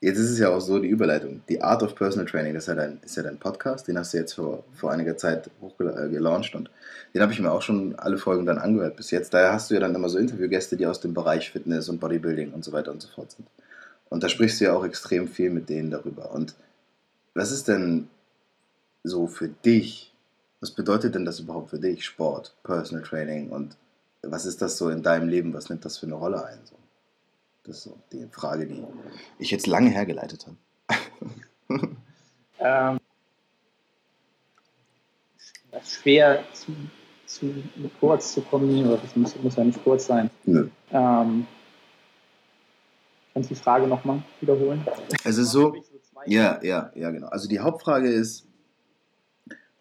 Jetzt 0.00 0.18
ist 0.18 0.30
es 0.30 0.38
ja 0.38 0.50
auch 0.50 0.60
so, 0.60 0.78
die 0.78 0.88
Überleitung. 0.88 1.40
Die 1.48 1.62
Art 1.62 1.82
of 1.82 1.94
Personal 1.94 2.26
Training, 2.26 2.52
das 2.52 2.64
ist 2.64 2.68
ja 2.68 2.74
dein, 2.74 3.00
ist 3.02 3.16
ja 3.16 3.22
dein 3.22 3.38
Podcast, 3.38 3.88
den 3.88 3.98
hast 3.98 4.12
du 4.12 4.18
jetzt 4.18 4.34
vor, 4.34 4.62
vor 4.74 4.92
einiger 4.92 5.16
Zeit 5.16 5.50
hochgelauncht 5.62 6.54
und 6.54 6.70
den 7.14 7.22
habe 7.22 7.32
ich 7.32 7.40
mir 7.40 7.50
auch 7.50 7.62
schon 7.62 7.98
alle 7.98 8.18
Folgen 8.18 8.44
dann 8.44 8.58
angehört 8.58 8.96
bis 8.96 9.10
jetzt. 9.10 9.32
Daher 9.32 9.54
hast 9.54 9.70
du 9.70 9.74
ja 9.74 9.80
dann 9.80 9.94
immer 9.94 10.10
so 10.10 10.18
Interviewgäste, 10.18 10.76
die 10.76 10.86
aus 10.86 11.00
dem 11.00 11.14
Bereich 11.14 11.50
Fitness 11.50 11.88
und 11.88 11.98
Bodybuilding 11.98 12.52
und 12.52 12.62
so 12.62 12.72
weiter 12.72 12.90
und 12.90 13.00
so 13.00 13.08
fort 13.08 13.32
sind. 13.32 13.48
Und 14.10 14.22
da 14.22 14.28
sprichst 14.28 14.60
du 14.60 14.66
ja 14.66 14.74
auch 14.74 14.84
extrem 14.84 15.28
viel 15.28 15.50
mit 15.50 15.70
denen 15.70 15.90
darüber. 15.90 16.30
Und 16.30 16.54
was 17.34 17.50
ist 17.50 17.66
denn 17.68 18.08
so 19.02 19.26
für 19.26 19.48
dich, 19.48 20.12
was 20.60 20.72
bedeutet 20.72 21.14
denn 21.14 21.24
das 21.24 21.40
überhaupt 21.40 21.70
für 21.70 21.78
dich, 21.78 22.04
Sport, 22.04 22.54
Personal 22.64 23.02
Training 23.02 23.48
und 23.50 23.76
was 24.22 24.44
ist 24.46 24.60
das 24.60 24.76
so 24.76 24.90
in 24.90 25.02
deinem 25.02 25.28
Leben, 25.28 25.54
was 25.54 25.70
nimmt 25.70 25.84
das 25.84 25.98
für 25.98 26.06
eine 26.06 26.16
Rolle 26.16 26.44
ein? 26.44 26.58
So? 26.64 26.75
Das 27.66 27.78
ist 27.78 27.82
so 27.82 27.98
die 28.12 28.26
Frage, 28.30 28.66
die 28.66 28.84
ich 29.38 29.50
jetzt 29.50 29.66
lange 29.66 29.90
hergeleitet 29.90 30.46
habe. 30.46 30.56
ähm, 32.60 33.00
das 35.72 35.92
schwer 35.94 36.44
zu, 36.52 36.72
zu 37.26 37.52
kurz 37.98 38.34
zu 38.34 38.42
kombinieren, 38.42 38.90
oder 38.90 38.98
das 38.98 39.16
muss, 39.16 39.36
muss 39.42 39.56
ja 39.56 39.64
nicht 39.64 39.82
kurz 39.82 40.06
sein. 40.06 40.30
Nö. 40.44 40.68
Ähm, 40.92 41.46
kannst 43.34 43.50
du 43.50 43.54
die 43.54 43.60
Frage 43.60 43.88
nochmal 43.88 44.22
wiederholen? 44.40 44.86
Es 45.24 45.36
ist 45.36 45.50
so, 45.50 45.74
ja, 46.24 46.60
ja, 46.62 46.92
ja, 46.94 47.10
genau. 47.10 47.28
Also 47.28 47.48
die 47.48 47.58
Hauptfrage 47.58 48.08
ist, 48.08 48.46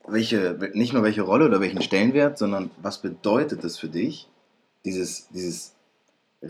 welche, 0.08 0.58
nicht 0.74 0.94
nur 0.94 1.04
welche 1.04 1.22
Rolle 1.22 1.46
oder 1.46 1.60
welchen 1.60 1.82
Stellenwert, 1.82 2.40
sondern 2.40 2.72
was 2.82 3.02
bedeutet 3.02 3.64
es 3.64 3.78
für 3.78 3.90
dich, 3.90 4.30
dieses, 4.86 5.28
dieses 5.30 5.75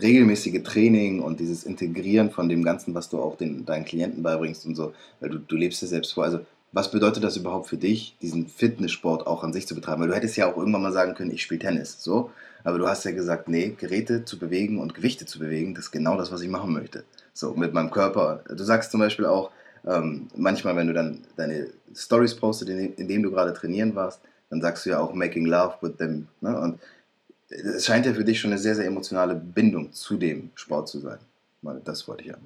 regelmäßige 0.00 0.62
Training 0.62 1.20
und 1.20 1.40
dieses 1.40 1.64
Integrieren 1.64 2.30
von 2.30 2.48
dem 2.48 2.62
Ganzen, 2.62 2.94
was 2.94 3.08
du 3.08 3.20
auch 3.20 3.36
den, 3.36 3.64
deinen 3.64 3.84
Klienten 3.84 4.22
beibringst 4.22 4.66
und 4.66 4.74
so, 4.74 4.92
weil 5.20 5.30
du, 5.30 5.38
du 5.38 5.56
lebst 5.56 5.82
es 5.82 5.90
selbst 5.90 6.12
vor. 6.12 6.24
Also, 6.24 6.40
was 6.72 6.90
bedeutet 6.90 7.24
das 7.24 7.36
überhaupt 7.36 7.68
für 7.68 7.78
dich, 7.78 8.16
diesen 8.20 8.48
Fitnesssport 8.48 9.26
auch 9.26 9.42
an 9.42 9.52
sich 9.52 9.66
zu 9.66 9.74
betreiben? 9.74 10.02
Weil 10.02 10.08
du 10.08 10.14
hättest 10.14 10.36
ja 10.36 10.50
auch 10.50 10.56
irgendwann 10.56 10.82
mal 10.82 10.92
sagen 10.92 11.14
können, 11.14 11.30
ich 11.30 11.42
spiele 11.42 11.60
Tennis, 11.60 12.02
so. 12.02 12.30
Aber 12.64 12.78
du 12.78 12.86
hast 12.86 13.04
ja 13.04 13.12
gesagt, 13.12 13.48
nee, 13.48 13.74
Geräte 13.78 14.24
zu 14.24 14.38
bewegen 14.38 14.78
und 14.78 14.94
Gewichte 14.94 15.24
zu 15.24 15.38
bewegen, 15.38 15.74
das 15.74 15.86
ist 15.86 15.92
genau 15.92 16.16
das, 16.16 16.32
was 16.32 16.42
ich 16.42 16.48
machen 16.48 16.72
möchte. 16.72 17.04
So, 17.32 17.54
mit 17.54 17.72
meinem 17.72 17.90
Körper. 17.90 18.42
Du 18.48 18.62
sagst 18.64 18.90
zum 18.90 19.00
Beispiel 19.00 19.24
auch, 19.26 19.50
ähm, 19.86 20.26
manchmal, 20.34 20.74
wenn 20.76 20.88
du 20.88 20.92
dann 20.92 21.20
deine 21.36 21.68
Stories 21.94 22.34
postest, 22.34 22.70
in, 22.70 22.94
in 22.94 23.08
denen 23.08 23.22
du 23.22 23.30
gerade 23.30 23.54
trainieren 23.54 23.94
warst, 23.94 24.20
dann 24.50 24.60
sagst 24.60 24.84
du 24.84 24.90
ja 24.90 24.98
auch 24.98 25.14
making 25.14 25.46
love 25.46 25.74
with 25.80 25.96
them. 25.96 26.26
Ne? 26.40 26.58
Und 26.58 26.80
es 27.48 27.86
scheint 27.86 28.06
ja 28.06 28.12
für 28.12 28.24
dich 28.24 28.40
schon 28.40 28.50
eine 28.50 28.58
sehr, 28.58 28.74
sehr 28.74 28.86
emotionale 28.86 29.34
Bindung 29.34 29.92
zu 29.92 30.16
dem 30.16 30.50
Sport 30.54 30.88
zu 30.88 30.98
sein. 30.98 31.18
Das 31.84 32.06
wollte 32.06 32.22
ich 32.22 32.28
ja. 32.28 32.36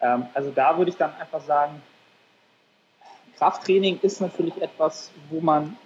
Ähm, 0.00 0.26
also 0.34 0.50
da 0.50 0.76
würde 0.78 0.90
ich 0.90 0.96
dann 0.96 1.12
einfach 1.14 1.44
sagen, 1.44 1.82
Krafttraining 3.36 3.98
ist 4.02 4.20
natürlich 4.20 4.60
etwas, 4.60 5.10
wo 5.30 5.40
man 5.40 5.76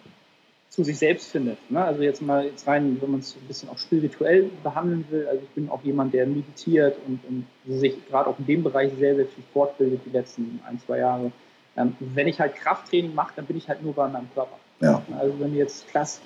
zu 0.69 0.83
sich 0.83 0.99
selbst 0.99 1.31
findet. 1.31 1.59
Ne? 1.71 1.85
Also 1.85 2.03
jetzt 2.03 2.21
mal 2.21 2.45
jetzt 2.47 2.67
rein, 2.67 3.01
wenn 3.01 3.11
man 3.13 3.21
es 3.21 3.37
ein 3.37 3.47
bisschen 3.47 3.69
auch 3.69 3.79
spirituell 3.79 4.51
behandeln 4.63 5.05
will. 5.09 5.27
Also 5.29 5.43
ich 5.45 5.51
bin 5.51 5.71
auch 5.71 5.83
jemand, 5.85 6.13
der 6.13 6.27
meditiert 6.27 6.97
und, 7.07 7.21
und 7.29 7.47
sich 7.67 7.95
gerade 8.09 8.29
auch 8.29 8.39
in 8.41 8.47
dem 8.47 8.65
Bereich 8.65 8.93
sehr, 8.99 9.15
sehr 9.15 9.27
viel 9.27 9.45
fortbildet 9.53 10.01
die 10.05 10.11
letzten 10.11 10.61
ein, 10.67 10.81
zwei 10.81 10.99
Jahre. 10.99 11.31
Ähm, 11.77 11.97
wenn 12.01 12.27
ich 12.27 12.41
halt 12.41 12.57
Krafttraining 12.57 13.15
mache, 13.15 13.35
dann 13.37 13.47
bin 13.47 13.57
ich 13.57 13.69
halt 13.69 13.83
nur 13.83 13.95
bei 13.95 14.09
meinem 14.09 14.29
Körper. 14.35 14.59
Ja. 14.81 15.03
Also 15.19 15.39
wenn 15.41 15.53
du 15.53 15.59
jetzt 15.59 15.89
klass 15.89 16.21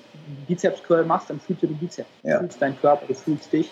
Bizeps 0.47 0.83
Curl 0.83 1.05
machst, 1.05 1.29
dann 1.29 1.39
fühlst 1.39 1.63
du 1.63 1.67
den 1.67 1.77
Bizeps, 1.77 2.09
ja. 2.23 2.35
du 2.35 2.39
fühlst 2.41 2.61
deinen 2.61 2.79
Körper, 2.79 3.05
du 3.07 3.13
fühlst 3.13 3.51
dich 3.53 3.69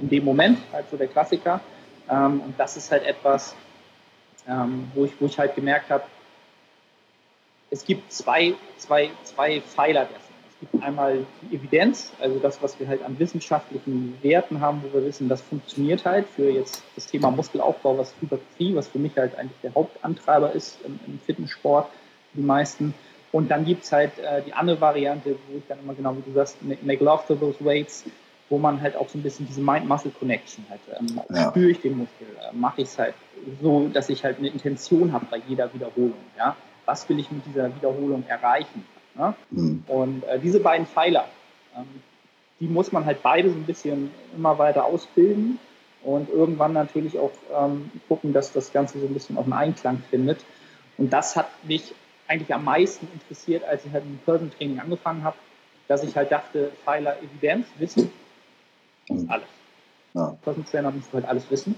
in 0.00 0.08
dem 0.08 0.24
Moment, 0.24 0.58
halt 0.72 0.86
so 0.90 0.96
der 0.96 1.08
Klassiker. 1.08 1.60
Ähm, 2.10 2.40
und 2.40 2.58
das 2.58 2.76
ist 2.76 2.90
halt 2.90 3.04
etwas, 3.04 3.54
ähm, 4.48 4.90
wo, 4.94 5.04
ich, 5.04 5.12
wo 5.20 5.26
ich 5.26 5.38
halt 5.38 5.54
gemerkt 5.54 5.90
habe, 5.90 6.04
es 7.70 7.84
gibt 7.84 8.12
zwei, 8.12 8.54
zwei, 8.78 9.10
zwei 9.24 9.60
Pfeiler 9.60 10.04
dessen. 10.04 10.34
Es 10.48 10.70
gibt 10.70 10.84
einmal 10.84 11.26
die 11.42 11.56
Evidenz, 11.56 12.12
also 12.20 12.38
das, 12.38 12.62
was 12.62 12.78
wir 12.78 12.86
halt 12.86 13.02
an 13.02 13.18
wissenschaftlichen 13.18 14.16
Werten 14.22 14.60
haben, 14.60 14.82
wo 14.82 14.94
wir 14.94 15.04
wissen, 15.04 15.28
das 15.28 15.40
funktioniert 15.40 16.04
halt 16.04 16.26
für 16.28 16.48
jetzt 16.50 16.82
das 16.94 17.06
Thema 17.06 17.30
Muskelaufbau, 17.30 17.98
was 17.98 18.14
Hypertrophie, 18.20 18.74
was 18.76 18.88
für 18.88 18.98
mich 18.98 19.16
halt 19.16 19.36
eigentlich 19.36 19.60
der 19.62 19.74
Hauptantreiber 19.74 20.52
ist 20.52 20.78
im, 20.84 21.00
im 21.06 21.18
Fitnesssport, 21.18 21.90
die 22.34 22.42
meisten. 22.42 22.94
Und 23.34 23.50
dann 23.50 23.64
gibt 23.64 23.82
es 23.82 23.90
halt 23.90 24.16
äh, 24.20 24.42
die 24.42 24.52
andere 24.52 24.80
Variante, 24.80 25.34
wo 25.48 25.58
ich 25.58 25.64
dann 25.66 25.80
immer 25.80 25.92
genau, 25.94 26.16
wie 26.16 26.22
du 26.22 26.32
sagst, 26.32 26.56
make 26.62 27.02
love 27.02 27.24
to 27.26 27.34
those 27.34 27.56
weights, 27.64 28.04
wo 28.48 28.58
man 28.58 28.80
halt 28.80 28.94
auch 28.94 29.08
so 29.08 29.18
ein 29.18 29.24
bisschen 29.24 29.44
diese 29.48 29.60
Mind-Muscle-Connection 29.60 30.64
hat. 30.70 30.78
Ähm, 31.00 31.20
ja. 31.30 31.50
Spüre 31.50 31.72
ich 31.72 31.80
den 31.80 31.98
Muskel, 31.98 32.28
äh, 32.40 32.54
mache 32.54 32.82
ich 32.82 32.88
es 32.90 32.96
halt 32.96 33.14
so, 33.60 33.88
dass 33.88 34.08
ich 34.08 34.22
halt 34.22 34.38
eine 34.38 34.46
Intention 34.46 35.12
habe 35.12 35.26
bei 35.28 35.42
jeder 35.48 35.74
Wiederholung. 35.74 36.14
Ja? 36.38 36.54
Was 36.84 37.08
will 37.08 37.18
ich 37.18 37.28
mit 37.32 37.44
dieser 37.44 37.74
Wiederholung 37.74 38.22
erreichen? 38.28 38.86
Ne? 39.16 39.34
Mhm. 39.50 39.82
Und 39.88 40.22
äh, 40.28 40.38
diese 40.38 40.60
beiden 40.60 40.86
Pfeiler, 40.86 41.24
ähm, 41.76 41.88
die 42.60 42.68
muss 42.68 42.92
man 42.92 43.04
halt 43.04 43.20
beide 43.24 43.50
so 43.50 43.56
ein 43.56 43.64
bisschen 43.64 44.12
immer 44.36 44.56
weiter 44.58 44.84
ausbilden 44.84 45.58
und 46.04 46.30
irgendwann 46.30 46.72
natürlich 46.72 47.18
auch 47.18 47.32
ähm, 47.52 47.90
gucken, 48.06 48.32
dass 48.32 48.52
das 48.52 48.72
Ganze 48.72 49.00
so 49.00 49.06
ein 49.06 49.12
bisschen 49.12 49.36
auch 49.38 49.42
einen 49.42 49.54
Einklang 49.54 50.04
findet. 50.08 50.38
Und 50.98 51.12
das 51.12 51.34
hat 51.34 51.48
mich 51.64 51.92
eigentlich 52.28 52.52
am 52.54 52.64
meisten 52.64 53.08
interessiert, 53.12 53.64
als 53.64 53.84
ich 53.84 53.92
halt 53.92 54.04
mit 54.04 54.20
dem 54.20 54.24
Personal 54.24 54.50
Training 54.56 54.80
angefangen 54.80 55.24
habe, 55.24 55.36
dass 55.88 56.02
ich 56.02 56.16
halt 56.16 56.32
dachte, 56.32 56.72
Pfeiler 56.84 57.16
Evidenz, 57.22 57.66
Wissen, 57.78 58.10
das 59.08 59.18
ist 59.18 59.30
alles. 59.30 59.48
Ja. 60.14 60.36
Personal 60.42 60.70
Trainer 60.70 60.90
musst 60.90 61.08
du 61.10 61.14
halt 61.14 61.26
alles 61.26 61.50
wissen, 61.50 61.74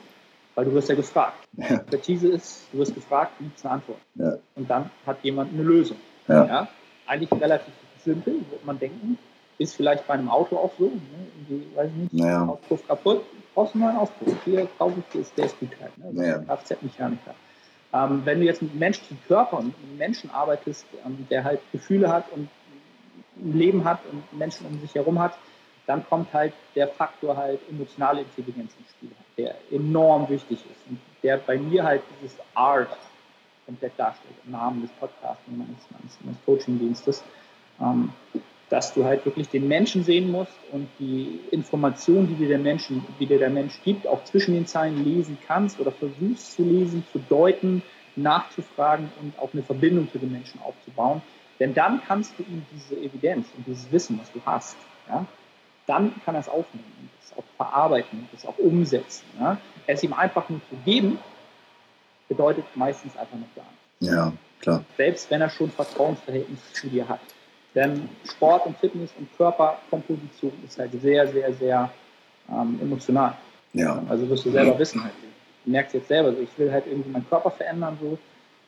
weil 0.55 0.67
du 0.67 0.73
wirst 0.73 0.89
ja 0.89 0.95
gefragt. 0.95 1.37
Ja. 1.57 1.77
Expertise 1.77 2.29
ist, 2.29 2.69
du 2.71 2.79
wirst 2.79 2.95
gefragt, 2.95 3.33
gibt 3.39 3.57
es 3.57 3.65
eine 3.65 3.75
Antwort. 3.75 3.99
Ja. 4.15 4.37
Und 4.57 4.69
dann 4.69 4.91
hat 5.07 5.17
jemand 5.23 5.55
eine 5.55 5.63
Lösung. 5.63 5.97
Ja. 6.29 6.45
ja. 6.45 6.69
Eigentlich 7.07 7.33
relativ 7.33 7.73
simpel, 8.05 8.35
würde 8.35 8.65
man 8.65 8.79
denken. 8.79 9.19
Ist 9.59 9.75
vielleicht 9.75 10.07
bei 10.07 10.15
einem 10.15 10.29
Auto 10.29 10.59
auch 10.59 10.73
so. 10.79 10.85
Ne? 10.85 11.01
Irgendwie, 11.49 11.75
weiß 11.75 11.91
ich 11.91 12.13
nicht, 12.13 12.13
naja. 12.13 12.45
Auspuff 12.47 12.87
kaputt, 12.87 13.23
brauchst 13.55 13.75
du 13.75 13.79
einen 13.79 13.89
neuen 13.89 13.97
Auspuff. 13.97 14.37
Hier 14.45 14.69
kaufe 14.79 15.03
ich, 15.09 15.21
ist 15.21 15.39
der 15.39 15.47
ist 15.47 15.59
gut 15.59 15.71
halt. 15.81 15.97
Ne? 15.97 16.11
naja. 16.13 16.39
Kfz-Mechaniker. 16.41 17.35
Ähm, 17.97 18.23
wenn 18.25 18.41
du 18.41 18.47
jetzt 18.47 18.61
mit 18.61 18.75
menschlichen 18.75 19.19
Körper 19.27 19.59
und 19.59 19.67
mit 19.67 19.99
Menschen 19.99 20.31
arbeitest, 20.31 20.87
ähm, 21.05 21.27
der 21.31 21.45
halt 21.45 21.61
Gefühle 21.73 22.13
hat 22.13 22.31
und 22.33 22.49
ein 23.39 23.59
Leben 23.59 23.85
hat 23.85 24.01
und 24.11 24.39
Menschen 24.39 24.67
um 24.67 24.79
sich 24.81 24.95
herum 24.95 25.19
hat, 25.19 25.39
dann 25.87 26.07
kommt 26.07 26.33
halt 26.33 26.53
der 26.75 26.89
Faktor 26.89 27.37
halt 27.37 27.61
emotionale 27.71 28.23
Intelligenz 28.23 28.73
ins 28.79 28.91
Spiel, 28.91 29.11
der 29.39 29.55
enorm 29.71 30.29
wichtig 30.29 30.59
ist 30.59 30.91
und 30.91 30.99
der 31.23 31.39
bei 31.39 31.57
mir 31.57 31.85
halt 31.85 32.03
dieses 32.21 32.37
Art 32.55 32.89
komplett 33.65 33.93
darstellt, 33.97 34.35
im 34.45 34.53
Namen 34.53 34.83
des 34.83 34.91
Podcasts 34.93 35.43
meines, 35.47 35.69
meines, 35.91 36.19
meines 36.23 36.39
Coaching-Dienstes. 36.45 37.25
Ähm, 37.81 38.13
dass 38.69 38.95
du 38.95 39.05
halt 39.05 39.25
wirklich 39.25 39.49
den 39.49 39.69
Menschen 39.69 40.03
sehen 40.03 40.31
musst 40.31 40.53
und 40.73 40.89
die 40.99 41.41
Informationen, 41.51 42.27
die 42.29 42.35
dir 42.35 42.49
der, 42.49 42.59
Menschen, 42.59 43.05
die 43.21 43.27
dir 43.27 43.39
der 43.39 43.51
Mensch 43.51 43.81
gibt, 43.85 44.07
auch 44.07 44.25
zwischen 44.25 44.55
den 44.55 44.67
Zeilen 44.67 45.05
lesen 45.05 45.39
kannst 45.47 45.79
oder 45.79 45.93
versuchst 45.93 46.57
zu 46.57 46.65
lesen, 46.65 47.05
zu 47.13 47.21
deuten, 47.29 47.83
nachzufragen 48.17 49.11
und 49.21 49.39
auch 49.39 49.51
eine 49.53 49.63
Verbindung 49.63 50.11
zu 50.11 50.19
den 50.19 50.33
Menschen 50.33 50.61
aufzubauen. 50.63 51.23
Denn 51.61 51.75
dann 51.75 52.03
kannst 52.07 52.33
du 52.39 52.43
ihm 52.43 52.67
diese 52.73 53.01
Evidenz 53.01 53.47
und 53.57 53.67
dieses 53.67 53.91
Wissen, 53.93 54.19
was 54.21 54.33
du 54.33 54.41
hast, 54.45 54.77
ja, 55.09 55.25
dann 55.87 56.13
kann 56.25 56.35
er 56.35 56.41
es 56.41 56.49
aufnehmen 56.49 56.93
und 57.01 57.11
es 57.23 57.37
auch 57.37 57.45
verarbeiten 57.57 58.19
und 58.21 58.29
es 58.37 58.45
auch 58.45 58.59
umsetzen. 58.59 59.25
Ja. 59.39 59.57
Es 59.87 60.03
ihm 60.03 60.13
einfach 60.13 60.49
nur 60.49 60.61
zu 60.69 60.77
geben, 60.85 61.19
bedeutet 62.29 62.65
meistens 62.75 63.17
einfach 63.17 63.37
noch 63.37 63.55
gar 63.55 63.65
nichts. 64.01 64.15
Ja, 64.15 64.33
klar. 64.61 64.85
Selbst 64.97 65.31
wenn 65.31 65.41
er 65.41 65.51
schon 65.51 65.71
Vertrauensverhältnis 65.71 66.59
zu 66.73 66.89
dir 66.89 67.09
hat. 67.09 67.21
Denn 67.77 68.09
Sport 68.29 68.67
und 68.67 68.77
Fitness 68.79 69.11
und 69.19 69.29
Körperkomposition 69.37 70.53
ist 70.67 70.79
halt 70.79 70.91
sehr, 71.01 71.29
sehr, 71.29 71.53
sehr 71.53 71.91
ähm, 72.51 72.79
emotional. 72.81 73.37
Ja. 73.75 74.03
Also 74.09 74.29
wirst 74.31 74.47
du 74.47 74.51
selber 74.51 74.79
wissen 74.79 75.05
halt. 75.05 75.13
Du 75.65 75.71
merkst 75.71 75.95
jetzt 75.95 76.09
selber, 76.09 76.33
ich 76.41 76.49
will 76.57 76.73
halt 76.73 76.87
irgendwie 76.87 77.11
meinen 77.11 77.29
Körper 77.29 77.51
verändern 77.51 77.99
so. 78.01 78.19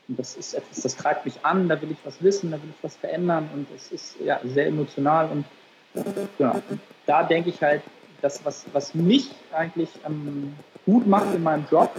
Und 0.08 0.18
das 0.18 0.36
ist 0.36 0.54
etwas, 0.54 0.82
das 0.82 0.94
treibt 0.94 1.24
mich 1.24 1.42
an, 1.42 1.68
da 1.68 1.80
will 1.80 1.90
ich 1.90 1.98
was 2.04 2.22
wissen, 2.22 2.50
da 2.50 2.58
will 2.58 2.70
ich 2.70 2.84
was 2.84 2.96
verändern 2.96 3.48
und 3.54 3.66
es 3.74 3.90
ist 3.92 4.16
ja 4.20 4.40
sehr 4.44 4.66
emotional 4.66 5.28
und 5.30 5.44
ja, 6.38 6.50
und 6.52 6.80
da 7.06 7.22
denke 7.22 7.50
ich 7.50 7.62
halt, 7.62 7.82
das, 8.20 8.44
was, 8.44 8.64
was 8.72 8.94
mich 8.94 9.30
eigentlich 9.52 9.88
ähm, 10.06 10.54
gut 10.86 11.06
macht 11.06 11.34
in 11.34 11.42
meinem 11.42 11.66
Job, 11.70 11.90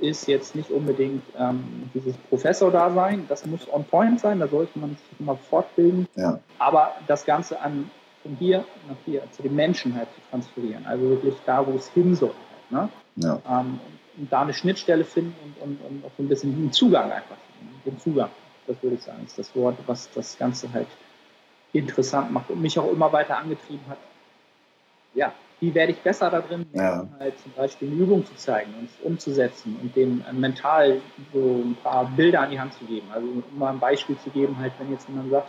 ist 0.00 0.26
jetzt 0.28 0.54
nicht 0.54 0.70
unbedingt 0.70 1.22
ähm, 1.38 1.90
dieses 1.94 2.16
Professor-Dasein. 2.28 3.26
Das 3.28 3.46
muss 3.46 3.72
on 3.72 3.84
point 3.84 4.20
sein, 4.20 4.40
da 4.40 4.48
sollte 4.48 4.78
man 4.78 4.90
sich 4.90 5.20
immer 5.20 5.36
fortbilden. 5.36 6.06
Ja. 6.14 6.40
Aber 6.58 6.92
das 7.06 7.24
Ganze 7.24 7.60
an 7.60 7.90
von 8.22 8.36
hier 8.38 8.64
nach 8.88 8.96
hier 9.04 9.22
zu 9.32 9.42
den 9.42 9.54
Menschen 9.54 9.94
halt 9.94 10.08
zu 10.14 10.20
transferieren. 10.30 10.84
Also 10.86 11.08
wirklich 11.08 11.34
da, 11.46 11.66
wo 11.66 11.72
es 11.72 11.88
hin 11.90 12.14
soll. 12.14 12.34
Halt, 12.72 12.90
ne? 13.16 13.28
ja. 13.28 13.40
ähm, 13.48 13.80
und 14.18 14.32
da 14.32 14.42
eine 14.42 14.54
Schnittstelle 14.54 15.04
finden 15.04 15.34
und, 15.60 15.80
und, 15.80 15.80
und 15.88 16.04
auch 16.04 16.10
so 16.16 16.22
ein 16.22 16.28
bisschen 16.28 16.56
den 16.56 16.72
Zugang 16.72 17.12
einfach. 17.12 17.36
Den 17.84 17.98
Zugang, 17.98 18.30
das 18.66 18.82
würde 18.82 18.96
ich 18.96 19.02
sagen, 19.02 19.22
ist 19.24 19.38
das 19.38 19.54
Wort, 19.54 19.76
was 19.86 20.10
das 20.12 20.38
Ganze 20.38 20.72
halt 20.72 20.88
interessant 21.72 22.32
macht 22.32 22.50
und 22.50 22.60
mich 22.60 22.78
auch 22.78 22.90
immer 22.90 23.12
weiter 23.12 23.36
angetrieben 23.38 23.84
hat, 23.88 23.98
ja, 25.14 25.32
wie 25.60 25.74
werde 25.74 25.92
ich 25.92 25.98
besser 25.98 26.30
da 26.30 26.40
drin, 26.40 26.66
Ja. 26.72 27.06
halt 27.18 27.38
zum 27.40 27.52
Beispiel 27.52 27.88
eine 27.90 27.96
Übung 27.96 28.26
zu 28.26 28.34
zeigen 28.36 28.74
und 28.78 28.88
umzusetzen 29.02 29.78
und 29.80 29.96
dem 29.96 30.22
äh, 30.28 30.32
mental 30.32 31.00
so 31.32 31.62
ein 31.64 31.76
paar 31.82 32.10
Bilder 32.16 32.40
an 32.40 32.50
die 32.50 32.60
Hand 32.60 32.74
zu 32.74 32.84
geben. 32.84 33.08
Also 33.12 33.26
um 33.26 33.58
mal 33.58 33.72
ein 33.72 33.78
Beispiel 33.78 34.16
zu 34.18 34.30
geben, 34.30 34.56
halt 34.58 34.72
wenn 34.78 34.90
jetzt 34.90 35.08
jemand 35.08 35.30
sagt, 35.30 35.48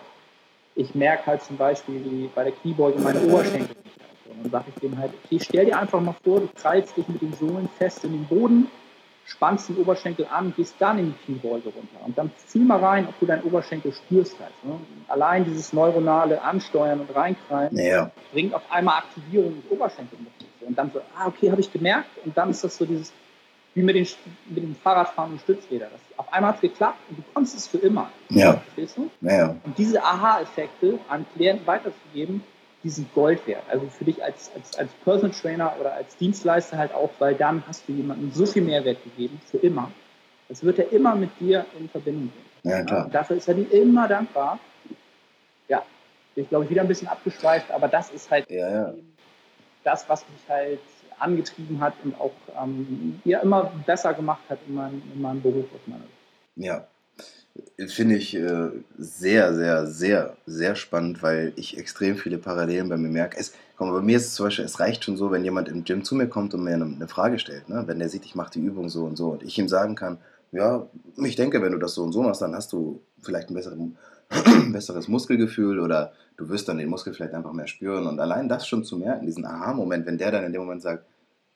ich 0.76 0.94
merke 0.96 1.26
halt 1.26 1.42
zum 1.44 1.58
Beispiel 1.58 2.04
wie 2.06 2.30
bei 2.34 2.44
der 2.44 2.54
Kniebeuge 2.54 3.00
meine 3.00 3.20
Oberschenkel 3.22 3.76
nicht. 3.84 3.98
Also, 4.00 4.32
und 4.32 4.44
dann 4.44 4.52
sage 4.52 4.66
ich 4.74 4.82
dem 4.82 4.98
halt, 4.98 5.12
okay, 5.26 5.40
stell 5.42 5.66
dir 5.66 5.78
einfach 5.78 6.00
mal 6.00 6.16
vor, 6.24 6.40
du 6.40 6.50
krallst 6.56 6.96
dich 6.96 7.08
mit 7.08 7.22
den 7.22 7.34
Sohlen 7.34 7.68
fest 7.78 8.06
in 8.06 8.14
den 8.14 8.26
Boden, 8.26 8.68
spannst 9.28 9.70
den 9.70 9.78
Oberschenkel 9.78 10.26
an, 10.32 10.54
gehst 10.56 10.76
dann 10.80 11.00
in 11.00 11.14
die 11.14 11.26
Kniebeuge 11.26 11.70
runter. 11.70 12.06
Und 12.06 12.18
dann 12.18 12.32
fühl 12.48 12.64
mal 12.64 12.80
rein, 12.80 13.08
ob 13.08 13.20
du 13.20 13.26
deinen 13.26 13.44
Oberschenkel 13.44 13.92
spürst 13.92 14.40
halt. 14.40 14.54
Ne? 14.64 14.80
Allein 15.08 15.44
dieses 15.44 15.74
neuronale 15.74 16.42
Ansteuern 16.42 17.02
und 17.02 17.14
Reinkrallen 17.14 17.78
Ja, 17.78 18.10
bringt 18.32 18.54
auf 18.54 18.64
einmal 18.70 19.00
Aktivierung 19.00 19.62
des 19.62 19.70
Oberschenkelmuskels. 19.72 20.48
Und 20.62 20.78
dann 20.78 20.92
so, 20.92 21.02
ah, 21.18 21.28
okay, 21.28 21.52
habe 21.52 21.62
ich 21.62 21.72
gemerkt. 21.72 22.10
Und 22.26 22.38
dann 22.38 22.50
ist 22.50 22.64
das 22.64 22.78
so 22.78 22.86
dieses, 22.86 23.14
wie 23.74 23.82
mit, 23.82 23.96
den, 23.96 24.08
mit 24.50 24.64
dem 24.64 24.76
Fahrradfahren 24.76 25.34
und 25.34 25.42
Stützräder. 25.42 25.88
Das, 25.92 26.02
auf 26.18 26.32
einmal 26.34 26.52
hat 26.52 26.56
es 26.56 26.62
geklappt 26.62 27.00
und 27.10 27.20
du 27.20 27.24
konntest 27.34 27.58
es 27.58 27.68
für 27.68 27.78
immer. 27.78 28.10
Ja. 28.30 28.54
Verstehst 28.54 28.98
du? 28.98 29.10
ja, 29.22 29.56
Und 29.64 29.78
diese 29.78 30.04
Aha-Effekte 30.04 31.00
an 31.10 31.26
Klienten 31.36 31.68
weiterzugeben, 31.68 32.44
die 32.88 32.92
sind 32.92 33.14
Gold 33.14 33.46
wert. 33.48 33.64
Also 33.70 33.86
für 33.90 34.06
dich 34.06 34.24
als, 34.24 34.50
als, 34.56 34.78
als 34.78 34.90
Personal 35.04 35.32
Trainer 35.32 35.76
oder 35.78 35.94
als 35.94 36.16
Dienstleister 36.16 36.78
halt 36.78 36.94
auch, 36.94 37.10
weil 37.20 37.36
dann 37.36 37.62
hast 37.68 37.86
du 37.86 37.92
jemandem 37.92 38.32
so 38.32 38.46
viel 38.46 38.62
Mehrwert 38.62 39.04
gegeben, 39.04 39.42
für 39.46 39.58
immer. 39.58 39.92
Das 40.48 40.64
wird 40.64 40.80
er 40.80 40.90
immer 40.94 41.14
mit 41.14 41.30
dir 41.38 41.66
in 41.78 41.90
Verbindung 41.90 42.30
bringen. 42.30 42.78
ja, 42.78 42.84
klar. 42.86 43.06
Und 43.08 43.14
dafür 43.14 43.36
ist 43.36 43.50
er 43.50 43.56
dir 43.56 43.70
immer 43.74 44.08
dankbar. 44.08 44.58
Ja, 45.68 45.84
ich 46.36 46.48
glaube 46.48 46.64
ich 46.64 46.70
wieder 46.70 46.82
ein 46.82 46.88
bisschen 46.88 47.10
abgeschweift, 47.10 47.70
aber 47.72 47.90
das 47.90 48.10
ist 48.12 48.32
halt 48.32 48.50
Ja, 48.50 48.72
ja. 48.72 48.94
das, 49.84 50.08
was 50.08 50.22
mich 50.22 50.48
halt 50.48 50.80
angetrieben 51.20 51.82
hat 51.82 51.94
und 52.06 52.18
auch 52.22 52.32
ähm, 52.64 53.20
ja, 53.26 53.40
immer 53.40 53.70
besser 53.86 54.14
gemacht 54.14 54.44
hat 54.48 54.60
in 54.66 54.76
meinem, 54.76 55.02
in 55.14 55.22
meinem 55.22 55.42
Beruf 55.42 55.66
aus 55.74 55.82
meiner 55.88 56.04
Sicht. 56.04 56.14
Ja, 56.56 56.88
finde 57.88 58.16
ich 58.16 58.36
äh, 58.36 58.70
sehr, 58.98 59.54
sehr, 59.56 59.88
sehr, 59.88 60.38
sehr 60.46 60.76
spannend, 60.76 61.22
weil 61.22 61.54
ich 61.56 61.78
extrem 61.78 62.18
viele 62.18 62.38
Parallelen 62.38 62.90
bei 62.90 62.98
mir 62.98 63.10
merke. 63.10 63.38
Es, 63.38 63.54
komm, 63.76 63.92
bei 63.92 64.02
mir 64.02 64.18
ist 64.18 64.28
es 64.28 64.36
zum 64.36 64.46
Beispiel, 64.48 64.66
es 64.66 64.80
reicht 64.80 65.04
schon 65.04 65.18
so, 65.18 65.32
wenn 65.32 65.44
jemand 65.44 65.70
im 65.70 65.84
Gym 65.84 66.04
zu 66.04 66.16
mir 66.16 66.28
kommt 66.28 66.54
und 66.54 66.64
mir 66.64 66.74
eine, 66.74 66.86
eine 66.86 67.08
Frage 67.08 67.40
stellt. 67.40 67.70
Ne? 67.70 67.84
Wenn 67.86 68.00
der 68.00 68.10
sieht, 68.10 68.26
ich 68.26 68.36
mache 68.36 68.52
die 68.52 68.62
Übung 68.62 68.90
so 68.90 69.06
und 69.06 69.16
so 69.16 69.30
und 69.30 69.44
ich 69.44 69.58
ihm 69.58 69.68
sagen 69.68 69.96
kann, 69.96 70.18
ja, 70.52 70.88
ich 71.18 71.36
denke, 71.36 71.62
wenn 71.62 71.74
du 71.74 71.78
das 71.78 71.94
so 71.94 72.04
und 72.04 72.14
so 72.14 72.24
machst, 72.24 72.42
dann 72.42 72.56
hast 72.56 72.72
du 72.74 73.02
vielleicht 73.22 73.50
ein 73.50 73.54
besseres, 73.54 73.78
besseres 74.72 75.08
Muskelgefühl 75.08 75.80
oder 75.80 76.14
du 76.38 76.50
wirst 76.50 76.70
dann 76.70 76.78
den 76.78 76.90
Muskel 76.90 77.14
vielleicht 77.14 77.34
einfach 77.34 77.54
mehr 77.54 77.68
spüren. 77.68 78.08
Und 78.08 78.20
allein 78.20 78.48
das 78.48 78.68
schon 78.68 78.84
zu 78.84 78.98
merken, 78.98 79.26
diesen 79.26 79.46
Aha-Moment, 79.46 80.06
wenn 80.06 80.18
der 80.18 80.32
dann 80.32 80.46
in 80.46 80.54
dem 80.54 80.62
Moment 80.62 80.82
sagt, 80.82 81.06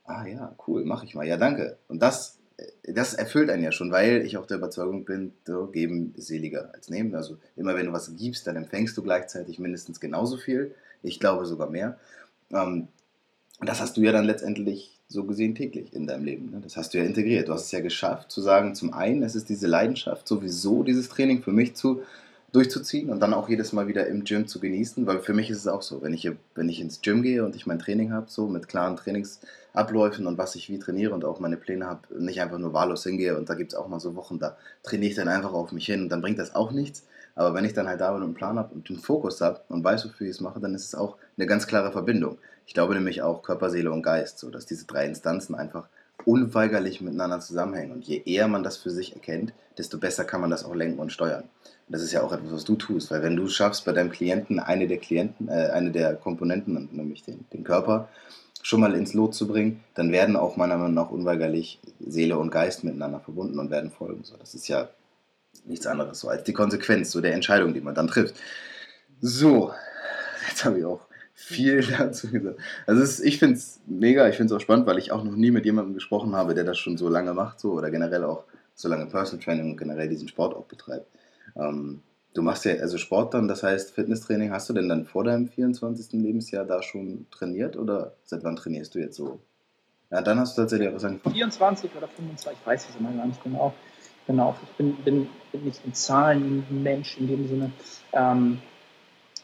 ah 0.05 0.25
ja, 0.25 0.53
cool, 0.67 0.83
mache 0.83 1.05
ich 1.05 1.15
mal, 1.15 1.25
ja, 1.25 1.37
danke. 1.37 1.77
Und 1.87 2.01
das, 2.01 2.37
das 2.83 3.13
erfüllt 3.13 3.49
einen 3.49 3.63
ja 3.63 3.71
schon, 3.71 3.91
weil 3.91 4.25
ich 4.25 4.37
auch 4.37 4.45
der 4.45 4.57
Überzeugung 4.57 5.05
bin, 5.05 5.33
so, 5.45 5.67
geben 5.67 6.13
seliger 6.17 6.73
als 6.73 6.89
nehmen. 6.89 7.15
Also 7.15 7.37
immer 7.55 7.75
wenn 7.75 7.87
du 7.87 7.93
was 7.93 8.15
gibst, 8.15 8.47
dann 8.47 8.55
empfängst 8.55 8.97
du 8.97 9.03
gleichzeitig 9.03 9.59
mindestens 9.59 9.99
genauso 9.99 10.37
viel. 10.37 10.73
Ich 11.03 11.19
glaube 11.19 11.45
sogar 11.45 11.69
mehr. 11.69 11.97
Ähm, 12.51 12.87
das 13.61 13.79
hast 13.79 13.97
du 13.97 14.01
ja 14.01 14.11
dann 14.11 14.25
letztendlich 14.25 14.99
so 15.07 15.23
gesehen 15.25 15.55
täglich 15.55 15.93
in 15.93 16.07
deinem 16.07 16.23
Leben. 16.23 16.51
Ne? 16.51 16.61
Das 16.63 16.77
hast 16.77 16.93
du 16.93 16.97
ja 16.97 17.03
integriert. 17.03 17.49
Du 17.49 17.53
hast 17.53 17.65
es 17.65 17.71
ja 17.71 17.81
geschafft, 17.81 18.31
zu 18.31 18.41
sagen, 18.41 18.75
zum 18.75 18.93
einen, 18.93 19.23
es 19.23 19.35
ist 19.35 19.49
diese 19.49 19.67
Leidenschaft, 19.67 20.27
sowieso 20.27 20.83
dieses 20.83 21.09
Training 21.09 21.43
für 21.43 21.51
mich 21.51 21.75
zu 21.75 22.03
durchzuziehen 22.51 23.09
und 23.09 23.21
dann 23.21 23.33
auch 23.33 23.47
jedes 23.47 23.71
Mal 23.71 23.87
wieder 23.87 24.07
im 24.07 24.23
Gym 24.23 24.47
zu 24.47 24.59
genießen, 24.59 25.07
weil 25.07 25.19
für 25.19 25.33
mich 25.33 25.49
ist 25.49 25.59
es 25.59 25.67
auch 25.67 25.81
so, 25.81 26.01
wenn 26.01 26.13
ich, 26.13 26.29
wenn 26.53 26.67
ich 26.67 26.81
ins 26.81 27.01
Gym 27.01 27.21
gehe 27.23 27.45
und 27.45 27.55
ich 27.55 27.65
mein 27.65 27.79
Training 27.79 28.11
habe, 28.11 28.29
so 28.29 28.47
mit 28.47 28.67
klaren 28.67 28.97
Trainingsabläufen 28.97 30.27
und 30.27 30.37
was 30.37 30.55
ich 30.55 30.69
wie 30.69 30.79
trainiere 30.79 31.13
und 31.13 31.23
auch 31.23 31.39
meine 31.39 31.57
Pläne 31.57 31.85
habe, 31.85 32.01
nicht 32.21 32.41
einfach 32.41 32.57
nur 32.57 32.73
wahllos 32.73 33.03
hingehe 33.03 33.37
und 33.37 33.49
da 33.49 33.53
gibt 33.53 33.71
es 33.71 33.79
auch 33.79 33.87
mal 33.87 33.99
so 33.99 34.15
Wochen, 34.15 34.37
da 34.37 34.57
trainiere 34.83 35.11
ich 35.11 35.15
dann 35.15 35.29
einfach 35.29 35.53
auf 35.53 35.71
mich 35.71 35.85
hin 35.85 36.03
und 36.03 36.09
dann 36.09 36.21
bringt 36.21 36.39
das 36.39 36.53
auch 36.53 36.71
nichts. 36.71 37.05
Aber 37.35 37.53
wenn 37.53 37.63
ich 37.63 37.73
dann 37.73 37.87
halt 37.87 38.01
da 38.01 38.11
bin 38.11 38.17
und 38.21 38.29
einen 38.29 38.33
Plan 38.33 38.59
habe 38.59 38.73
und 38.73 38.89
einen 38.89 38.99
Fokus 38.99 39.39
habe 39.39 39.61
und 39.69 39.83
weiß, 39.83 40.05
wofür 40.05 40.27
ich 40.27 40.35
es 40.35 40.41
mache, 40.41 40.59
dann 40.59 40.75
ist 40.75 40.85
es 40.85 40.95
auch 40.95 41.15
eine 41.37 41.47
ganz 41.47 41.65
klare 41.65 41.93
Verbindung. 41.93 42.37
Ich 42.67 42.73
glaube 42.73 42.93
nämlich 42.93 43.21
auch 43.21 43.41
Körper, 43.41 43.69
Seele 43.69 43.91
und 43.91 44.03
Geist, 44.03 44.39
so 44.39 44.49
dass 44.49 44.65
diese 44.65 44.85
drei 44.85 45.05
Instanzen 45.05 45.55
einfach 45.55 45.87
unweigerlich 46.25 47.01
miteinander 47.01 47.39
zusammenhängen. 47.39 47.93
Und 47.93 48.05
je 48.05 48.21
eher 48.25 48.47
man 48.47 48.63
das 48.63 48.77
für 48.77 48.89
sich 48.89 49.13
erkennt, 49.13 49.53
desto 49.77 49.97
besser 49.97 50.25
kann 50.25 50.41
man 50.41 50.49
das 50.49 50.65
auch 50.65 50.75
lenken 50.75 50.99
und 50.99 51.11
steuern. 51.11 51.45
Das 51.91 52.01
ist 52.01 52.13
ja 52.13 52.23
auch 52.23 52.31
etwas, 52.31 52.51
was 52.51 52.63
du 52.63 52.75
tust, 52.75 53.11
weil 53.11 53.21
wenn 53.21 53.35
du 53.35 53.47
schaffst, 53.47 53.83
bei 53.85 53.91
deinem 53.91 54.11
Klienten 54.11 54.59
eine 54.59 54.87
der 54.87 54.97
Klienten, 54.97 55.49
äh, 55.49 55.69
eine 55.73 55.91
der 55.91 56.15
Komponenten, 56.15 56.89
nämlich 56.91 57.23
den, 57.23 57.45
den 57.51 57.63
Körper, 57.63 58.07
schon 58.63 58.79
mal 58.79 58.95
ins 58.95 59.13
Lot 59.13 59.33
zu 59.33 59.47
bringen, 59.47 59.83
dann 59.95 60.11
werden 60.11 60.35
auch 60.35 60.55
meiner 60.55 60.77
Meinung 60.77 60.93
nach 60.93 61.09
unweigerlich 61.09 61.79
Seele 61.99 62.37
und 62.37 62.51
Geist 62.51 62.83
miteinander 62.83 63.19
verbunden 63.19 63.59
und 63.59 63.71
werden 63.71 63.91
folgen. 63.91 64.23
So, 64.23 64.37
das 64.37 64.53
ist 64.53 64.67
ja 64.67 64.89
nichts 65.65 65.87
anderes 65.87 66.19
so 66.19 66.29
als 66.29 66.43
die 66.43 66.53
Konsequenz 66.53 67.11
so 67.11 67.21
der 67.21 67.33
Entscheidung, 67.33 67.73
die 67.73 67.81
man 67.81 67.95
dann 67.95 68.07
trifft. 68.07 68.35
So, 69.19 69.71
jetzt 70.47 70.63
habe 70.63 70.79
ich 70.79 70.85
auch 70.85 71.01
viel 71.33 71.81
dazu 71.97 72.29
gesagt. 72.29 72.59
Also 72.85 73.01
ist, 73.01 73.19
ich 73.19 73.39
finde 73.39 73.55
es 73.55 73.79
mega, 73.85 74.29
ich 74.29 74.37
finde 74.37 74.53
es 74.53 74.57
auch 74.57 74.63
spannend, 74.63 74.85
weil 74.85 74.97
ich 74.97 75.11
auch 75.11 75.23
noch 75.23 75.35
nie 75.35 75.51
mit 75.51 75.65
jemandem 75.65 75.93
gesprochen 75.93 76.35
habe, 76.35 76.53
der 76.53 76.63
das 76.63 76.77
schon 76.77 76.97
so 76.97 77.09
lange 77.09 77.33
macht, 77.33 77.59
so 77.59 77.73
oder 77.73 77.89
generell 77.89 78.23
auch 78.23 78.43
so 78.75 78.87
lange 78.87 79.07
Personal 79.07 79.43
Training 79.43 79.71
und 79.71 79.77
generell 79.77 80.07
diesen 80.07 80.27
Sport 80.27 80.55
auch 80.55 80.65
betreibt. 80.65 81.07
Ähm, 81.55 82.01
du 82.33 82.41
machst 82.41 82.65
ja 82.65 82.73
also 82.75 82.97
Sport 82.97 83.33
dann, 83.33 83.47
das 83.47 83.63
heißt 83.63 83.93
Fitnesstraining. 83.93 84.51
Hast 84.51 84.69
du 84.69 84.73
denn 84.73 84.89
dann 84.89 85.05
vor 85.05 85.23
deinem 85.23 85.47
24. 85.47 86.13
Lebensjahr 86.13 86.65
da 86.65 86.81
schon 86.81 87.27
trainiert 87.31 87.77
oder 87.77 88.13
seit 88.23 88.43
wann 88.43 88.55
trainierst 88.55 88.95
du 88.95 88.99
jetzt 88.99 89.15
so? 89.15 89.39
Ja, 90.11 90.21
dann 90.21 90.39
hast 90.39 90.57
du 90.57 90.61
tatsächlich 90.61 90.89
auch 90.89 90.95
was 90.95 91.05
angefangen. 91.05 91.35
24 91.35 91.95
oder 91.95 92.07
25, 92.07 92.59
ich 92.59 92.67
weiß 92.67 92.89
es 92.89 92.95
immer 92.97 93.11
gar 93.11 93.25
nicht 93.25 93.43
genau. 93.43 93.73
Genau, 94.27 94.55
ich 94.63 94.69
bin, 94.77 94.95
bin, 94.97 95.29
bin 95.51 95.63
nicht 95.63 95.83
ein 95.85 95.93
Zahlenmensch 95.93 97.17
in 97.17 97.27
dem 97.27 97.47
Sinne. 97.47 97.71
Ähm, 98.13 98.61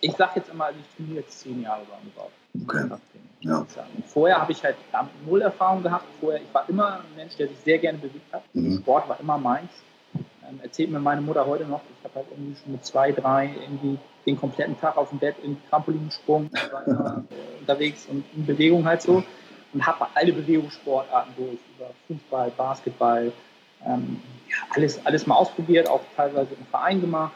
ich 0.01 0.13
sage 0.13 0.33
jetzt 0.35 0.49
immer, 0.49 0.65
also 0.65 0.79
ich 0.79 0.95
trainiere 0.95 1.21
jetzt 1.21 1.39
zehn 1.39 1.61
Jahre 1.61 1.81
roundabout. 1.81 2.31
Okay. 2.63 2.99
Ja. 3.41 3.65
Vorher 4.07 4.41
habe 4.41 4.51
ich 4.51 4.63
halt 4.63 4.75
null 5.25 5.41
Erfahrung 5.41 5.83
gehabt. 5.83 6.05
Vorher, 6.19 6.41
ich 6.41 6.53
war 6.53 6.67
immer 6.69 6.99
ein 6.99 7.15
Mensch, 7.15 7.35
der 7.37 7.47
sich 7.47 7.57
sehr 7.59 7.77
gerne 7.77 7.97
bewegt 7.97 8.31
hat. 8.31 8.43
Mhm. 8.53 8.79
Sport 8.79 9.09
war 9.09 9.19
immer 9.19 9.37
meins. 9.37 9.71
Ähm, 10.49 10.59
erzählt 10.61 10.91
mir 10.91 10.99
meine 10.99 11.21
Mutter 11.21 11.45
heute 11.45 11.65
noch, 11.65 11.81
ich 11.97 12.03
habe 12.03 12.15
halt 12.15 12.27
irgendwie 12.31 12.55
schon 12.61 12.71
mit 12.73 12.85
zwei, 12.85 13.11
drei 13.11 13.51
irgendwie 13.61 13.97
den 14.25 14.37
kompletten 14.37 14.79
Tag 14.79 14.97
auf 14.97 15.09
dem 15.09 15.19
Bett 15.19 15.35
in 15.43 15.57
Trampolin 15.69 16.07
gesprungen, 16.07 16.49
ich 16.53 16.71
war 16.73 16.87
immer 16.87 17.23
äh, 17.29 17.59
unterwegs 17.59 18.07
und 18.09 18.23
in 18.35 18.45
Bewegung 18.45 18.85
halt 18.85 19.01
so 19.01 19.23
und 19.73 19.85
habe 19.85 20.07
alle 20.13 20.33
Bewegungssportarten 20.33 21.33
durch, 21.37 21.59
über 21.75 21.89
Fußball, 22.07 22.51
Basketball, 22.55 23.31
ähm, 23.85 24.21
ja, 24.49 24.55
alles, 24.75 25.05
alles 25.05 25.27
mal 25.27 25.35
ausprobiert, 25.35 25.89
auch 25.89 26.01
teilweise 26.15 26.53
im 26.57 26.65
Verein 26.67 27.01
gemacht, 27.01 27.33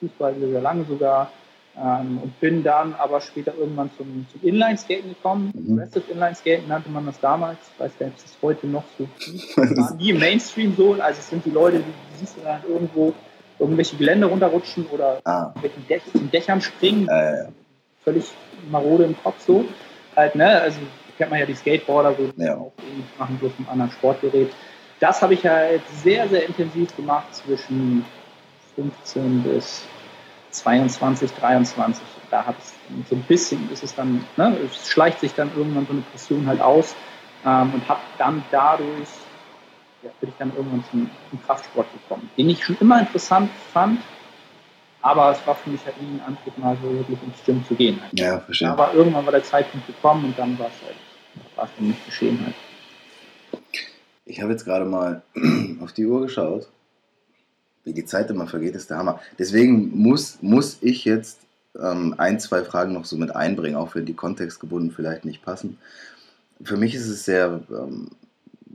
Fußball 0.00 0.34
sehr 0.34 0.60
lange 0.60 0.84
sogar. 0.84 1.30
Ähm, 1.76 2.18
und 2.22 2.40
bin 2.40 2.62
dann 2.64 2.94
aber 2.94 3.20
später 3.20 3.54
irgendwann 3.56 3.90
zum, 3.96 4.26
zum 4.30 4.42
Inline-Skaten 4.46 5.08
gekommen. 5.10 5.52
Mhm. 5.54 5.76
Progressive 5.76 6.10
Inline-Skaten 6.12 6.68
nannte 6.68 6.90
man 6.90 7.06
das 7.06 7.20
damals. 7.20 7.58
Ich 7.74 7.80
weiß 7.80 7.92
gar 7.98 8.06
nicht, 8.06 8.18
ob 8.18 8.24
es 8.26 8.36
heute 8.42 8.66
noch 8.66 8.84
so 8.98 9.08
gibt. 9.18 9.56
War 9.78 9.94
nie 9.94 10.10
im 10.10 10.18
Mainstream 10.18 10.74
so. 10.76 10.94
Also 10.94 11.20
es 11.20 11.30
sind 11.30 11.44
die 11.44 11.50
Leute, 11.50 11.78
die, 11.78 11.84
die 11.84 12.18
siehst 12.18 12.36
du 12.36 12.40
dann 12.42 12.60
irgendwo 12.68 13.14
irgendwelche 13.58 13.96
Gelände 13.96 14.26
runterrutschen 14.26 14.86
oder 14.86 15.20
Ah, 15.24 15.52
irgendwelchen 15.62 15.86
Dech, 15.88 16.02
in 16.14 16.30
Dächern 16.30 16.60
springen. 16.60 17.08
äh. 17.08 17.44
Völlig 18.04 18.32
marode 18.70 19.04
im 19.04 19.16
Kopf 19.22 19.40
so. 19.46 19.64
Halt, 20.16 20.34
ne? 20.34 20.60
Also 20.62 20.78
kennt 21.18 21.30
man 21.30 21.38
ja 21.40 21.46
die 21.46 21.54
Skateboarder, 21.54 22.14
so, 22.16 22.26
die 22.36 22.42
Ja. 22.42 22.56
auch 22.56 22.72
ähnlich 22.90 23.06
machen, 23.18 23.36
bloß 23.38 23.52
mit 23.58 23.68
einem 23.68 23.80
anderen 23.80 23.92
Sportgerät. 23.92 24.50
Das 24.98 25.22
habe 25.22 25.34
ich 25.34 25.46
halt 25.46 25.82
sehr, 26.02 26.28
sehr 26.28 26.46
intensiv 26.46 26.94
gemacht 26.96 27.34
zwischen 27.34 28.04
15 28.74 29.42
bis 29.42 29.82
22, 30.50 31.32
23. 31.32 32.02
Da 32.30 32.46
hat 32.46 32.56
es 32.58 32.74
so 33.08 33.16
ein 33.16 33.22
bisschen, 33.22 33.70
ist 33.72 33.82
es 33.82 33.94
dann, 33.94 34.24
ne, 34.36 34.56
es 34.64 34.88
schleicht 34.88 35.20
sich 35.20 35.34
dann 35.34 35.50
irgendwann 35.56 35.86
so 35.86 35.92
eine 35.92 36.02
Pression 36.02 36.46
halt 36.46 36.60
aus 36.60 36.94
ähm, 37.44 37.72
und 37.74 37.88
habe 37.88 38.00
dann 38.18 38.42
dadurch, 38.50 39.08
ja, 40.02 40.10
bin 40.20 40.30
ich 40.30 40.36
dann 40.38 40.52
irgendwann 40.54 40.84
zum, 40.90 41.10
zum 41.30 41.42
Kraftsport 41.42 41.86
gekommen, 41.92 42.30
den 42.36 42.50
ich 42.50 42.64
schon 42.64 42.76
immer 42.80 43.00
interessant 43.00 43.50
fand, 43.72 44.00
aber 45.02 45.32
es 45.32 45.46
war 45.46 45.54
für 45.54 45.70
mich 45.70 45.84
halt 45.84 46.00
nie 46.00 46.18
ein 46.18 46.22
Antrieb, 46.26 46.58
mal 46.58 46.76
so 46.82 46.90
wirklich 46.90 47.18
ins 47.22 47.42
Gym 47.44 47.64
zu 47.66 47.74
gehen. 47.74 48.00
Halt. 48.00 48.18
ja, 48.18 48.40
verstehe. 48.40 48.70
Aber 48.70 48.92
irgendwann 48.92 49.24
war 49.24 49.32
der 49.32 49.44
Zeitpunkt 49.44 49.86
gekommen 49.86 50.26
und 50.26 50.38
dann 50.38 50.58
war 50.58 50.66
es 50.66 50.86
halt, 50.86 50.96
war 51.56 51.64
es 51.64 51.70
für 51.70 51.82
mich 51.82 52.04
geschehen 52.04 52.38
halt. 52.44 52.54
Ich 54.26 54.40
habe 54.40 54.52
jetzt 54.52 54.64
gerade 54.64 54.84
mal 54.84 55.22
auf 55.80 55.92
die 55.92 56.06
Uhr 56.06 56.22
geschaut. 56.22 56.68
Wie 57.84 57.92
die 57.92 58.04
Zeit 58.04 58.30
immer 58.30 58.46
vergeht, 58.46 58.74
ist 58.74 58.90
der 58.90 58.98
Hammer. 58.98 59.20
Deswegen 59.38 59.96
muss, 59.96 60.38
muss 60.42 60.78
ich 60.80 61.04
jetzt 61.04 61.40
ähm, 61.80 62.14
ein, 62.18 62.38
zwei 62.40 62.62
Fragen 62.62 62.92
noch 62.92 63.04
so 63.04 63.16
mit 63.16 63.34
einbringen, 63.34 63.76
auch 63.76 63.94
wenn 63.94 64.06
die 64.06 64.14
kontextgebunden 64.14 64.90
vielleicht 64.90 65.24
nicht 65.24 65.42
passen. 65.42 65.78
Für 66.62 66.76
mich 66.76 66.94
ist 66.94 67.08
es 67.08 67.24
sehr 67.24 67.62
ähm, 67.70 68.10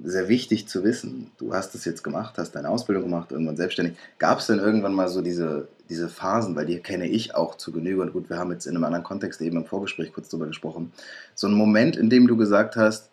sehr 0.03 0.27
wichtig 0.27 0.67
zu 0.67 0.83
wissen. 0.83 1.31
Du 1.38 1.53
hast 1.53 1.74
es 1.75 1.85
jetzt 1.85 2.03
gemacht, 2.03 2.38
hast 2.38 2.51
deine 2.55 2.69
Ausbildung 2.69 3.03
gemacht, 3.03 3.31
irgendwann 3.31 3.57
selbstständig. 3.57 3.97
Gab 4.17 4.39
es 4.39 4.47
denn 4.47 4.59
irgendwann 4.59 4.93
mal 4.93 5.07
so 5.07 5.21
diese, 5.21 5.67
diese 5.89 6.09
Phasen, 6.09 6.55
weil 6.55 6.65
die 6.65 6.79
kenne 6.79 7.07
ich 7.07 7.35
auch 7.35 7.55
zu 7.55 7.71
Genüge 7.71 8.01
und 8.01 8.13
gut, 8.13 8.29
wir 8.29 8.38
haben 8.38 8.51
jetzt 8.51 8.65
in 8.65 8.75
einem 8.75 8.83
anderen 8.83 9.03
Kontext 9.03 9.41
eben 9.41 9.57
im 9.57 9.65
Vorgespräch 9.65 10.13
kurz 10.13 10.29
drüber 10.29 10.47
gesprochen, 10.47 10.91
so 11.33 11.47
ein 11.47 11.53
Moment, 11.53 11.95
in 11.95 12.09
dem 12.09 12.27
du 12.27 12.35
gesagt 12.38 12.75
hast, 12.75 13.09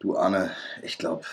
du 0.00 0.16
Arne, 0.16 0.50
ich 0.82 0.98
glaube, 0.98 1.24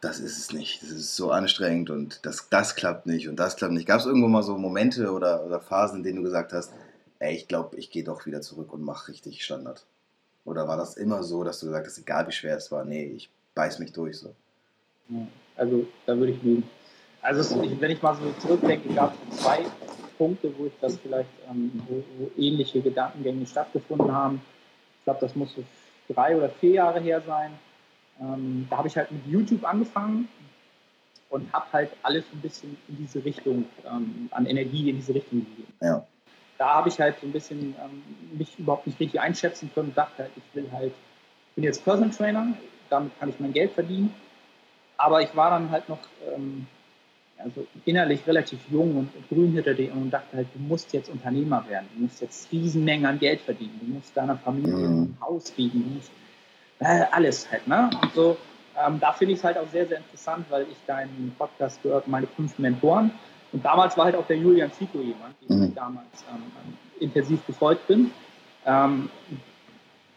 das 0.00 0.20
ist 0.20 0.38
es 0.38 0.52
nicht. 0.52 0.82
Das 0.82 0.90
ist 0.90 1.16
so 1.16 1.30
anstrengend 1.30 1.90
und 1.90 2.24
das, 2.24 2.48
das 2.48 2.76
klappt 2.76 3.06
nicht 3.06 3.28
und 3.28 3.36
das 3.36 3.56
klappt 3.56 3.72
nicht. 3.72 3.86
Gab 3.86 4.00
es 4.00 4.06
irgendwo 4.06 4.28
mal 4.28 4.42
so 4.42 4.56
Momente 4.56 5.12
oder, 5.12 5.44
oder 5.44 5.60
Phasen, 5.60 5.98
in 5.98 6.02
denen 6.04 6.16
du 6.16 6.22
gesagt 6.22 6.52
hast, 6.52 6.72
ey, 7.18 7.34
ich 7.34 7.48
glaube, 7.48 7.76
ich 7.76 7.90
gehe 7.90 8.04
doch 8.04 8.26
wieder 8.26 8.40
zurück 8.40 8.72
und 8.72 8.82
mache 8.82 9.12
richtig 9.12 9.44
Standard? 9.44 9.84
Oder 10.44 10.68
war 10.68 10.76
das 10.76 10.96
immer 10.96 11.22
so, 11.22 11.44
dass 11.44 11.60
du 11.60 11.66
gesagt 11.66 11.86
hast, 11.86 11.98
egal 11.98 12.26
wie 12.26 12.32
schwer 12.32 12.56
es 12.56 12.70
war, 12.70 12.84
nee, 12.84 13.04
ich 13.04 13.28
beiß 13.54 13.80
mich 13.80 13.92
durch 13.92 14.18
so? 14.18 14.34
Also 15.56 15.86
da 16.06 16.16
würde 16.16 16.32
ich 16.32 16.42
lügen. 16.42 16.68
Also 17.20 17.60
wenn 17.60 17.90
ich 17.90 18.00
mal 18.00 18.14
so 18.14 18.32
zurückdenke, 18.40 18.94
gab 18.94 19.12
es 19.30 19.38
zwei 19.38 19.66
Punkte, 20.16 20.52
wo 20.56 20.66
ich 20.66 20.72
das 20.80 20.96
vielleicht, 20.98 21.30
ähm, 21.50 21.82
wo, 21.88 22.02
wo, 22.18 22.30
ähnliche 22.40 22.80
Gedankengänge 22.80 23.46
stattgefunden 23.46 24.12
haben. 24.12 24.40
Ich 24.98 25.04
glaube, 25.04 25.20
das 25.20 25.34
muss 25.34 25.54
so 25.54 25.64
drei 26.12 26.36
oder 26.36 26.48
vier 26.48 26.72
Jahre 26.72 27.00
her 27.00 27.22
sein. 27.26 27.52
Ähm, 28.20 28.66
da 28.68 28.78
habe 28.78 28.88
ich 28.88 28.96
halt 28.96 29.10
mit 29.12 29.26
YouTube 29.26 29.64
angefangen 29.64 30.28
und 31.30 31.52
habe 31.52 31.66
halt 31.72 31.90
alles 32.02 32.24
ein 32.32 32.40
bisschen 32.40 32.76
in 32.88 32.96
diese 32.96 33.24
Richtung, 33.24 33.66
ähm, 33.86 34.28
an 34.32 34.46
Energie 34.46 34.90
in 34.90 34.96
diese 34.96 35.14
Richtung 35.14 35.40
gegeben. 35.40 35.72
Ja. 35.80 36.06
Da 36.56 36.74
habe 36.74 36.88
ich 36.88 36.98
halt 36.98 37.16
so 37.20 37.26
ein 37.26 37.32
bisschen 37.32 37.74
ähm, 37.82 38.02
mich 38.36 38.58
überhaupt 38.58 38.86
nicht 38.86 38.98
richtig 38.98 39.20
einschätzen 39.20 39.70
können 39.74 39.88
und 39.90 39.98
dachte 39.98 40.24
halt, 40.24 40.32
ich 40.36 40.54
will 40.54 40.68
halt, 40.72 40.92
ich 41.50 41.54
bin 41.54 41.64
jetzt 41.64 41.84
Personal 41.84 42.10
Trainer, 42.10 42.54
damit 42.90 43.18
kann 43.20 43.28
ich 43.28 43.38
mein 43.38 43.52
Geld 43.52 43.72
verdienen. 43.72 44.12
Aber 44.96 45.22
ich 45.22 45.34
war 45.36 45.50
dann 45.50 45.70
halt 45.70 45.88
noch 45.88 46.00
also 47.38 47.66
innerlich 47.84 48.26
relativ 48.26 48.58
jung 48.70 48.96
und 48.96 49.28
grün 49.28 49.52
hinter 49.52 49.74
dir 49.74 49.92
und 49.92 50.10
dachte 50.10 50.36
halt, 50.36 50.48
du 50.54 50.60
musst 50.60 50.92
jetzt 50.92 51.08
Unternehmer 51.08 51.64
werden, 51.68 51.86
du 51.94 52.02
musst 52.02 52.20
jetzt 52.20 52.50
Riesenmengen 52.52 53.06
an 53.06 53.18
Geld 53.18 53.40
verdienen, 53.40 53.78
du 53.80 53.86
musst 53.94 54.16
deiner 54.16 54.36
Familie 54.36 54.88
mhm. 54.88 55.02
ein 55.02 55.18
Haus 55.20 55.50
bieten, 55.50 55.84
du 55.84 55.90
musst 55.96 56.10
äh, 56.80 57.04
alles 57.10 57.50
halt. 57.50 57.66
Ne? 57.66 57.90
Und 58.02 58.12
so, 58.14 58.36
ähm, 58.76 59.00
da 59.00 59.12
finde 59.12 59.32
ich 59.34 59.38
es 59.38 59.44
halt 59.44 59.58
auch 59.58 59.68
sehr, 59.68 59.86
sehr 59.86 59.98
interessant, 59.98 60.46
weil 60.50 60.62
ich 60.70 60.76
deinen 60.86 61.34
Podcast 61.38 61.82
gehört, 61.82 62.06
meine 62.08 62.26
fünf 62.26 62.58
Mentoren. 62.58 63.10
Und 63.52 63.64
damals 63.64 63.96
war 63.96 64.06
halt 64.06 64.16
auch 64.16 64.26
der 64.26 64.36
Julian 64.36 64.72
Zico 64.72 64.98
jemand, 64.98 65.34
den 65.48 65.58
mhm. 65.58 65.64
ich 65.68 65.74
damals 65.74 66.24
ähm, 66.30 66.42
intensiv 67.00 67.44
gefolgt 67.46 67.86
bin, 67.86 68.10
ähm, 68.66 69.08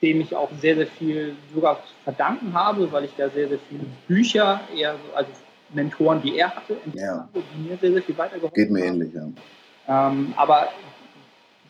dem 0.01 0.21
ich 0.21 0.35
auch 0.35 0.49
sehr, 0.59 0.75
sehr 0.75 0.87
viel 0.87 1.35
sogar 1.53 1.79
verdanken 2.03 2.53
habe, 2.53 2.91
weil 2.91 3.05
ich 3.05 3.15
da 3.15 3.29
sehr, 3.29 3.47
sehr 3.47 3.59
viele 3.69 3.85
Bücher, 4.07 4.61
eher 4.75 4.93
so, 4.93 5.15
also 5.15 5.31
Mentoren, 5.73 6.21
die 6.21 6.37
er 6.37 6.53
hatte, 6.53 6.77
ja. 6.93 7.29
die 7.33 7.69
mir 7.69 7.77
sehr, 7.77 7.93
sehr 7.93 8.03
viel 8.03 8.17
weitergeholfen 8.17 8.55
Geht 8.55 8.71
mir 8.71 8.81
haben. 8.81 9.01
ähnlich, 9.01 9.13
ja. 9.13 9.27
Ähm, 9.87 10.33
aber 10.35 10.67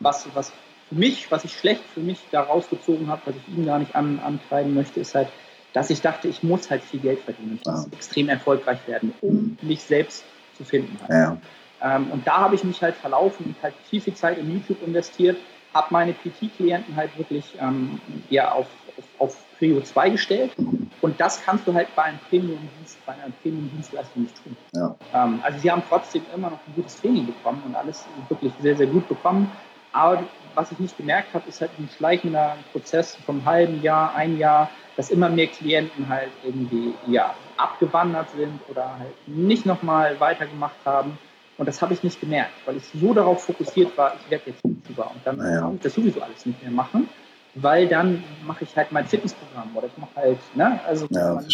was, 0.00 0.26
was 0.34 0.52
mich, 0.92 1.30
was 1.30 1.44
ich 1.44 1.56
schlecht 1.56 1.82
für 1.94 2.00
mich 2.00 2.18
da 2.30 2.42
rausgezogen 2.42 3.08
habe, 3.08 3.22
was 3.26 3.34
ich 3.36 3.56
ihm 3.56 3.66
gar 3.66 3.78
nicht 3.78 3.94
an, 3.94 4.20
antreiben 4.20 4.74
möchte, 4.74 5.00
ist 5.00 5.14
halt, 5.14 5.28
dass 5.72 5.90
ich 5.90 6.00
dachte, 6.00 6.28
ich 6.28 6.42
muss 6.42 6.70
halt 6.70 6.82
viel 6.82 7.00
Geld 7.00 7.20
verdienen. 7.20 7.58
Ich 7.60 7.66
muss 7.66 7.88
extrem 7.92 8.28
erfolgreich 8.28 8.78
werden, 8.86 9.14
um 9.20 9.56
mich 9.62 9.82
selbst 9.82 10.24
zu 10.56 10.64
finden. 10.64 10.98
Ja. 11.08 11.38
Ähm, 11.82 12.10
und 12.10 12.26
da 12.26 12.38
habe 12.38 12.54
ich 12.54 12.64
mich 12.64 12.82
halt 12.82 12.94
verlaufen 12.94 13.46
und 13.46 13.62
halt 13.62 13.74
viel, 13.88 14.00
viel 14.00 14.14
Zeit 14.14 14.38
in 14.38 14.52
YouTube 14.52 14.82
investiert, 14.86 15.38
habe 15.74 15.86
meine 15.90 16.12
PT-Klienten 16.12 16.94
halt 16.94 17.16
wirklich 17.16 17.44
ähm, 17.58 18.00
ja, 18.28 18.52
auf, 18.52 18.66
auf, 18.98 19.04
auf 19.18 19.44
Prio 19.58 19.80
2 19.80 20.10
gestellt. 20.10 20.52
Und 21.00 21.20
das 21.20 21.42
kannst 21.42 21.66
du 21.66 21.74
halt 21.74 21.88
bei 21.96 22.02
einem 22.02 22.18
Premium-Dienst, 22.28 23.04
bei 23.06 23.14
einer 23.14 23.32
Premium-Dienstleistung 23.42 24.22
nicht 24.22 24.36
tun. 24.42 24.56
Ja. 24.72 24.94
Ähm, 25.14 25.40
also 25.42 25.58
sie 25.58 25.70
haben 25.70 25.82
trotzdem 25.88 26.22
immer 26.34 26.50
noch 26.50 26.58
ein 26.66 26.74
gutes 26.76 27.00
Training 27.00 27.26
bekommen 27.26 27.62
und 27.66 27.74
alles 27.74 28.04
wirklich 28.28 28.52
sehr, 28.60 28.76
sehr 28.76 28.86
gut 28.86 29.08
bekommen. 29.08 29.50
Aber 29.92 30.24
was 30.54 30.72
ich 30.72 30.78
nicht 30.78 30.96
gemerkt 30.96 31.34
habe, 31.34 31.48
ist 31.48 31.60
halt 31.60 31.70
ein 31.78 31.88
schleichender 31.96 32.56
Prozess 32.72 33.16
vom 33.26 33.44
halben 33.44 33.82
Jahr, 33.82 34.14
ein 34.14 34.38
Jahr, 34.38 34.70
dass 34.96 35.10
immer 35.10 35.28
mehr 35.28 35.46
Klienten 35.46 36.08
halt 36.08 36.30
irgendwie 36.44 36.94
ja, 37.06 37.34
abgewandert 37.56 38.30
sind 38.30 38.60
oder 38.68 38.98
halt 38.98 39.14
nicht 39.26 39.64
nochmal 39.64 40.18
weitergemacht 40.20 40.76
haben. 40.84 41.18
Und 41.58 41.66
das 41.66 41.80
habe 41.80 41.94
ich 41.94 42.02
nicht 42.02 42.20
gemerkt, 42.20 42.52
weil 42.64 42.76
ich 42.76 42.84
so 42.84 43.14
darauf 43.14 43.44
fokussiert 43.44 43.96
war, 43.96 44.14
ich 44.14 44.30
werde 44.30 44.50
jetzt 44.50 44.64
YouTuber 44.64 45.10
und 45.10 45.20
dann 45.24 45.38
ja. 45.38 45.60
kann 45.60 45.74
ich 45.76 45.80
das 45.82 45.94
sowieso 45.94 46.20
alles 46.20 46.44
nicht 46.46 46.60
mehr 46.62 46.72
machen, 46.72 47.08
weil 47.54 47.88
dann 47.88 48.24
mache 48.44 48.64
ich 48.64 48.74
halt 48.76 48.90
mein 48.90 49.06
Fitnessprogramm 49.06 49.70
oder 49.74 49.86
ich 49.86 49.96
mache 49.96 50.14
halt, 50.16 50.38
ne, 50.54 50.80
also 50.86 51.06
ja, 51.10 51.34
man, 51.34 51.46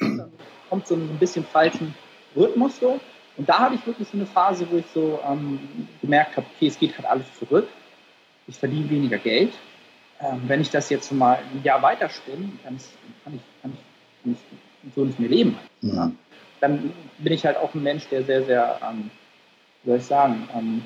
man 0.00 0.32
kommt 0.70 0.86
so 0.86 0.94
ein 0.94 1.18
bisschen 1.18 1.44
falschen 1.44 1.94
Rhythmus 2.36 2.78
so. 2.78 3.00
Und 3.36 3.48
da 3.48 3.58
hatte 3.58 3.74
ich 3.74 3.86
wirklich 3.86 4.08
so 4.08 4.16
eine 4.16 4.26
Phase, 4.26 4.66
wo 4.70 4.76
ich 4.76 4.86
so 4.94 5.18
ähm, 5.28 5.88
gemerkt 6.00 6.36
habe, 6.36 6.46
okay, 6.54 6.68
es 6.68 6.78
geht 6.78 6.96
halt 6.96 7.06
alles 7.06 7.26
zurück 7.38 7.68
ich 8.46 8.58
verdiene 8.58 8.88
weniger 8.90 9.18
Geld. 9.18 9.52
Ähm, 10.20 10.42
wenn 10.46 10.60
ich 10.60 10.70
das 10.70 10.90
jetzt 10.90 11.10
mal 11.12 11.38
ein 11.38 11.62
Jahr 11.62 11.82
weiterspinne, 11.82 12.50
dann 12.64 12.78
kann 13.24 13.34
ich, 13.34 13.42
kann 13.62 13.72
ich, 13.72 14.22
kann 14.22 14.36
ich 14.86 14.94
so 14.94 15.04
nicht 15.04 15.18
mehr 15.18 15.28
leben. 15.28 15.58
Ja. 15.80 16.10
Dann 16.60 16.92
bin 17.18 17.32
ich 17.32 17.44
halt 17.44 17.56
auch 17.56 17.74
ein 17.74 17.82
Mensch, 17.82 18.06
der 18.08 18.22
sehr, 18.22 18.44
sehr, 18.44 18.78
ähm, 18.82 19.10
wie 19.82 19.90
soll 19.90 19.98
ich 19.98 20.04
sagen, 20.04 20.48
ähm, 20.54 20.82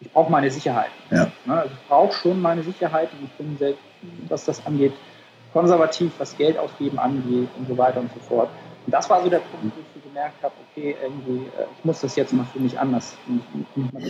ich 0.00 0.10
brauche 0.10 0.30
meine 0.30 0.50
Sicherheit. 0.50 0.90
Ja. 1.10 1.30
Ne? 1.44 1.60
Also 1.60 1.74
ich 1.74 1.88
brauche 1.88 2.12
schon 2.12 2.40
meine 2.40 2.62
Sicherheit 2.62 3.10
und 3.12 3.24
ich 3.24 3.32
bin, 3.32 3.56
sehr, 3.58 3.74
was 4.28 4.44
das 4.44 4.64
angeht, 4.66 4.92
konservativ, 5.52 6.12
was 6.18 6.36
Geld 6.36 6.58
ausgeben 6.58 6.98
angeht 6.98 7.48
und 7.58 7.68
so 7.68 7.78
weiter 7.78 8.00
und 8.00 8.12
so 8.12 8.20
fort. 8.20 8.50
Und 8.86 8.92
das 8.92 9.10
war 9.10 9.22
so 9.22 9.28
der 9.28 9.40
Punkt, 9.40 9.76
wo 9.76 9.80
ich 9.80 9.86
so 9.94 10.08
gemerkt 10.08 10.42
habe, 10.42 10.54
okay, 10.70 10.96
irgendwie, 11.02 11.46
äh, 11.46 11.66
ich 11.76 11.84
muss 11.84 12.00
das 12.00 12.14
jetzt 12.14 12.32
mal 12.32 12.46
für 12.52 12.60
mich 12.60 12.78
anders 12.78 13.16
mal 13.74 14.00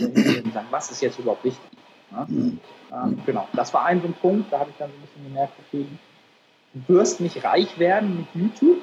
sagen, 0.53 0.67
was 0.69 0.91
ist 0.91 1.01
jetzt 1.01 1.17
überhaupt 1.17 1.43
wichtig. 1.43 1.69
Ne? 2.11 2.25
Mhm. 2.27 2.59
Ähm, 2.93 3.21
genau, 3.25 3.47
das 3.53 3.73
war 3.73 3.85
ein 3.85 4.01
so 4.01 4.07
ein 4.07 4.13
Punkt, 4.13 4.53
da 4.53 4.59
habe 4.59 4.69
ich 4.69 4.77
dann 4.77 4.89
so 4.89 4.95
ein 4.95 5.01
bisschen 5.01 5.23
gemerkt, 5.23 5.53
okay, 5.67 5.85
du 6.73 6.93
wirst 6.93 7.19
nicht 7.19 7.43
reich 7.43 7.77
werden 7.79 8.17
mit 8.17 8.27
YouTube. 8.41 8.77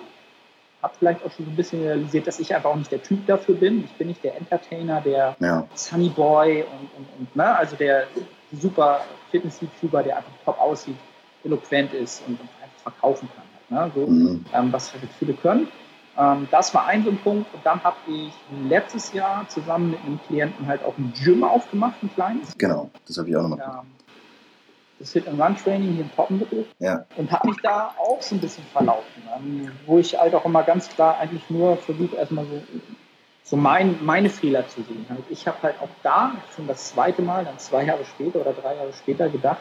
Habe 0.83 0.95
vielleicht 0.99 1.25
auch 1.25 1.31
schon 1.31 1.47
so 1.47 1.51
ein 1.53 1.57
bisschen 1.57 1.81
realisiert, 1.83 2.27
dass 2.27 2.41
ich 2.41 2.55
einfach 2.55 2.71
auch 2.71 2.77
nicht 2.77 2.93
der 2.93 3.03
Typ 3.03 3.27
dafür 3.27 3.55
bin. 3.55 3.85
Ich 3.85 3.93
bin 3.93 4.09
nicht 4.09 4.23
der 4.23 4.37
Entertainer, 4.37 5.01
der 5.01 5.35
ja. 5.39 5.67
Sunny 5.75 6.11
Boy 6.11 6.63
und, 6.63 6.91
und, 6.99 7.07
und 7.19 7.37
ne? 7.37 7.57
also 7.57 7.77
der 7.77 8.07
super 8.53 9.01
Fitness-YouTuber, 9.31 10.03
der 10.03 10.19
einfach 10.19 10.33
top 10.45 10.61
aussieht, 10.61 10.97
eloquent 11.45 11.95
ist 11.95 12.23
und, 12.27 12.39
und 12.39 12.49
einfach 12.61 12.83
verkaufen 12.83 13.29
kann. 13.35 13.45
Ne? 13.71 13.93
So, 13.95 14.07
mhm. 14.07 14.45
ähm, 14.53 14.73
was 14.73 14.93
halt 14.93 15.03
viele 15.19 15.33
können. 15.33 15.69
Ähm, 16.19 16.49
das 16.51 16.75
war 16.75 16.87
ein 16.87 17.05
so 17.05 17.11
ein 17.11 17.19
Punkt. 17.19 17.53
Und 17.55 17.65
dann 17.65 17.83
habe 17.83 17.97
ich 18.07 18.33
letztes 18.69 19.13
Jahr 19.13 19.49
zusammen 19.49 19.93
mit 19.93 20.01
einem 20.05 20.21
Klienten 20.27 20.67
halt 20.67 20.85
auch 20.85 20.97
ein 20.99 21.13
Gym 21.17 21.45
aufgemacht, 21.45 22.03
ein 22.03 22.13
kleines. 22.15 22.57
Genau, 22.57 22.91
das 23.07 23.19
habe 23.19 23.29
ich 23.29 23.37
auch 23.37 23.43
nochmal 23.43 23.59
gemacht. 23.59 23.87
Das 24.99 25.13
Hit 25.13 25.27
and 25.27 25.41
Run 25.41 25.57
Training 25.57 25.93
hier 25.93 26.05
in 26.05 26.11
Poppenbüttel. 26.11 26.67
Ja. 26.79 27.05
Und 27.17 27.31
habe 27.33 27.49
mich 27.49 27.59
da 27.63 27.95
auch 27.99 28.23
so 28.23 28.37
ein 28.37 28.41
bisschen 28.41 28.65
verlaufen. 28.73 29.23
Ähm, 29.37 29.71
wo 29.87 29.99
ich 29.99 30.19
halt 30.19 30.35
auch 30.35 30.45
immer 30.45 30.63
ganz 30.63 30.89
klar 30.89 31.19
eigentlich 31.19 31.51
nur 31.51 31.77
versuche, 31.77 32.17
erstmal 32.17 32.45
so, 32.45 32.63
so 33.43 33.57
mein, 33.57 33.99
meine 34.05 34.31
Fehler 34.31 34.67
zu 34.69 34.83
sehen. 34.83 35.05
Ich 35.31 35.47
habe 35.49 35.59
halt 35.63 35.75
auch 35.81 35.89
da 36.03 36.33
schon 36.55 36.69
das 36.69 36.91
zweite 36.91 37.23
Mal, 37.23 37.45
dann 37.45 37.59
zwei 37.59 37.85
Jahre 37.85 38.05
später 38.05 38.41
oder 38.41 38.53
drei 38.53 38.77
Jahre 38.77 38.93
später 38.93 39.29
gedacht, 39.29 39.61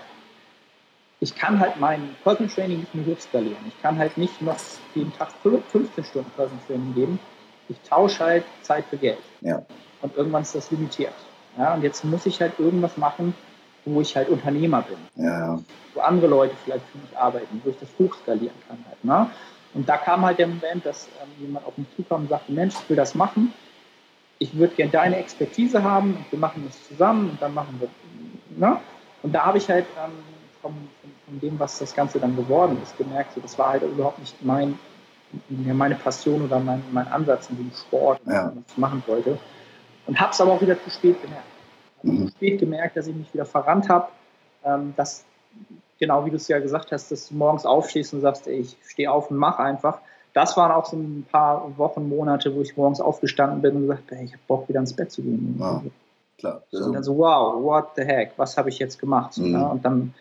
ich 1.23 1.35
kann 1.35 1.57
halt 1.57 1.79
mein 1.79 2.15
Personal 2.21 2.53
Training 2.53 2.79
nicht 2.81 2.93
mehr 2.93 3.05
hochskalieren. 3.05 3.65
Ich 3.65 3.81
kann 3.81 3.97
halt 3.97 4.17
nicht 4.17 4.41
noch 4.41 4.57
jeden 4.93 5.13
Tag 5.13 5.29
15 5.41 6.03
Stunden 6.03 6.29
Personal 6.31 6.61
Training 6.67 6.93
geben. 6.93 7.19
Ich 7.69 7.77
tausche 7.89 8.25
halt 8.25 8.43
Zeit 8.61 8.83
für 8.89 8.97
Geld. 8.97 9.19
Ja. 9.39 9.61
Und 10.01 10.17
irgendwann 10.17 10.41
ist 10.41 10.53
das 10.53 10.69
limitiert. 10.69 11.13
Ja, 11.57 11.75
und 11.75 11.81
jetzt 11.81 12.03
muss 12.03 12.25
ich 12.25 12.41
halt 12.41 12.59
irgendwas 12.59 12.97
machen, 12.97 13.33
wo 13.85 14.01
ich 14.01 14.13
halt 14.17 14.27
Unternehmer 14.27 14.81
bin. 14.81 15.23
Ja. 15.25 15.59
Wo 15.93 16.01
andere 16.01 16.27
Leute 16.27 16.55
vielleicht 16.65 16.85
für 16.91 16.97
mich 16.97 17.17
arbeiten, 17.17 17.61
wo 17.63 17.69
ich 17.69 17.79
das 17.79 17.89
hochskalieren 17.97 18.57
kann 18.67 18.77
halt. 18.85 19.05
Ne? 19.05 19.29
Und 19.75 19.87
da 19.87 19.95
kam 19.95 20.25
halt 20.25 20.39
der 20.39 20.47
Moment, 20.47 20.85
dass 20.85 21.07
ähm, 21.21 21.29
jemand 21.39 21.65
auf 21.65 21.77
mich 21.77 21.87
zukam 21.95 22.23
und 22.23 22.29
sagte, 22.29 22.51
Mensch, 22.51 22.75
ich 22.75 22.89
will 22.89 22.97
das 22.97 23.15
machen. 23.15 23.53
Ich 24.39 24.57
würde 24.57 24.75
gerne 24.75 24.91
deine 24.91 25.17
Expertise 25.17 25.83
haben 25.83 26.17
und 26.17 26.31
wir 26.31 26.39
machen 26.39 26.63
das 26.67 26.85
zusammen 26.85 27.29
und 27.29 27.41
dann 27.41 27.53
machen 27.53 27.79
wir. 27.79 27.87
Ne? 28.57 28.77
Und 29.21 29.31
da 29.31 29.45
habe 29.45 29.57
ich 29.57 29.69
halt 29.69 29.85
ähm, 30.03 30.11
vom, 30.63 30.73
von 31.25 31.39
dem, 31.39 31.59
was 31.59 31.77
das 31.77 31.93
Ganze 31.93 32.19
dann 32.19 32.35
geworden 32.35 32.79
ist, 32.81 32.97
gemerkt, 32.97 33.33
so, 33.35 33.41
das 33.41 33.59
war 33.59 33.69
halt 33.69 33.83
überhaupt 33.83 34.17
nicht 34.19 34.43
mein, 34.43 34.79
meine 35.49 35.95
Passion 35.95 36.41
oder 36.41 36.59
mein, 36.59 36.81
mein 36.91 37.07
Ansatz 37.09 37.49
in 37.49 37.57
dem 37.57 37.71
Sport, 37.71 38.21
ja. 38.25 38.51
was 38.55 38.63
ich 38.67 38.77
machen 38.77 39.03
wollte. 39.05 39.37
Und 40.07 40.19
habe 40.19 40.31
es 40.31 40.41
aber 40.41 40.53
auch 40.53 40.61
wieder 40.61 40.81
zu 40.81 40.89
spät 40.89 41.21
gemerkt. 41.21 41.45
Mhm. 42.01 42.27
Zu 42.27 42.31
spät 42.31 42.59
gemerkt, 42.59 42.97
dass 42.97 43.07
ich 43.07 43.15
mich 43.15 43.31
wieder 43.33 43.45
verrannt 43.45 43.89
habe, 43.89 44.07
ähm, 44.63 44.93
dass, 44.95 45.25
genau 45.99 46.25
wie 46.25 46.29
du 46.29 46.37
es 46.37 46.47
ja 46.47 46.59
gesagt 46.59 46.91
hast, 46.91 47.11
dass 47.11 47.29
du 47.29 47.35
morgens 47.35 47.65
aufstehst 47.65 48.13
und 48.13 48.21
sagst, 48.21 48.47
ey, 48.47 48.59
ich 48.59 48.77
stehe 48.87 49.11
auf 49.11 49.29
und 49.29 49.37
mache 49.37 49.61
einfach. 49.61 49.99
Das 50.33 50.57
waren 50.57 50.71
auch 50.71 50.85
so 50.85 50.97
ein 50.97 51.27
paar 51.31 51.77
Wochen, 51.77 52.09
Monate, 52.09 52.55
wo 52.55 52.61
ich 52.61 52.75
morgens 52.75 52.99
aufgestanden 52.99 53.61
bin 53.61 53.75
und 53.75 53.81
gesagt 53.83 54.11
habe, 54.11 54.23
ich 54.23 54.31
habe 54.31 54.41
Bock, 54.47 54.67
wieder 54.67 54.79
ins 54.79 54.93
Bett 54.93 55.11
zu 55.11 55.21
gehen. 55.21 55.57
Ja, 55.59 55.83
klar. 56.37 56.63
So, 56.71 56.85
und 56.85 56.93
dann 56.93 57.03
so, 57.03 57.17
wow, 57.17 57.61
what 57.61 57.89
the 57.95 58.03
heck, 58.03 58.33
was 58.37 58.57
habe 58.57 58.69
ich 58.69 58.79
jetzt 58.79 58.99
gemacht? 58.99 59.37
Mhm. 59.37 59.53
Ja, 59.53 59.67
und 59.67 59.85
dann 59.85 60.13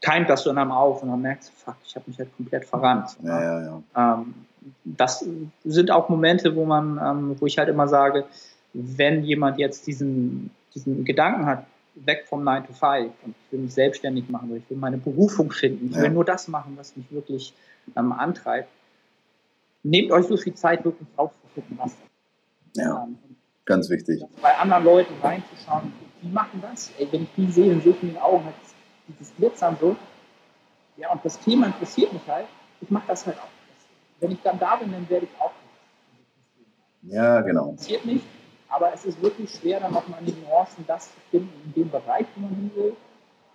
keimt 0.00 0.28
das 0.28 0.42
so 0.42 0.50
in 0.50 0.58
einem 0.58 0.72
auf 0.72 1.02
und 1.02 1.10
dann 1.10 1.20
merkst 1.20 1.48
du, 1.48 1.52
fuck, 1.56 1.76
ich 1.84 1.94
habe 1.96 2.04
mich 2.08 2.18
halt 2.18 2.34
komplett 2.36 2.64
verrannt. 2.64 3.16
Ja, 3.22 3.42
ja, 3.42 3.62
ja. 3.62 3.82
Ähm, 3.96 4.34
das 4.84 5.26
sind 5.64 5.90
auch 5.90 6.08
Momente, 6.08 6.54
wo 6.54 6.64
man, 6.64 7.00
ähm, 7.02 7.36
wo 7.38 7.46
ich 7.46 7.58
halt 7.58 7.68
immer 7.68 7.88
sage, 7.88 8.24
wenn 8.72 9.24
jemand 9.24 9.58
jetzt 9.58 9.86
diesen, 9.86 10.50
diesen 10.74 11.04
Gedanken 11.04 11.46
hat, 11.46 11.64
weg 11.94 12.26
vom 12.28 12.44
9 12.44 12.66
to 12.66 12.72
5 12.72 13.12
und 13.24 13.34
ich 13.34 13.52
will 13.52 13.60
mich 13.60 13.74
selbstständig 13.74 14.28
machen 14.28 14.54
ich 14.54 14.70
will 14.70 14.76
meine 14.76 14.98
Berufung 14.98 15.50
finden, 15.50 15.90
ich 15.90 15.96
will 15.96 16.10
nur 16.10 16.24
das 16.24 16.46
machen, 16.46 16.74
was 16.76 16.96
mich 16.96 17.10
wirklich 17.10 17.52
ähm, 17.96 18.12
antreibt, 18.12 18.68
nehmt 19.82 20.12
euch 20.12 20.26
so 20.26 20.36
viel 20.36 20.54
Zeit, 20.54 20.84
wirklich 20.84 21.08
rauszufinden, 21.16 21.76
was 21.78 21.96
das. 22.74 22.84
Ja, 22.84 23.04
ähm, 23.04 23.18
ganz 23.64 23.90
wichtig. 23.90 24.22
Bei 24.40 24.56
anderen 24.56 24.84
Leuten 24.84 25.14
reinzuschauen, 25.22 25.92
die 26.22 26.28
machen 26.28 26.62
das. 26.62 26.92
Ey, 26.98 27.08
wenn 27.10 27.22
ich 27.24 27.28
die 27.36 27.50
sehe, 27.50 27.72
in 27.72 27.80
den 27.80 28.18
Augen 28.18 28.44
halt 28.44 28.54
dieses 29.08 29.34
Glitzern 29.36 29.76
so. 29.80 29.96
Ja, 30.96 31.12
und 31.12 31.24
das 31.24 31.38
Thema 31.38 31.66
interessiert 31.66 32.12
mich 32.12 32.26
halt. 32.26 32.46
Ich 32.80 32.90
mache 32.90 33.06
das 33.08 33.26
halt 33.26 33.38
auch. 33.38 33.48
Wenn 34.20 34.32
ich 34.32 34.42
dann 34.42 34.58
da 34.58 34.76
bin, 34.76 34.92
dann 34.92 35.08
werde 35.08 35.26
ich 35.26 35.40
auch. 35.40 35.52
Ja, 37.02 37.40
genau. 37.40 37.70
Interessiert 37.70 38.04
mich, 38.04 38.22
aber 38.68 38.92
es 38.92 39.04
ist 39.04 39.20
wirklich 39.22 39.50
schwer, 39.50 39.80
dann 39.80 39.92
nochmal 39.92 40.20
in 40.20 40.26
den 40.26 40.42
Nuancen 40.42 40.84
das 40.86 41.06
zu 41.06 41.20
finden, 41.30 41.52
in 41.64 41.72
dem 41.72 41.90
Bereich, 41.90 42.26
wo 42.34 42.40
man 42.42 42.54
hin 42.54 42.70
will, 42.74 42.96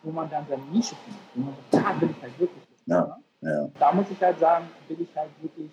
wo 0.01 0.11
man 0.11 0.29
dann 0.29 0.45
seine 0.49 0.63
Nische 0.63 0.95
findet. 1.03 1.21
Wo 1.35 1.41
man 1.41 1.55
sagt, 1.71 1.85
da 1.85 2.01
will 2.01 2.09
ich 2.09 2.21
halt 2.21 2.39
wirklich. 2.39 2.63
Ja, 2.85 3.17
ja. 3.41 3.69
Da 3.77 3.91
muss 3.91 4.05
ich 4.09 4.21
halt 4.21 4.39
sagen, 4.39 4.65
will 4.87 5.01
ich 5.01 5.15
halt 5.15 5.29
wirklich 5.41 5.69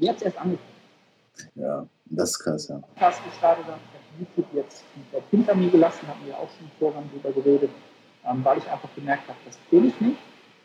jetzt 0.00 0.22
erst 0.22 0.36
angefangen. 0.38 0.72
Ja, 1.54 1.86
das 2.06 2.30
ist 2.30 2.38
krass, 2.40 2.68
ja. 2.68 2.76
Podcast 2.78 3.24
gestartet 3.24 3.64
habe, 3.66 3.78
ich 3.78 3.94
habe 3.94 4.18
YouTube 4.18 4.54
jetzt 4.54 4.84
komplett 4.92 5.24
hinter 5.30 5.54
mir 5.54 5.70
gelassen, 5.70 6.06
haben 6.08 6.20
wir 6.26 6.36
auch 6.36 6.48
schon 6.58 6.70
vorher 6.78 7.02
drüber 7.10 7.32
geredet, 7.32 7.70
ähm, 8.26 8.44
weil 8.44 8.58
ich 8.58 8.70
einfach 8.70 8.88
gemerkt 8.94 9.28
habe, 9.28 9.38
das 9.44 9.56
bin 9.70 9.88
ich 9.88 10.00
nicht, 10.00 10.18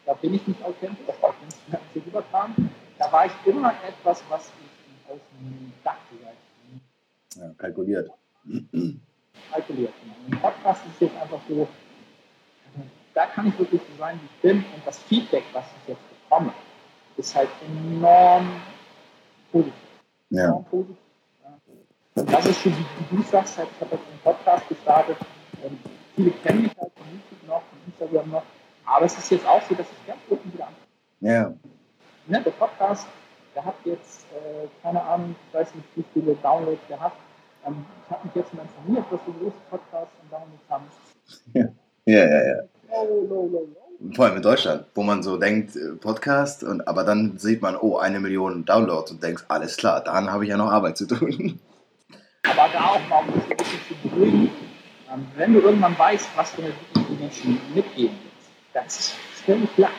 da 0.06 0.14
bin 0.14 0.34
ich 0.34 0.48
nicht 0.48 0.64
authentisch, 0.64 1.06
das 1.06 1.22
authentisch 1.22 1.60
hier 1.94 2.06
rüberkam. 2.06 2.56
Da 2.98 3.12
war 3.12 3.26
ich 3.26 3.32
immer 3.46 3.74
etwas, 3.88 4.24
was 4.30 4.52
ich 4.62 5.12
aus 5.12 5.20
dem 5.40 5.74
dachte. 5.84 6.16
Ja, 7.36 7.52
kalkuliert. 7.58 8.10
Kalkuliert. 9.52 9.94
Im 10.30 10.40
Podcast 10.40 10.86
ist 10.86 10.94
es 10.96 11.00
jetzt 11.02 11.22
einfach 11.22 11.40
so, 11.48 11.68
da 13.14 13.26
kann 13.28 13.48
ich 13.48 13.60
wirklich 13.60 13.82
so 13.82 13.98
sein, 13.98 14.20
wie 14.22 14.26
ich 14.26 14.42
bin 14.42 14.58
und 14.58 14.86
das 14.86 15.00
Feedback, 15.00 15.44
was 15.54 15.66
ich 15.82 15.90
jetzt 15.90 16.02
bekomme, 16.24 16.54
ist 17.18 17.36
halt 17.36 17.50
enorm 17.68 18.62
positiv. 19.52 19.74
Ja. 20.30 20.46
Enorm 20.46 20.66
positiv. 20.66 20.98
Das 22.16 22.46
ist 22.48 22.62
schon, 22.62 22.74
wie 22.76 23.18
du 23.18 23.24
sagst, 23.24 23.58
halt, 23.58 23.70
ich 23.76 23.82
habe 23.82 23.96
jetzt 23.96 24.08
einen 24.08 24.20
Podcast 24.24 24.68
gestartet. 24.68 25.18
Viele 26.18 26.32
kennen 26.32 26.64
mich 26.64 26.76
halt 26.80 26.92
von 26.98 27.06
YouTube 27.12 27.48
noch, 27.48 27.62
von 27.62 27.78
Instagram 27.86 28.32
noch. 28.32 28.44
Aber 28.86 29.06
es 29.06 29.16
ist 29.16 29.30
jetzt 29.30 29.46
auch 29.46 29.62
so, 29.70 29.76
dass 29.76 29.86
ich 29.86 30.08
ganz 30.08 30.20
unten 30.28 30.52
wieder 30.52 30.68
anfange. 30.68 30.88
Ja. 31.20 31.54
Ne, 32.26 32.42
der 32.44 32.52
Podcast, 32.52 33.06
der 33.54 33.64
hat 33.64 33.76
jetzt, 33.86 34.26
äh, 34.34 34.68
keine 34.82 35.00
Ahnung, 35.04 35.36
ich 35.48 35.54
weiß 35.54 35.76
nicht, 35.76 35.88
wie 35.96 36.04
viele 36.14 36.34
Downloads 36.36 36.82
der 36.90 37.00
hat. 37.00 37.14
Ähm, 37.68 37.86
ich 38.04 38.12
habe 38.12 38.26
mich 38.26 38.36
jetzt 38.36 38.52
mal 38.56 38.64
informiert, 38.64 39.06
was 39.12 39.20
so 39.28 39.32
große 39.32 39.58
Podcasts 39.70 40.16
und 40.24 40.32
Downloads 40.32 40.70
haben. 40.70 40.86
Ja, 41.54 41.68
ja, 42.06 42.26
ja. 42.26 42.48
ja. 42.48 43.04
Low, 43.04 43.28
low, 43.28 43.50
low, 43.52 43.68
Vor 44.16 44.26
allem 44.26 44.38
in 44.38 44.42
Deutschland, 44.42 44.86
wo 44.96 45.04
man 45.04 45.22
so 45.22 45.38
denkt, 45.38 45.76
äh, 45.76 45.94
Podcast, 46.02 46.64
und, 46.64 46.88
aber 46.88 47.04
dann 47.04 47.38
sieht 47.38 47.62
man, 47.62 47.78
oh, 47.78 47.98
eine 47.98 48.20
Million 48.20 48.66
Downloads 48.66 49.12
und 49.12 49.22
denkst, 49.22 49.44
alles 49.50 49.78
klar, 49.78 50.04
dann 50.04 50.32
habe 50.32 50.46
ich 50.46 50.50
ja 50.50 50.58
noch 50.58 50.72
Arbeit 50.72 50.98
zu 50.98 51.06
tun. 51.06 51.60
Aber 52.50 52.70
da 52.74 52.80
auch 52.86 53.08
mal, 53.08 53.20
um 53.20 53.34
das 53.36 53.44
ein 53.52 53.58
bisschen 53.58 53.82
zu 53.88 54.10
beruhigen, 54.10 54.50
wenn 55.36 55.54
du 55.54 55.60
irgendwann 55.60 55.98
weißt, 55.98 56.30
was 56.36 56.56
du 56.56 56.62
den 56.62 57.20
Menschen 57.20 57.60
mitgeben 57.74 58.18
willst, 58.24 58.50
das 58.74 59.00
ist 59.00 59.12
völlig 59.46 59.70
leicht. 59.78 59.94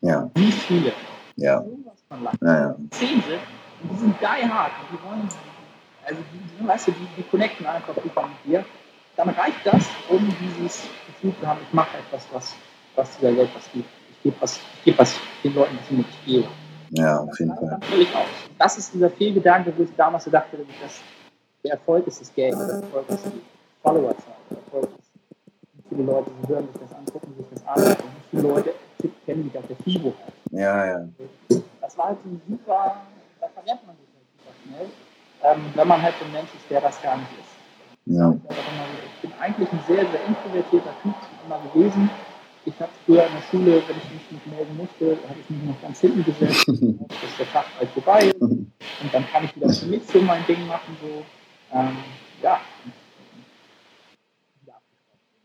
Ja. 0.00 0.30
Nicht 0.36 0.58
viele. 0.58 0.92
Ja. 1.36 1.64
Ja, 2.40 2.60
ja. 2.60 2.76
Zehn 2.90 3.22
sind 3.22 3.40
und 3.82 3.92
die 3.92 3.96
sind 3.96 4.20
die 4.20 4.26
hard 4.26 4.72
und 4.80 4.98
die 4.98 5.04
wollen, 5.04 5.28
also 6.04 6.20
die, 6.32 6.66
weißt 6.66 6.88
du, 6.88 6.92
die, 6.92 7.08
die 7.16 7.22
connecten 7.24 7.66
einfach 7.66 7.94
super 8.02 8.22
mit 8.22 8.44
dir. 8.44 8.64
Dann 9.16 9.30
reicht 9.30 9.64
das, 9.64 9.84
um 10.08 10.26
dieses 10.40 10.88
Gefühl 11.06 11.34
zu 11.40 11.46
haben, 11.46 11.58
ich 11.62 11.72
mache 11.72 11.98
etwas, 11.98 12.26
was, 12.32 12.54
was 12.96 13.16
dieser 13.18 13.36
Welt 13.36 13.50
was 13.54 13.70
gibt. 13.72 13.88
Ich 14.10 14.22
gebe 14.22 14.36
was, 14.40 14.56
ich 14.56 14.84
gebe 14.84 14.98
was 14.98 15.14
den 15.44 15.54
Leuten, 15.54 15.76
was 15.76 15.90
ich 15.90 15.96
nicht 15.98 16.24
gebe. 16.24 16.48
Ja, 16.90 17.20
auf 17.20 17.38
jeden 17.38 17.54
Fall. 17.54 17.78
Das 18.58 18.78
ist 18.78 18.94
dieser 18.94 19.10
Fehlgedanke, 19.10 19.72
wo 19.76 19.82
ich 19.82 19.90
damals 19.96 20.24
gedacht 20.24 20.46
habe, 20.52 20.64
dass 20.82 21.00
der 21.62 21.72
Erfolg 21.72 22.06
ist 22.06 22.20
das 22.20 22.34
Geld, 22.34 22.54
der 22.54 22.82
Erfolg 22.82 23.08
ist 23.10 23.26
die 23.26 23.40
Followerzahl, 23.82 24.37
viele 25.88 26.02
Leute 26.02 26.30
hören 26.46 26.68
sich 26.72 26.80
das 26.82 26.92
an, 26.94 27.04
gucken 27.06 27.34
sich 27.36 27.46
das 27.52 27.66
an, 27.66 27.82
und 27.82 27.98
wie 27.98 28.36
viele 28.36 28.42
Leute 28.42 28.74
kennen 29.26 29.44
mich 29.44 29.58
auf 29.58 29.66
der 29.66 29.76
FIBO. 29.76 30.14
Ja, 30.50 30.86
ja. 30.86 31.08
Das 31.80 31.96
war 31.98 32.08
halt 32.08 32.18
ein 32.24 32.40
super, 32.48 32.96
da 33.40 33.48
verrennt 33.48 33.86
man 33.86 33.96
sich 33.96 34.08
halt 34.14 34.26
super 34.36 34.54
schnell, 34.62 34.86
ähm, 35.44 35.72
wenn 35.74 35.88
man 35.88 36.02
halt 36.02 36.14
so 36.18 36.24
ein 36.24 36.32
Mensch 36.32 36.50
ist, 36.54 36.70
der 36.70 36.80
das 36.80 37.00
gar 37.02 37.16
nicht 37.16 37.30
ist. 37.32 37.58
Ja. 38.06 38.32
Ich 38.32 39.20
bin 39.20 39.32
eigentlich 39.38 39.70
ein 39.70 39.80
sehr, 39.86 40.06
sehr 40.06 40.24
introvertierter 40.26 40.94
Typ 41.02 41.14
immer 41.44 41.60
gewesen. 41.72 42.10
Ich 42.64 42.74
habe 42.80 42.90
früher 43.04 43.24
in 43.26 43.32
der 43.32 43.42
Schule, 43.50 43.82
wenn 43.86 43.96
ich 43.96 44.10
mich 44.10 44.30
nicht 44.30 44.46
melden 44.46 44.76
musste, 44.76 45.18
habe 45.28 45.40
ich 45.40 45.50
mich 45.50 45.62
noch 45.62 45.80
ganz 45.82 46.00
hinten 46.00 46.24
gesetzt, 46.24 46.68
dass 46.68 47.36
der 47.38 47.52
Tag 47.52 47.66
bald 47.78 47.90
vorbei 47.90 48.26
ist. 48.26 48.40
Und 48.40 49.12
dann 49.12 49.26
kann 49.28 49.44
ich 49.44 49.56
wieder 49.56 49.68
für 49.72 49.86
mich 49.86 50.02
so 50.06 50.20
mein 50.20 50.44
Ding 50.46 50.66
machen. 50.66 50.96
So. 51.00 51.24
Ähm, 51.76 51.96
ja. 52.42 52.60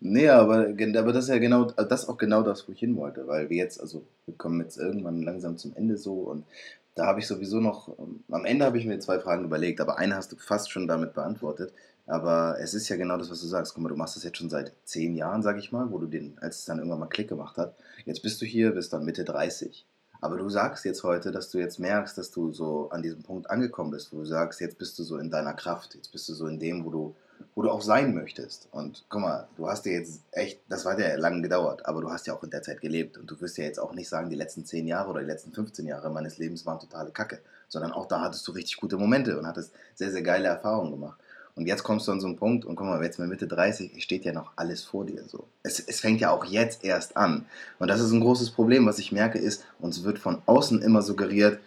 Nee, 0.05 0.27
aber, 0.27 0.67
aber 0.67 1.13
das 1.13 1.25
ist 1.25 1.29
ja 1.29 1.37
genau, 1.37 1.63
das 1.63 2.03
ist 2.03 2.09
auch 2.09 2.17
genau 2.17 2.43
das, 2.43 2.67
wo 2.67 2.73
ich 2.73 2.79
hin 2.79 2.97
wollte, 2.97 3.25
weil 3.25 3.49
wir 3.49 3.55
jetzt, 3.55 3.79
also 3.79 4.05
wir 4.25 4.35
kommen 4.35 4.59
jetzt 4.59 4.77
irgendwann 4.77 5.21
langsam 5.21 5.57
zum 5.57 5.73
Ende 5.77 5.97
so 5.97 6.15
und 6.15 6.45
da 6.93 7.05
habe 7.05 7.21
ich 7.21 7.27
sowieso 7.27 7.61
noch, 7.61 7.97
am 8.29 8.45
Ende 8.45 8.65
habe 8.65 8.77
ich 8.77 8.85
mir 8.85 8.99
zwei 8.99 9.19
Fragen 9.19 9.45
überlegt, 9.45 9.79
aber 9.79 9.97
eine 9.97 10.17
hast 10.17 10.33
du 10.33 10.35
fast 10.35 10.71
schon 10.71 10.87
damit 10.89 11.13
beantwortet. 11.13 11.73
Aber 12.05 12.57
es 12.59 12.73
ist 12.73 12.89
ja 12.89 12.97
genau 12.97 13.17
das, 13.17 13.31
was 13.31 13.39
du 13.39 13.47
sagst. 13.47 13.73
Guck 13.73 13.83
mal, 13.83 13.89
du 13.89 13.95
machst 13.95 14.17
das 14.17 14.23
jetzt 14.25 14.37
schon 14.37 14.49
seit 14.49 14.73
zehn 14.83 15.15
Jahren, 15.15 15.41
sag 15.41 15.57
ich 15.57 15.71
mal, 15.71 15.89
wo 15.89 15.99
du 15.99 16.07
den, 16.07 16.37
als 16.39 16.59
es 16.59 16.65
dann 16.65 16.79
irgendwann 16.79 16.99
mal 16.99 17.07
Klick 17.07 17.29
gemacht 17.29 17.57
hat. 17.57 17.75
Jetzt 18.05 18.21
bist 18.21 18.41
du 18.41 18.45
hier, 18.45 18.71
bist 18.71 18.91
dann 18.91 19.05
Mitte 19.05 19.23
30. 19.23 19.87
Aber 20.19 20.37
du 20.37 20.49
sagst 20.49 20.83
jetzt 20.85 21.03
heute, 21.03 21.31
dass 21.31 21.49
du 21.49 21.59
jetzt 21.59 21.79
merkst, 21.79 22.17
dass 22.17 22.29
du 22.29 22.51
so 22.51 22.89
an 22.89 23.03
diesem 23.03 23.23
Punkt 23.23 23.49
angekommen 23.49 23.91
bist, 23.91 24.11
wo 24.11 24.17
du 24.17 24.25
sagst, 24.25 24.59
jetzt 24.59 24.77
bist 24.77 24.99
du 24.99 25.03
so 25.03 25.17
in 25.17 25.29
deiner 25.29 25.53
Kraft, 25.53 25.95
jetzt 25.95 26.11
bist 26.11 26.27
du 26.29 26.33
so 26.33 26.47
in 26.47 26.59
dem, 26.59 26.85
wo 26.85 26.89
du, 26.91 27.15
wo 27.55 27.61
du 27.61 27.69
auch 27.69 27.81
sein 27.81 28.13
möchtest. 28.13 28.67
Und 28.71 29.05
guck 29.09 29.21
mal, 29.21 29.47
du 29.57 29.67
hast 29.67 29.85
dir 29.85 29.93
jetzt 29.93 30.21
echt, 30.31 30.59
das 30.69 30.85
war 30.85 30.99
ja 30.99 31.15
lange 31.15 31.41
gedauert, 31.41 31.85
aber 31.85 32.01
du 32.01 32.09
hast 32.09 32.27
ja 32.27 32.33
auch 32.33 32.43
in 32.43 32.49
der 32.49 32.61
Zeit 32.61 32.81
gelebt. 32.81 33.17
Und 33.17 33.29
du 33.29 33.39
wirst 33.41 33.57
ja 33.57 33.63
jetzt 33.65 33.79
auch 33.79 33.93
nicht 33.93 34.09
sagen, 34.09 34.29
die 34.29 34.35
letzten 34.35 34.65
zehn 34.65 34.87
Jahre 34.87 35.09
oder 35.09 35.21
die 35.21 35.27
letzten 35.27 35.51
15 35.51 35.85
Jahre 35.85 36.09
meines 36.09 36.37
Lebens 36.37 36.65
waren 36.65 36.79
totale 36.79 37.11
Kacke, 37.11 37.39
sondern 37.67 37.91
auch 37.91 38.07
da 38.07 38.21
hattest 38.21 38.47
du 38.47 38.51
richtig 38.51 38.77
gute 38.77 38.97
Momente 38.97 39.37
und 39.37 39.47
hattest 39.47 39.73
sehr, 39.95 40.11
sehr 40.11 40.23
geile 40.23 40.47
Erfahrungen 40.47 40.91
gemacht. 40.91 41.19
Und 41.55 41.67
jetzt 41.67 41.83
kommst 41.83 42.07
du 42.07 42.11
an 42.11 42.19
so 42.19 42.27
einen 42.27 42.37
Punkt 42.37 42.65
und 42.65 42.75
guck 42.75 42.87
mal, 42.87 43.03
jetzt 43.03 43.19
mit 43.19 43.29
Mitte 43.29 43.47
30 43.47 44.01
steht 44.03 44.25
ja 44.25 44.33
noch 44.33 44.53
alles 44.55 44.83
vor 44.83 45.05
dir 45.05 45.23
so. 45.27 45.47
Es, 45.61 45.79
es 45.79 45.99
fängt 45.99 46.19
ja 46.19 46.31
auch 46.31 46.45
jetzt 46.45 46.83
erst 46.83 47.15
an. 47.15 47.45
Und 47.77 47.89
das 47.89 47.99
ist 47.99 48.11
ein 48.11 48.21
großes 48.21 48.51
Problem, 48.51 48.87
was 48.87 48.97
ich 48.97 49.11
merke, 49.11 49.37
ist, 49.37 49.63
uns 49.79 50.03
wird 50.03 50.17
von 50.17 50.41
außen 50.47 50.81
immer 50.81 51.03
suggeriert, 51.03 51.59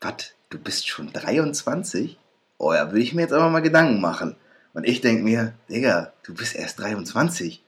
was, 0.00 0.32
du 0.48 0.58
bist 0.58 0.88
schon 0.88 1.12
23? 1.12 2.18
Oh 2.58 2.72
ja, 2.74 2.88
würde 2.88 3.00
ich 3.00 3.14
mir 3.14 3.22
jetzt 3.22 3.32
aber 3.32 3.50
mal 3.50 3.60
Gedanken 3.60 4.00
machen. 4.00 4.36
Und 4.72 4.86
ich 4.86 5.00
denke 5.00 5.22
mir, 5.22 5.54
Digga, 5.68 6.12
du 6.22 6.34
bist 6.34 6.54
erst 6.54 6.78
23. 6.78 7.62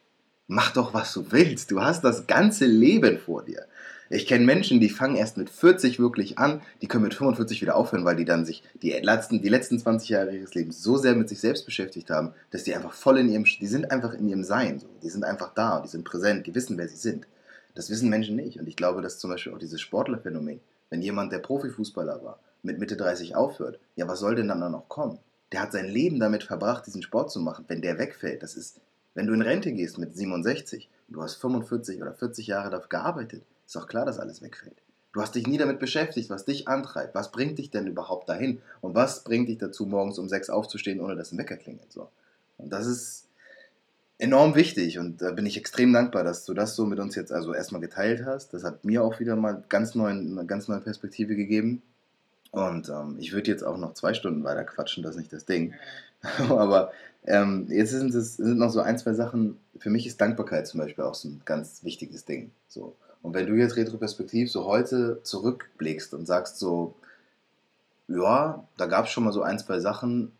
Mach 0.47 0.73
doch, 0.73 0.95
was 0.95 1.13
du 1.13 1.31
willst. 1.31 1.71
Du 1.71 1.81
hast 1.81 2.05
das 2.05 2.27
ganze 2.27 2.67
Leben 2.67 3.19
vor 3.19 3.45
dir. 3.45 3.67
Ich 4.15 4.27
kenne 4.27 4.45
Menschen, 4.45 4.79
die 4.79 4.91
fangen 4.91 5.17
erst 5.17 5.39
mit 5.39 5.49
40 5.49 5.99
wirklich 5.99 6.39
an, 6.39 6.61
die 6.83 6.87
können 6.87 7.05
mit 7.05 7.15
45 7.15 7.63
wieder 7.63 7.77
aufhören, 7.77 8.05
weil 8.05 8.17
die 8.17 8.27
dann 8.27 8.45
sich 8.45 8.63
die 8.83 8.91
letzten, 8.91 9.41
die 9.41 9.49
letzten 9.49 9.79
20 9.79 10.11
Jahre 10.11 10.37
ihres 10.37 10.55
Lebens 10.55 10.83
so 10.83 10.99
sehr 10.99 11.15
mit 11.15 11.31
sich 11.31 11.41
selbst 11.41 11.65
beschäftigt 11.65 12.11
haben, 12.11 12.35
dass 12.51 12.63
die 12.63 12.75
einfach 12.75 12.93
voll 12.93 13.19
in 13.19 13.31
ihrem, 13.31 13.45
die 13.45 13.67
sind 13.67 13.91
einfach 13.91 14.13
in 14.13 14.29
ihrem 14.29 14.45
Sein, 14.45 14.79
so. 14.79 14.87
die 15.03 15.09
sind 15.09 15.25
einfach 15.25 15.55
da, 15.55 15.81
die 15.81 15.89
sind 15.89 16.05
präsent, 16.05 16.47
die 16.47 16.55
wissen, 16.55 16.77
wer 16.77 16.89
sie 16.89 16.97
sind. 16.97 17.27
Das 17.75 17.89
wissen 17.89 18.11
Menschen 18.11 18.37
nicht. 18.37 18.61
Und 18.61 18.69
ich 18.69 18.77
glaube, 18.77 19.01
dass 19.01 19.19
zum 19.19 19.31
Beispiel 19.31 19.55
auch 19.55 19.59
dieses 19.59 19.81
Sportlerphänomen, 19.81 20.61
wenn 20.91 21.01
jemand, 21.01 21.33
der 21.33 21.39
Profifußballer 21.39 22.23
war, 22.23 22.39
mit 22.63 22.79
Mitte 22.79 22.99
30 22.99 23.35
aufhört, 23.35 23.79
ja, 23.97 24.07
was 24.07 24.21
soll 24.21 24.35
denn 24.35 24.49
dann 24.49 24.59
noch 24.59 24.91
kommen? 24.91 25.21
Der 25.53 25.61
hat 25.61 25.73
sein 25.73 25.87
Leben 25.89 26.19
damit 26.19 26.43
verbracht, 26.43 26.87
diesen 26.87 27.03
Sport 27.03 27.31
zu 27.31 27.41
machen. 27.41 27.65
Wenn 27.69 27.83
der 27.83 27.99
wegfällt, 27.99 28.43
das 28.43 28.57
ist, 28.57 28.81
wenn 29.15 29.27
du 29.27 29.35
in 29.35 29.43
Rente 29.43 29.73
gehst 29.73 29.99
mit 29.99 30.17
67, 30.17 30.89
du 31.09 31.23
hast 31.23 31.35
45 31.35 32.01
oder 32.01 32.15
40 32.15 32.47
Jahre 32.47 32.71
dafür 32.71 32.89
gearbeitet, 32.89 33.45
ist 33.67 33.77
doch 33.77 33.87
klar, 33.87 34.07
dass 34.07 34.19
alles 34.19 34.43
wegfällt. 34.43 34.83
Du 35.13 35.21
hast 35.21 35.35
dich 35.35 35.47
nie 35.47 35.59
damit 35.59 35.79
beschäftigt, 35.79 36.31
was 36.31 36.47
dich 36.47 36.69
antreibt. 36.69 37.15
Was 37.15 37.31
bringt 37.31 37.59
dich 37.59 37.71
denn 37.71 37.87
überhaupt 37.87 38.31
dahin? 38.31 38.63
Und 38.81 38.95
was 38.95 39.25
bringt 39.25 39.49
dich 39.49 39.59
dazu, 39.59 39.85
morgens 39.85 40.19
um 40.19 40.29
sechs 40.29 40.49
aufzustehen, 40.49 41.01
ohne 41.01 41.17
dass 41.17 41.33
ein 41.33 41.39
Wecker 41.39 41.57
klingelt? 41.57 41.93
So. 41.93 42.09
Und 42.57 42.73
das 42.73 42.87
ist 42.87 43.29
enorm 44.23 44.55
wichtig 44.55 44.99
und 44.99 45.21
da 45.21 45.33
bin 45.33 45.47
ich 45.47 45.57
extrem 45.57 45.93
dankbar, 45.93 46.23
dass 46.23 46.45
du 46.45 46.55
das 46.55 46.77
so 46.77 46.87
mit 46.87 47.01
uns 47.01 47.17
jetzt 47.17 47.33
also 47.33 47.53
erstmal 47.55 47.81
geteilt 47.81 48.25
hast. 48.25 48.55
Das 48.55 48.63
hat 48.63 48.85
mir 48.85 49.03
auch 49.03 49.19
wieder 49.19 49.35
mal 49.37 49.65
ganz 49.69 49.95
neuen, 49.95 50.39
eine 50.39 50.47
ganz 50.47 50.69
neue 50.69 50.81
Perspektive 50.81 51.35
gegeben. 51.35 51.83
Und 52.53 52.91
ähm, 52.91 53.17
ich 53.19 53.33
würde 53.33 53.51
jetzt 53.51 53.65
auch 53.65 53.79
noch 53.79 53.95
zwei 53.95 54.15
Stunden 54.15 54.45
weiter 54.45 54.65
quatschen, 54.65 55.03
das 55.03 55.13
ist 55.13 55.21
nicht 55.21 55.33
das 55.33 55.47
Ding. 55.47 55.75
Aber 56.49 56.93
ähm, 57.25 57.67
jetzt 57.71 57.91
sind 57.91 58.15
es 58.15 58.37
sind 58.37 58.59
noch 58.59 58.71
so 58.71 58.81
ein, 58.81 58.99
zwei 58.99 59.15
Sachen. 59.15 59.59
Für 59.79 59.91
mich 59.91 60.07
ist 60.07 60.21
Dankbarkeit 60.21 60.67
zum 60.67 60.81
Beispiel 60.81 61.03
auch 61.05 61.15
so 61.15 61.29
ein 61.29 61.43
ganz 61.45 61.83
wichtiges 61.83 62.25
Ding. 62.25 62.51
So. 62.69 62.95
Und 63.23 63.35
wenn 63.35 63.47
du 63.47 63.55
jetzt 63.55 63.77
retroperspektiv 63.77 64.51
so 64.51 64.67
heute 64.67 65.21
zurückblickst 65.23 66.13
und 66.15 66.27
sagst 66.27 66.59
so, 66.59 66.95
ja, 68.07 68.67
da 68.77 68.87
gab 68.87 69.07
es 69.07 69.13
schon 69.13 69.25
mal 69.25 69.33
so 69.33 69.43
ein, 69.43 69.59
zwei 69.59 69.81
Sachen, 69.81 70.33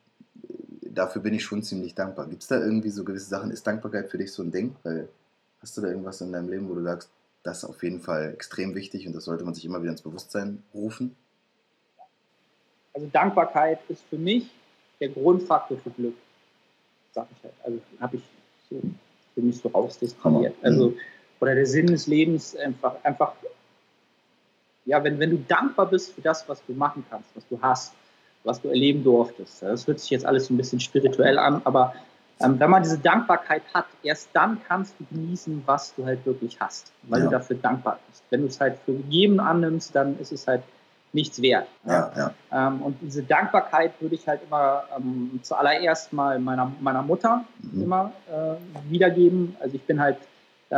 dafür 0.83 1.23
bin 1.23 1.33
ich 1.33 1.45
schon 1.45 1.63
ziemlich 1.63 1.95
dankbar. 1.95 2.27
Gibt 2.29 2.43
es 2.43 2.49
da 2.49 2.61
irgendwie 2.61 2.91
so 2.91 3.05
gewisse 3.05 3.29
Sachen? 3.29 3.51
Ist 3.51 3.67
Dankbarkeit 3.67 4.11
für 4.11 4.19
dich 4.19 4.33
so 4.33 4.43
ein 4.43 4.51
Ding? 4.51 4.77
Weil 4.83 5.09
hast 5.61 5.77
du 5.79 5.81
da 5.81 5.89
irgendwas 5.89 6.21
in 6.21 6.33
deinem 6.33 6.51
Leben, 6.51 6.69
wo 6.69 6.75
du 6.75 6.83
sagst, 6.83 7.09
das 7.43 7.59
ist 7.59 7.65
auf 7.65 7.83
jeden 7.83 8.01
Fall 8.01 8.33
extrem 8.35 8.75
wichtig 8.75 9.07
und 9.07 9.15
das 9.15 9.25
sollte 9.25 9.45
man 9.45 9.55
sich 9.55 9.65
immer 9.65 9.81
wieder 9.81 9.93
ins 9.93 10.03
Bewusstsein 10.03 10.63
rufen? 10.75 11.17
Also 12.95 13.09
Dankbarkeit 13.13 13.79
ist 13.89 14.03
für 14.11 14.19
mich 14.19 14.51
der 15.01 15.09
Grundfaktor 15.09 15.79
für 15.79 15.91
Glück, 15.91 16.15
sag 17.13 17.27
ich 17.37 17.45
halt. 17.45 17.55
Also 17.65 17.79
habe 18.01 18.17
ich 18.17 18.23
so 18.69 18.81
für 19.35 19.41
mich 19.41 19.59
so 19.59 19.69
rausdestilliert. 19.69 20.55
Also, 20.63 20.91
mhm. 20.91 20.97
oder 21.41 21.55
der 21.55 21.67
Sinn 21.67 21.87
des 21.87 22.07
Lebens 22.07 22.55
einfach, 22.57 22.97
einfach 23.03 23.33
ja, 24.85 25.03
wenn, 25.05 25.19
wenn 25.19 25.31
du 25.31 25.39
dankbar 25.39 25.87
bist 25.87 26.13
für 26.13 26.21
das, 26.21 26.49
was 26.49 26.65
du 26.67 26.73
machen 26.73 27.05
kannst, 27.09 27.29
was 27.35 27.47
du 27.49 27.59
hast, 27.63 27.95
was 28.45 28.61
du 28.61 28.69
erleben 28.69 29.05
durftest. 29.05 29.63
Das 29.63 29.87
hört 29.87 30.01
sich 30.01 30.11
jetzt 30.11 30.27
alles 30.27 30.47
so 30.47 30.55
ein 30.55 30.57
bisschen 30.57 30.81
spirituell 30.81 31.39
an, 31.39 31.63
aber 31.65 31.95
ähm, 32.41 32.59
wenn 32.59 32.71
man 32.71 32.83
diese 32.83 32.99
Dankbarkeit 32.99 33.63
hat, 33.73 33.87
erst 34.03 34.31
dann 34.33 34.61
kannst 34.67 34.95
du 34.99 35.05
genießen, 35.05 35.63
was 35.67 35.95
du 35.95 36.05
halt 36.05 36.27
wirklich 36.27 36.59
hast, 36.59 36.91
weil 37.05 37.21
ja. 37.21 37.27
du 37.27 37.31
dafür 37.31 37.57
dankbar 37.57 38.01
bist. 38.09 38.25
Wenn 38.31 38.41
du 38.41 38.49
es 38.49 38.61
halt 38.61 38.79
für 38.85 38.93
gegeben 38.93 39.39
annimmst, 39.39 39.95
dann 39.95 40.19
ist 40.19 40.33
es 40.33 40.49
halt 40.49 40.63
nichts 41.13 41.41
wert. 41.43 41.69
Ja, 41.87 42.11
ja. 42.17 42.35
Ähm, 42.53 42.83
und 42.83 42.97
diese 43.01 43.23
Dankbarkeit 43.23 43.93
würde 44.01 44.15
ich 44.15 44.27
halt 44.27 44.41
immer 44.47 44.85
ähm, 44.97 45.41
zuallererst 45.43 46.13
mal 46.13 46.39
meiner, 46.39 46.73
meiner 46.81 47.03
Mutter 47.03 47.45
mhm. 47.61 47.83
immer 47.83 48.13
äh, 48.31 48.91
wiedergeben. 48.91 49.57
Also 49.61 49.77
ich 49.77 49.83
bin 49.83 50.01
halt 50.01 50.17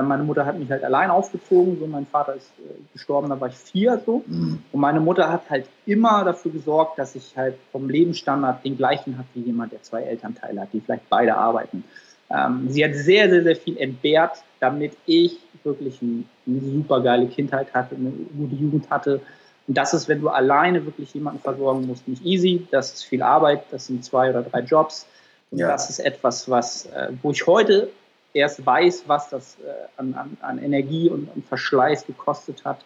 meine 0.02 0.24
Mutter 0.24 0.44
hat 0.44 0.58
mich 0.58 0.70
halt 0.70 0.82
allein 0.82 1.10
aufgezogen, 1.10 1.78
so 1.78 1.86
mein 1.86 2.06
Vater 2.06 2.34
ist 2.34 2.50
äh, 2.58 2.82
gestorben, 2.92 3.28
da 3.28 3.40
war 3.40 3.48
ich 3.48 3.54
vier 3.54 4.00
so. 4.04 4.24
Mhm. 4.26 4.62
Und 4.72 4.80
meine 4.80 5.00
Mutter 5.00 5.30
hat 5.30 5.48
halt 5.48 5.68
immer 5.86 6.24
dafür 6.24 6.50
gesorgt, 6.50 6.98
dass 6.98 7.14
ich 7.14 7.36
halt 7.36 7.56
vom 7.70 7.88
Lebensstandard 7.88 8.64
den 8.64 8.76
gleichen 8.76 9.16
habe 9.18 9.28
wie 9.34 9.42
jemand, 9.42 9.72
der 9.72 9.82
zwei 9.82 10.02
Elternteile 10.02 10.62
hat, 10.62 10.68
die 10.72 10.80
vielleicht 10.80 11.08
beide 11.08 11.36
arbeiten. 11.36 11.84
Ähm, 12.30 12.68
sie 12.68 12.84
hat 12.84 12.94
sehr, 12.94 13.30
sehr, 13.30 13.42
sehr 13.42 13.56
viel 13.56 13.76
entbehrt, 13.78 14.42
damit 14.60 14.96
ich 15.06 15.38
wirklich 15.62 16.00
ein, 16.02 16.28
eine 16.46 16.60
super 16.60 17.00
geile 17.00 17.26
Kindheit 17.26 17.72
hatte, 17.72 17.94
eine 17.94 18.10
gute 18.10 18.54
Jugend 18.54 18.90
hatte. 18.90 19.20
Und 19.66 19.76
das 19.76 19.94
ist, 19.94 20.08
wenn 20.08 20.20
du 20.20 20.28
alleine 20.28 20.84
wirklich 20.84 21.14
jemanden 21.14 21.40
versorgen 21.40 21.86
musst, 21.86 22.06
nicht 22.06 22.24
easy. 22.24 22.66
Das 22.70 22.92
ist 22.92 23.04
viel 23.04 23.22
Arbeit, 23.22 23.64
das 23.70 23.86
sind 23.86 24.04
zwei 24.04 24.30
oder 24.30 24.42
drei 24.42 24.60
Jobs. 24.60 25.06
Und 25.50 25.58
ja. 25.58 25.68
das 25.68 25.88
ist 25.88 26.00
etwas, 26.00 26.48
was, 26.50 26.86
äh, 26.86 27.12
wo 27.22 27.30
ich 27.30 27.46
heute 27.46 27.90
erst 28.34 28.64
weiß, 28.64 29.04
was 29.06 29.30
das 29.30 29.56
äh, 29.60 29.70
an, 29.96 30.14
an, 30.14 30.36
an, 30.40 30.58
Energie 30.58 31.08
und, 31.08 31.28
und, 31.34 31.46
Verschleiß 31.46 32.06
gekostet 32.06 32.64
hat, 32.64 32.84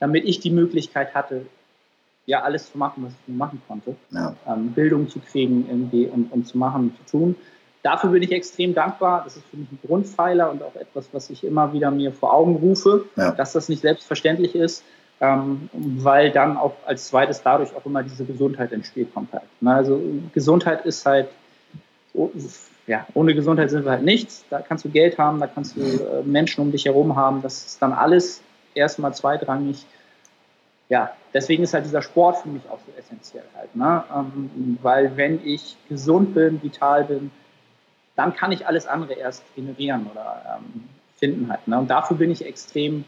damit 0.00 0.24
ich 0.24 0.40
die 0.40 0.50
Möglichkeit 0.50 1.14
hatte, 1.14 1.46
ja, 2.24 2.42
alles 2.42 2.72
zu 2.72 2.78
machen, 2.78 3.04
was 3.04 3.12
ich 3.26 3.34
machen 3.34 3.62
konnte. 3.68 3.94
Ja. 4.10 4.34
Ähm, 4.48 4.72
Bildung 4.72 5.08
zu 5.08 5.20
kriegen 5.20 5.66
irgendwie 5.68 6.06
und, 6.06 6.32
und 6.32 6.48
zu 6.48 6.58
machen 6.58 6.90
und 6.90 7.08
zu 7.08 7.18
tun. 7.18 7.36
Dafür 7.82 8.10
bin 8.10 8.22
ich 8.22 8.32
extrem 8.32 8.74
dankbar. 8.74 9.22
Das 9.22 9.36
ist 9.36 9.46
für 9.46 9.58
mich 9.58 9.70
ein 9.70 9.78
Grundpfeiler 9.86 10.50
und 10.50 10.60
auch 10.62 10.74
etwas, 10.74 11.08
was 11.12 11.30
ich 11.30 11.44
immer 11.44 11.72
wieder 11.72 11.92
mir 11.92 12.10
vor 12.10 12.32
Augen 12.32 12.56
rufe, 12.56 13.04
ja. 13.14 13.30
dass 13.30 13.52
das 13.52 13.68
nicht 13.68 13.82
selbstverständlich 13.82 14.56
ist, 14.56 14.82
ähm, 15.20 15.68
weil 15.72 16.30
dann 16.30 16.56
auch 16.56 16.74
als 16.84 17.08
zweites 17.08 17.42
dadurch 17.42 17.74
auch 17.74 17.86
immer 17.86 18.02
diese 18.02 18.24
Gesundheit 18.24 18.72
ins 18.72 18.88
Spiel 18.88 19.06
kommt 19.06 19.32
halt. 19.32 19.44
Also 19.64 20.00
Gesundheit 20.32 20.84
ist 20.84 21.04
halt 21.06 21.28
ja, 22.86 23.06
ohne 23.14 23.34
Gesundheit 23.34 23.70
sind 23.70 23.84
wir 23.84 23.92
halt 23.92 24.04
nichts. 24.04 24.44
Da 24.48 24.60
kannst 24.60 24.84
du 24.84 24.88
Geld 24.88 25.18
haben, 25.18 25.40
da 25.40 25.46
kannst 25.46 25.76
du 25.76 25.80
äh, 25.80 26.22
Menschen 26.24 26.62
um 26.62 26.72
dich 26.72 26.84
herum 26.84 27.16
haben. 27.16 27.42
Das 27.42 27.66
ist 27.66 27.82
dann 27.82 27.92
alles 27.92 28.42
erstmal 28.74 29.12
zweitrangig. 29.14 29.84
Ja, 30.88 31.12
deswegen 31.34 31.64
ist 31.64 31.74
halt 31.74 31.84
dieser 31.84 32.02
Sport 32.02 32.38
für 32.38 32.48
mich 32.48 32.62
auch 32.70 32.78
so 32.78 32.92
essentiell 32.96 33.44
halt. 33.56 33.74
Ne? 33.74 34.04
Ähm, 34.14 34.78
weil 34.82 35.16
wenn 35.16 35.44
ich 35.44 35.76
gesund 35.88 36.34
bin, 36.34 36.62
vital 36.62 37.04
bin, 37.04 37.32
dann 38.14 38.34
kann 38.34 38.52
ich 38.52 38.66
alles 38.66 38.86
andere 38.86 39.14
erst 39.14 39.42
generieren 39.56 40.06
oder 40.10 40.58
ähm, 40.58 40.84
finden 41.16 41.50
halt. 41.50 41.66
Ne? 41.66 41.78
Und 41.78 41.90
dafür 41.90 42.16
bin 42.16 42.30
ich 42.30 42.46
extrem 42.46 43.04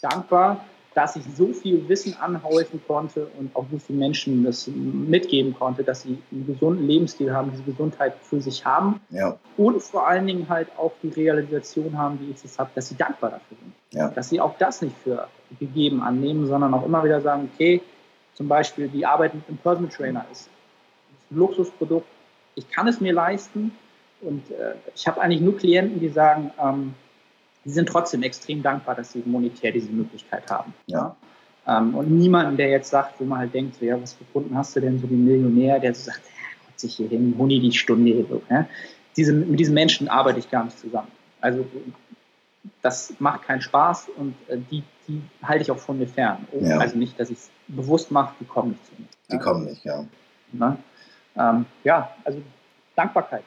dankbar 0.00 0.64
dass 0.94 1.14
ich 1.14 1.22
so 1.36 1.52
viel 1.52 1.88
Wissen 1.88 2.16
anhäufen 2.20 2.80
konnte 2.86 3.28
und 3.38 3.54
auch 3.54 3.64
so 3.70 3.78
vielen 3.78 4.00
Menschen 4.00 4.44
das 4.44 4.66
mitgeben 4.66 5.54
konnte, 5.54 5.84
dass 5.84 6.02
sie 6.02 6.18
einen 6.32 6.46
gesunden 6.46 6.86
Lebensstil 6.86 7.32
haben, 7.32 7.52
diese 7.52 7.62
Gesundheit 7.62 8.14
für 8.22 8.40
sich 8.40 8.64
haben 8.64 9.00
ja. 9.10 9.38
und 9.56 9.80
vor 9.82 10.08
allen 10.08 10.26
Dingen 10.26 10.48
halt 10.48 10.68
auch 10.76 10.92
die 11.02 11.08
Realisation 11.08 11.96
haben, 11.96 12.18
wie 12.20 12.32
ich 12.32 12.44
es 12.44 12.58
habe, 12.58 12.70
dass 12.74 12.88
sie 12.88 12.96
dankbar 12.96 13.30
dafür 13.30 13.56
sind. 13.60 13.72
Ja. 13.92 14.08
Dass 14.08 14.30
sie 14.30 14.40
auch 14.40 14.58
das 14.58 14.82
nicht 14.82 14.96
für 15.04 15.28
gegeben 15.58 16.02
annehmen, 16.02 16.46
sondern 16.46 16.74
auch 16.74 16.84
immer 16.84 17.04
wieder 17.04 17.20
sagen, 17.20 17.48
okay, 17.54 17.80
zum 18.34 18.48
Beispiel 18.48 18.88
die 18.88 19.06
Arbeit 19.06 19.34
mit 19.34 19.46
einem 19.48 19.58
Personal 19.58 19.90
Trainer 19.90 20.24
ist, 20.32 20.42
ist 20.42 21.30
ein 21.30 21.36
Luxusprodukt, 21.36 22.06
ich 22.56 22.68
kann 22.68 22.88
es 22.88 23.00
mir 23.00 23.12
leisten 23.12 23.72
und 24.22 24.50
äh, 24.50 24.74
ich 24.94 25.06
habe 25.06 25.20
eigentlich 25.20 25.40
nur 25.40 25.56
Klienten, 25.56 26.00
die 26.00 26.08
sagen, 26.08 26.50
ähm, 26.60 26.94
die 27.64 27.70
sind 27.70 27.88
trotzdem 27.88 28.22
extrem 28.22 28.62
dankbar, 28.62 28.94
dass 28.94 29.12
sie 29.12 29.22
monetär 29.24 29.72
diese 29.72 29.90
Möglichkeit 29.90 30.50
haben. 30.50 30.72
Ja. 30.86 31.16
Ähm, 31.66 31.94
und 31.94 32.10
niemanden, 32.10 32.56
der 32.56 32.68
jetzt 32.68 32.90
sagt, 32.90 33.20
wo 33.20 33.24
man 33.24 33.38
halt 33.38 33.54
denkt, 33.54 33.76
so, 33.76 33.84
ja, 33.84 34.00
was 34.00 34.14
für 34.14 34.24
Kunden 34.32 34.56
hast 34.56 34.74
du 34.76 34.80
denn, 34.80 34.98
so 34.98 35.08
wie 35.10 35.14
Millionär, 35.14 35.78
der 35.78 35.94
so 35.94 36.04
sagt, 36.04 36.22
ja, 36.24 36.66
Gott, 36.66 36.80
sich 36.80 36.94
hier 36.96 37.08
hin, 37.08 37.34
Huni 37.38 37.60
die 37.60 37.72
Stunde. 37.72 38.24
So, 38.28 38.42
ja? 38.48 38.66
Diese, 39.16 39.32
mit 39.32 39.60
diesen 39.60 39.74
Menschen 39.74 40.08
arbeite 40.08 40.38
ich 40.38 40.50
gar 40.50 40.64
nicht 40.64 40.78
zusammen. 40.78 41.08
Also 41.40 41.66
das 42.82 43.14
macht 43.18 43.42
keinen 43.42 43.60
Spaß 43.60 44.08
und 44.16 44.34
äh, 44.48 44.58
die, 44.70 44.82
die 45.08 45.22
halte 45.42 45.62
ich 45.62 45.70
auch 45.70 45.78
von 45.78 45.98
mir 45.98 46.08
fern. 46.08 46.46
Ja. 46.60 46.78
Also 46.78 46.96
nicht, 46.96 47.18
dass 47.18 47.30
ich 47.30 47.38
es 47.38 47.50
bewusst 47.68 48.10
mache, 48.10 48.34
die 48.40 48.44
kommen 48.44 48.70
nicht 48.70 48.86
zu 48.86 48.92
mir. 48.98 49.08
Die 49.30 49.36
ja? 49.36 49.42
kommen 49.42 49.64
nicht, 49.64 49.84
ja. 49.84 50.04
Ähm, 51.36 51.66
ja, 51.84 52.10
also 52.24 52.42
Dankbarkeit. 52.96 53.44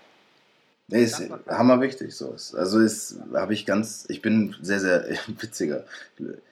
Nee, 0.93 1.05
ist 1.05 1.23
hammer 1.47 1.81
wichtig. 1.81 2.15
So. 2.15 2.35
Also 2.55 2.79
ist, 2.79 3.15
habe 3.33 3.55
ich 3.55 3.65
ganz, 3.65 4.05
ich 4.09 4.21
bin 4.21 4.55
sehr, 4.61 4.79
sehr 4.79 5.05
witziger. 5.41 5.85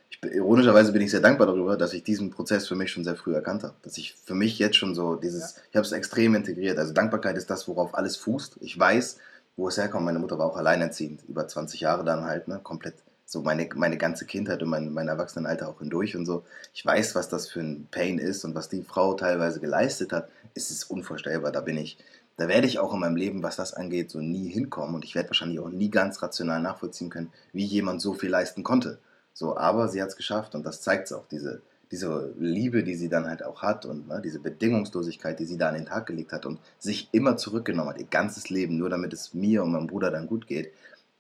Ich, 0.10 0.20
ironischerweise 0.24 0.92
bin 0.92 1.04
ich 1.04 1.12
sehr 1.12 1.20
dankbar 1.20 1.46
darüber, 1.46 1.78
dass 1.78 1.94
ich 1.94 2.04
diesen 2.04 2.32
Prozess 2.32 2.68
für 2.68 2.76
mich 2.76 2.92
schon 2.92 3.04
sehr 3.04 3.16
früh 3.16 3.36
erkannt 3.36 3.62
habe. 3.62 3.76
Dass 3.84 4.00
ich 4.00 4.16
für 4.16 4.34
mich 4.34 4.58
jetzt 4.58 4.78
schon 4.78 4.96
so 4.96 5.16
dieses, 5.16 5.58
ja. 5.58 5.62
ich 5.70 5.76
habe 5.76 5.86
es 5.86 5.92
extrem 5.92 6.34
integriert. 6.34 6.80
Also 6.80 6.92
Dankbarkeit 6.92 7.38
ist 7.38 7.52
das, 7.52 7.68
worauf 7.68 7.94
alles 7.94 8.18
fußt. 8.18 8.58
Ich 8.62 8.80
weiß, 8.80 9.20
wo 9.58 9.68
es 9.68 9.78
herkommt. 9.78 10.06
Meine 10.06 10.18
Mutter 10.18 10.40
war 10.40 10.48
auch 10.48 10.58
alleinerziehend, 10.58 11.22
über 11.28 11.48
20 11.48 11.80
Jahre 11.82 12.04
dann 12.04 12.26
halt, 12.26 12.48
ne, 12.48 12.60
komplett 12.64 12.96
so 13.28 13.44
meine, 13.44 13.70
meine 13.76 13.98
ganze 13.98 14.26
Kindheit 14.26 14.64
und 14.64 14.70
mein, 14.70 14.92
mein 14.92 15.08
Erwachsenenalter 15.08 15.70
auch 15.70 15.80
hindurch 15.80 16.16
und 16.18 16.26
so. 16.26 16.44
Ich 16.74 16.84
weiß, 16.84 17.14
was 17.14 17.30
das 17.30 17.48
für 17.48 17.60
ein 17.60 17.88
Pain 17.92 18.18
ist 18.18 18.44
und 18.44 18.56
was 18.56 18.70
die 18.70 18.82
Frau 18.82 19.14
teilweise 19.14 19.60
geleistet 19.60 20.12
hat. 20.12 20.30
Es 20.56 20.72
ist 20.72 20.90
unvorstellbar. 20.90 21.52
Da 21.52 21.62
bin 21.62 21.78
ich, 21.78 21.98
da 22.42 22.48
werde 22.48 22.66
ich 22.66 22.80
auch 22.80 22.92
in 22.96 23.00
meinem 23.00 23.18
Leben, 23.18 23.44
was 23.44 23.56
das 23.56 23.76
angeht, 23.76 24.10
so 24.10 24.20
nie 24.20 24.50
hinkommen 24.50 24.96
und 24.96 25.06
ich 25.06 25.14
werde 25.14 25.30
wahrscheinlich 25.30 25.60
auch 25.60 25.70
nie 25.70 25.92
ganz 25.92 26.24
rational 26.24 26.60
nachvollziehen 26.60 27.12
können, 27.12 27.32
wie 27.54 27.66
jemand 27.66 28.02
so 28.02 28.16
viel 28.16 28.32
leisten 28.32 28.64
konnte. 28.64 28.98
So, 29.32 29.58
aber 29.58 29.90
sie 29.90 30.02
hat 30.02 30.10
es 30.10 30.16
geschafft 30.16 30.56
und 30.56 30.66
das 30.66 30.82
zeigt 30.82 31.06
es 31.06 31.14
auch, 31.14 31.28
diese, 31.28 31.62
diese 31.92 32.34
Liebe, 32.40 32.84
die 32.84 32.96
sie 32.96 33.10
dann 33.10 33.28
halt 33.28 33.44
auch 33.44 33.62
hat 33.62 33.86
und 33.86 34.08
ne, 34.08 34.20
diese 34.24 34.40
Bedingungslosigkeit, 34.40 35.40
die 35.40 35.46
sie 35.46 35.60
da 35.60 35.70
an 35.70 35.76
den 35.76 35.86
Tag 35.86 36.08
gelegt 36.08 36.32
hat 36.32 36.48
und 36.48 36.60
sich 36.80 37.10
immer 37.12 37.38
zurückgenommen 37.38 37.92
hat, 37.92 38.00
ihr 38.00 38.08
ganzes 38.08 38.50
Leben, 38.50 38.76
nur 38.76 38.90
damit 38.90 39.14
es 39.14 39.36
mir 39.36 39.62
und 39.62 39.72
meinem 39.72 39.86
Bruder 39.86 40.10
dann 40.10 40.26
gut 40.26 40.48
geht, 40.48 40.74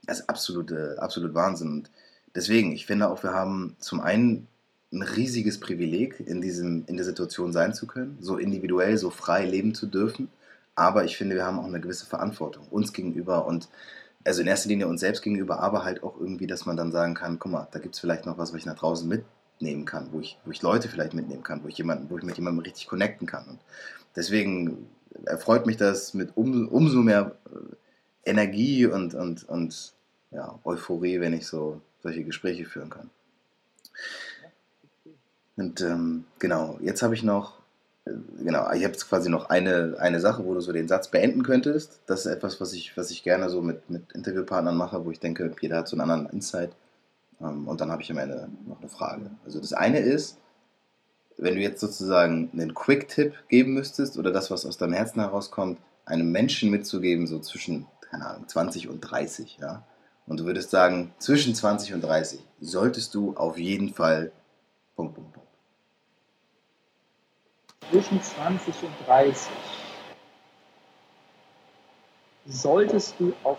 das 0.07 0.21
ist 0.21 0.29
absolute, 0.29 0.95
absolut 0.97 1.35
Wahnsinn. 1.35 1.71
Und 1.71 1.91
deswegen, 2.33 2.71
ich 2.71 2.87
finde 2.87 3.11
auch, 3.11 3.21
wir 3.21 3.35
haben 3.35 3.75
zum 3.77 4.01
einen 4.01 4.47
ein 4.91 5.03
riesiges 5.03 5.59
Privileg, 5.59 6.19
in, 6.19 6.41
diesem, 6.41 6.83
in 6.87 6.97
der 6.97 7.05
Situation 7.05 7.53
sein 7.53 7.75
zu 7.75 7.85
können, 7.85 8.17
so 8.21 8.37
individuell, 8.37 8.97
so 8.97 9.11
frei 9.11 9.45
leben 9.45 9.75
zu 9.75 9.85
dürfen 9.85 10.29
aber 10.75 11.03
ich 11.03 11.17
finde, 11.17 11.35
wir 11.35 11.45
haben 11.45 11.59
auch 11.59 11.65
eine 11.65 11.81
gewisse 11.81 12.05
Verantwortung 12.05 12.67
uns 12.69 12.93
gegenüber 12.93 13.45
und 13.45 13.69
also 14.23 14.41
in 14.41 14.47
erster 14.47 14.69
Linie 14.69 14.87
uns 14.87 15.01
selbst 15.01 15.21
gegenüber, 15.21 15.59
aber 15.59 15.83
halt 15.83 16.03
auch 16.03 16.19
irgendwie, 16.19 16.47
dass 16.47 16.65
man 16.65 16.77
dann 16.77 16.91
sagen 16.91 17.15
kann, 17.15 17.39
guck 17.39 17.51
mal, 17.51 17.67
da 17.71 17.79
gibt 17.79 17.95
es 17.95 18.01
vielleicht 18.01 18.25
noch 18.25 18.37
was, 18.37 18.51
was 18.51 18.59
ich 18.59 18.65
nach 18.65 18.77
draußen 18.77 19.07
mitnehmen 19.07 19.85
kann, 19.85 20.09
wo 20.11 20.19
ich, 20.19 20.37
wo 20.45 20.51
ich 20.51 20.61
Leute 20.61 20.89
vielleicht 20.89 21.13
mitnehmen 21.13 21.43
kann, 21.43 21.63
wo 21.63 21.67
ich, 21.67 21.77
jemanden, 21.77 22.09
wo 22.09 22.17
ich 22.17 22.23
mit 22.23 22.37
jemandem 22.37 22.63
richtig 22.63 22.87
connecten 22.87 23.25
kann. 23.25 23.45
Und 23.47 23.59
deswegen 24.15 24.87
erfreut 25.25 25.65
mich 25.65 25.77
das 25.77 26.13
mit 26.13 26.37
um, 26.37 26.67
umso 26.67 26.99
mehr 26.99 27.35
äh, 27.45 28.29
Energie 28.29 28.85
und, 28.85 29.15
und, 29.15 29.47
und 29.49 29.93
ja, 30.31 30.59
Euphorie, 30.63 31.19
wenn 31.19 31.33
ich 31.33 31.47
so 31.47 31.81
solche 31.99 32.23
Gespräche 32.23 32.65
führen 32.65 32.89
kann. 32.89 33.09
Und 35.55 35.81
ähm, 35.81 36.25
genau, 36.39 36.79
jetzt 36.81 37.01
habe 37.01 37.13
ich 37.13 37.23
noch 37.23 37.60
genau, 38.05 38.71
ich 38.71 38.83
habe 38.83 38.93
jetzt 38.93 39.07
quasi 39.07 39.29
noch 39.29 39.49
eine, 39.49 39.95
eine 39.99 40.19
Sache, 40.19 40.45
wo 40.45 40.53
du 40.53 40.61
so 40.61 40.71
den 40.71 40.87
Satz 40.87 41.09
beenden 41.09 41.43
könntest. 41.43 42.01
Das 42.07 42.25
ist 42.25 42.31
etwas, 42.31 42.59
was 42.59 42.73
ich, 42.73 42.95
was 42.97 43.11
ich 43.11 43.23
gerne 43.23 43.49
so 43.49 43.61
mit, 43.61 43.89
mit 43.89 44.11
Interviewpartnern 44.13 44.75
mache, 44.75 45.05
wo 45.05 45.11
ich 45.11 45.19
denke, 45.19 45.53
jeder 45.61 45.77
hat 45.77 45.87
so 45.87 45.95
einen 45.95 46.09
anderen 46.09 46.33
Insight. 46.33 46.71
Ähm, 47.39 47.67
und 47.67 47.81
dann 47.81 47.91
habe 47.91 48.01
ich 48.01 48.11
am 48.11 48.17
Ende 48.17 48.49
noch 48.67 48.79
eine 48.79 48.89
Frage. 48.89 49.31
Also 49.45 49.59
das 49.59 49.73
eine 49.73 49.99
ist, 49.99 50.37
wenn 51.37 51.55
du 51.55 51.61
jetzt 51.61 51.81
sozusagen 51.81 52.49
einen 52.53 52.73
Quick-Tipp 52.73 53.33
geben 53.47 53.73
müsstest 53.73 54.17
oder 54.17 54.31
das, 54.31 54.51
was 54.51 54.65
aus 54.65 54.77
deinem 54.77 54.93
Herzen 54.93 55.21
herauskommt, 55.21 55.79
einem 56.05 56.31
Menschen 56.31 56.69
mitzugeben, 56.69 57.27
so 57.27 57.39
zwischen, 57.39 57.87
keine 58.09 58.25
Ahnung, 58.25 58.47
20 58.47 58.89
und 58.89 58.99
30, 59.01 59.59
ja, 59.61 59.83
und 60.27 60.39
du 60.39 60.45
würdest 60.45 60.71
sagen, 60.71 61.13
zwischen 61.19 61.55
20 61.55 61.93
und 61.93 62.01
30 62.01 62.39
solltest 62.59 63.13
du 63.15 63.35
auf 63.35 63.57
jeden 63.57 63.93
Fall. 63.93 64.31
Punkt, 64.95 65.15
Punkt, 65.15 65.33
Punkt. 65.33 65.40
Zwischen 67.91 68.21
20 68.21 68.73
und 68.83 68.93
30 69.05 69.51
solltest 72.45 73.15
du 73.19 73.33
auf 73.43 73.57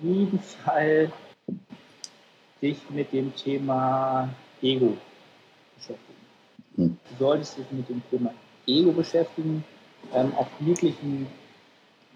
jeden 0.00 0.40
Fall 0.40 1.12
dich 2.62 2.78
mit 2.88 3.12
dem 3.12 3.34
Thema 3.36 4.30
Ego 4.62 4.96
beschäftigen. 5.74 6.26
Hm. 6.76 6.98
Du 7.10 7.16
solltest 7.18 7.58
dich 7.58 7.70
mit 7.70 7.86
dem 7.90 8.02
Thema 8.10 8.32
Ego 8.66 8.92
beschäftigen, 8.92 9.62
ähm, 10.14 10.34
auf 10.36 10.48
jeglichen 10.60 11.26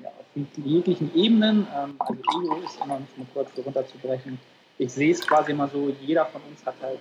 ja, 0.02 0.08
auf 0.08 0.64
jeglichen 0.64 1.14
Ebenen. 1.14 1.66
Ähm, 1.76 1.94
also 1.98 2.14
Ego 2.14 2.56
ist 2.64 2.80
immer, 2.82 2.96
um 2.96 3.06
es 3.10 3.18
mal 3.18 3.26
kurz 3.34 3.50
runterzubrechen, 3.58 4.38
ich 4.78 4.90
sehe 4.90 5.12
es 5.12 5.20
quasi 5.20 5.52
immer 5.52 5.68
so, 5.68 5.94
jeder 6.00 6.24
von 6.24 6.40
uns 6.50 6.64
hat 6.64 6.76
halt, 6.80 7.00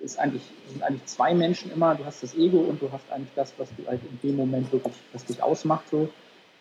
ist 0.00 0.18
eigentlich, 0.18 0.42
sind 0.68 0.82
eigentlich 0.82 1.04
zwei 1.06 1.34
Menschen 1.34 1.72
immer, 1.72 1.94
du 1.94 2.04
hast 2.04 2.22
das 2.22 2.34
Ego 2.34 2.58
und 2.58 2.80
du 2.80 2.90
hast 2.90 3.10
eigentlich 3.10 3.32
das, 3.34 3.52
was 3.58 3.68
du 3.76 3.86
halt 3.86 4.00
in 4.10 4.28
dem 4.28 4.36
Moment 4.36 4.72
wirklich, 4.72 4.94
was 5.12 5.24
dich 5.24 5.42
ausmacht 5.42 5.88
so. 5.90 6.08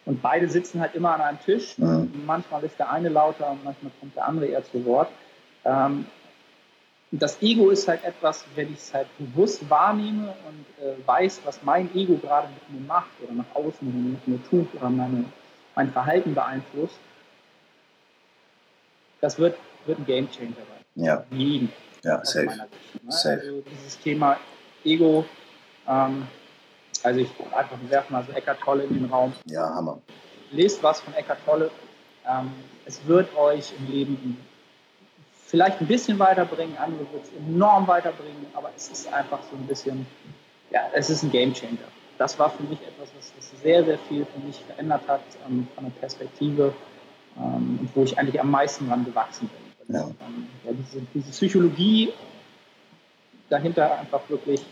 Und 0.05 0.21
beide 0.21 0.49
sitzen 0.49 0.81
halt 0.81 0.95
immer 0.95 1.13
an 1.13 1.21
einem 1.21 1.39
Tisch. 1.41 1.77
Mhm. 1.77 2.11
Manchmal 2.25 2.63
ist 2.63 2.77
der 2.79 2.91
eine 2.91 3.09
lauter 3.09 3.51
und 3.51 3.63
manchmal 3.63 3.91
kommt 3.99 4.15
der 4.15 4.27
andere 4.27 4.47
eher 4.47 4.63
zu 4.63 4.83
Wort. 4.85 5.09
Ähm, 5.65 6.05
das 7.11 7.41
Ego 7.41 7.69
ist 7.69 7.87
halt 7.87 8.03
etwas, 8.03 8.45
wenn 8.55 8.71
ich 8.71 8.79
es 8.79 8.93
halt 8.93 9.07
bewusst 9.17 9.67
wahrnehme 9.69 10.33
und 10.47 10.85
äh, 10.85 10.95
weiß, 11.07 11.41
was 11.43 11.63
mein 11.63 11.93
Ego 11.95 12.17
gerade 12.17 12.47
mit 12.49 12.81
mir 12.81 12.87
macht 12.87 13.09
oder 13.23 13.33
nach 13.33 13.55
außen 13.55 14.11
mit 14.11 14.27
mir 14.27 14.39
tut 14.49 14.67
oder 14.75 14.89
meine, 14.89 15.25
mein 15.75 15.91
Verhalten 15.91 16.35
beeinflusst, 16.35 16.99
das 19.21 19.39
wird, 19.39 19.57
wird 19.85 19.99
ein 19.99 20.05
Game 20.05 20.29
Changer 20.29 20.53
sein. 20.55 21.03
Ja. 21.03 21.25
Jeden. 21.31 21.71
Ja, 22.03 22.23
safe. 22.23 22.49
Sicht, 22.49 23.03
ne? 23.03 23.11
safe. 23.11 23.41
Also 23.41 23.63
dieses 23.71 23.99
Thema 23.99 24.37
Ego, 24.83 25.25
ähm, 25.87 26.27
also 27.03 27.19
ich 27.19 27.29
einfach 27.53 27.77
werfe 27.89 28.11
mal 28.11 28.23
so 28.23 28.31
Eckart 28.33 28.59
Tolle 28.61 28.83
in 28.83 28.93
den 28.93 29.05
Raum. 29.05 29.33
Ja, 29.45 29.73
Hammer. 29.73 29.99
Lest 30.51 30.81
was 30.81 31.01
von 31.01 31.13
Eckart 31.13 31.39
Tolle. 31.45 31.71
Ähm, 32.27 32.51
es 32.85 33.05
wird 33.05 33.35
euch 33.35 33.73
im 33.77 33.91
Leben 33.91 34.37
vielleicht 35.49 35.81
ein 35.81 35.87
bisschen 35.87 36.19
weiterbringen, 36.19 36.77
andere 36.77 37.01
wird 37.11 37.23
es 37.23 37.31
enorm 37.47 37.87
weiterbringen, 37.87 38.45
aber 38.53 38.69
es 38.75 38.89
ist 38.89 39.11
einfach 39.11 39.39
so 39.49 39.55
ein 39.55 39.65
bisschen, 39.65 40.05
ja, 40.69 40.81
es 40.93 41.09
ist 41.09 41.23
ein 41.23 41.31
Game 41.31 41.53
Changer. 41.53 41.89
Das 42.19 42.37
war 42.37 42.51
für 42.51 42.63
mich 42.63 42.79
etwas, 42.81 43.09
was, 43.17 43.31
was 43.35 43.61
sehr, 43.61 43.83
sehr 43.83 43.97
viel 43.97 44.25
für 44.25 44.39
mich 44.45 44.63
verändert 44.63 45.01
hat 45.07 45.21
ähm, 45.47 45.67
von 45.73 45.85
der 45.85 45.91
Perspektive 45.99 46.73
ähm, 47.37 47.79
und 47.81 47.89
wo 47.95 48.03
ich 48.03 48.17
eigentlich 48.17 48.39
am 48.39 48.51
meisten 48.51 48.87
dran 48.87 49.05
gewachsen 49.05 49.47
bin. 49.47 49.68
Ja. 49.89 50.09
Ja, 50.63 50.71
diese, 50.71 51.01
diese 51.13 51.31
Psychologie 51.31 52.13
dahinter 53.49 53.99
einfach 53.99 54.21
wirklich 54.29 54.65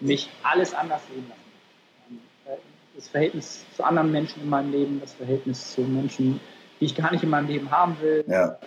mich 0.00 0.28
alles 0.42 0.74
anders 0.74 1.02
sehen 1.06 1.24
lassen. 1.28 2.20
Äh, 2.46 2.56
das 2.96 3.08
Verhältnis 3.08 3.64
zu 3.76 3.84
anderen 3.84 4.10
Menschen 4.10 4.42
in 4.42 4.48
meinem 4.48 4.72
Leben, 4.72 5.00
das 5.00 5.12
Verhältnis 5.12 5.72
zu 5.72 5.82
Menschen, 5.82 6.40
die 6.80 6.86
ich 6.86 6.94
gar 6.94 7.12
nicht 7.12 7.22
in 7.22 7.30
meinem 7.30 7.48
Leben 7.48 7.70
haben 7.70 7.96
will. 8.00 8.24
Ja. 8.26 8.58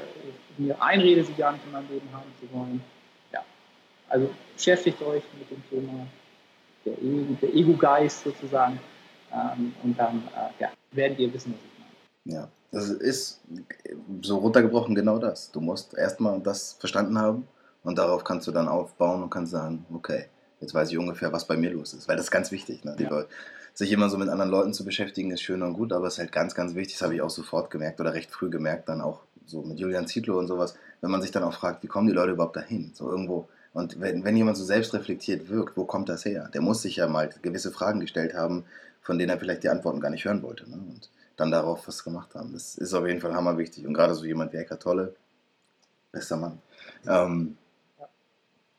Mir 0.58 0.82
einrede, 0.82 1.24
sie 1.24 1.34
gar 1.34 1.52
nicht 1.52 1.66
in 1.66 1.72
meinem 1.72 1.90
Leben 1.90 2.08
haben 2.14 2.32
zu 2.40 2.52
wollen. 2.54 2.82
Ja, 3.34 3.44
also 4.08 4.30
beschäftigt 4.56 5.02
euch 5.02 5.24
mit 5.38 5.52
dem 5.52 5.70
Thema 5.70 6.08
der, 6.86 6.94
e 6.94 7.36
der 7.42 7.54
Ego-Geist 7.54 8.24
sozusagen 8.24 8.80
ähm, 9.34 9.74
und 9.84 10.00
dann 10.00 10.24
äh, 10.36 10.64
ja, 10.64 10.70
werdet 10.92 11.20
ihr 11.20 11.34
wissen, 11.34 11.54
was 11.54 11.60
ich 11.66 11.80
meine. 11.80 12.42
Ja, 12.42 12.50
das 12.72 12.90
ist 12.90 13.42
so 14.22 14.38
runtergebrochen 14.38 14.96
genau 14.96 15.18
das. 15.18 15.52
Du 15.52 15.62
musst 15.62 15.94
erstmal 15.94 16.40
das 16.42 16.74
verstanden 16.74 17.18
haben 17.18 17.48
und 17.84 17.98
darauf 17.98 18.24
kannst 18.24 18.48
du 18.48 18.52
dann 18.52 18.68
aufbauen 18.68 19.24
und 19.24 19.30
kannst 19.30 19.52
sagen, 19.52 19.86
okay, 19.94 20.26
jetzt 20.60 20.74
weiß 20.74 20.92
ich 20.92 20.98
ungefähr, 20.98 21.32
was 21.32 21.46
bei 21.46 21.58
mir 21.58 21.72
los 21.72 21.94
ist. 21.94 22.08
Weil 22.08 22.18
das 22.18 22.26
ist 22.26 22.32
ganz 22.32 22.52
wichtig. 22.52 22.84
Ne? 22.84 22.96
Ja. 23.00 23.10
Leute, 23.10 23.30
sich 23.74 23.92
immer 23.92 24.10
so 24.10 24.18
mit 24.18 24.30
anderen 24.30 24.52
Leuten 24.52 24.74
zu 24.74 24.86
beschäftigen, 24.86 25.32
ist 25.32 25.42
schön 25.42 25.62
und 25.62 25.74
gut, 25.74 25.92
aber 25.92 26.08
es 26.08 26.14
ist 26.14 26.20
halt 26.20 26.32
ganz, 26.32 26.56
ganz 26.56 26.76
wichtig, 26.76 26.96
das 26.96 27.04
habe 27.04 27.16
ich 27.16 27.22
auch 27.22 27.30
sofort 27.30 27.70
gemerkt 27.70 28.00
oder 28.00 28.14
recht 28.14 28.32
früh 28.32 28.50
gemerkt, 28.50 28.90
dann 28.90 29.02
auch 29.02 29.22
so 29.46 29.62
mit 29.62 29.80
Julian 29.80 30.08
Zietlow 30.08 30.40
und 30.40 30.48
sowas, 30.48 30.76
wenn 31.02 31.12
man 31.12 31.22
sich 31.22 31.32
dann 31.32 31.44
auch 31.44 31.54
fragt, 31.54 31.84
wie 31.84 31.88
kommen 31.88 32.08
die 32.08 32.14
Leute 32.14 32.32
überhaupt 32.32 32.56
dahin? 32.56 32.92
So 32.94 33.10
irgendwo. 33.10 33.48
Und 33.74 34.00
wenn, 34.00 34.24
wenn 34.24 34.38
jemand 34.38 34.56
so 34.56 34.64
selbstreflektiert 34.64 35.50
wirkt, 35.50 35.76
wo 35.76 35.84
kommt 35.84 36.08
das 36.08 36.24
her? 36.24 36.50
Der 36.54 36.62
muss 36.62 36.82
sich 36.82 36.96
ja 36.96 37.08
mal 37.08 37.30
gewisse 37.42 37.72
Fragen 37.72 38.00
gestellt 38.00 38.34
haben, 38.34 38.64
von 39.02 39.20
denen 39.20 39.30
er 39.30 39.38
vielleicht 39.38 39.64
die 39.64 39.70
Antworten 39.70 40.00
gar 40.00 40.10
nicht 40.10 40.24
hören 40.24 40.42
wollte. 40.42 40.70
Ne? 40.70 40.78
Und 40.78 41.10
dann 41.38 41.52
darauf 41.52 41.88
was 41.88 42.04
gemacht 42.04 42.36
haben. 42.36 42.54
Das 42.54 42.78
ist 42.78 42.94
auf 42.94 43.06
jeden 43.06 43.22
Fall 43.22 43.34
hammerwichtig. 43.34 43.86
Und 43.86 43.94
gerade 43.94 44.16
so 44.16 44.26
jemand 44.26 44.54
wie 44.54 44.58
Eckart 44.58 44.82
Tolle, 44.82 45.16
bester 46.12 46.38
Mann. 46.38 46.60
Ähm, 47.08 47.58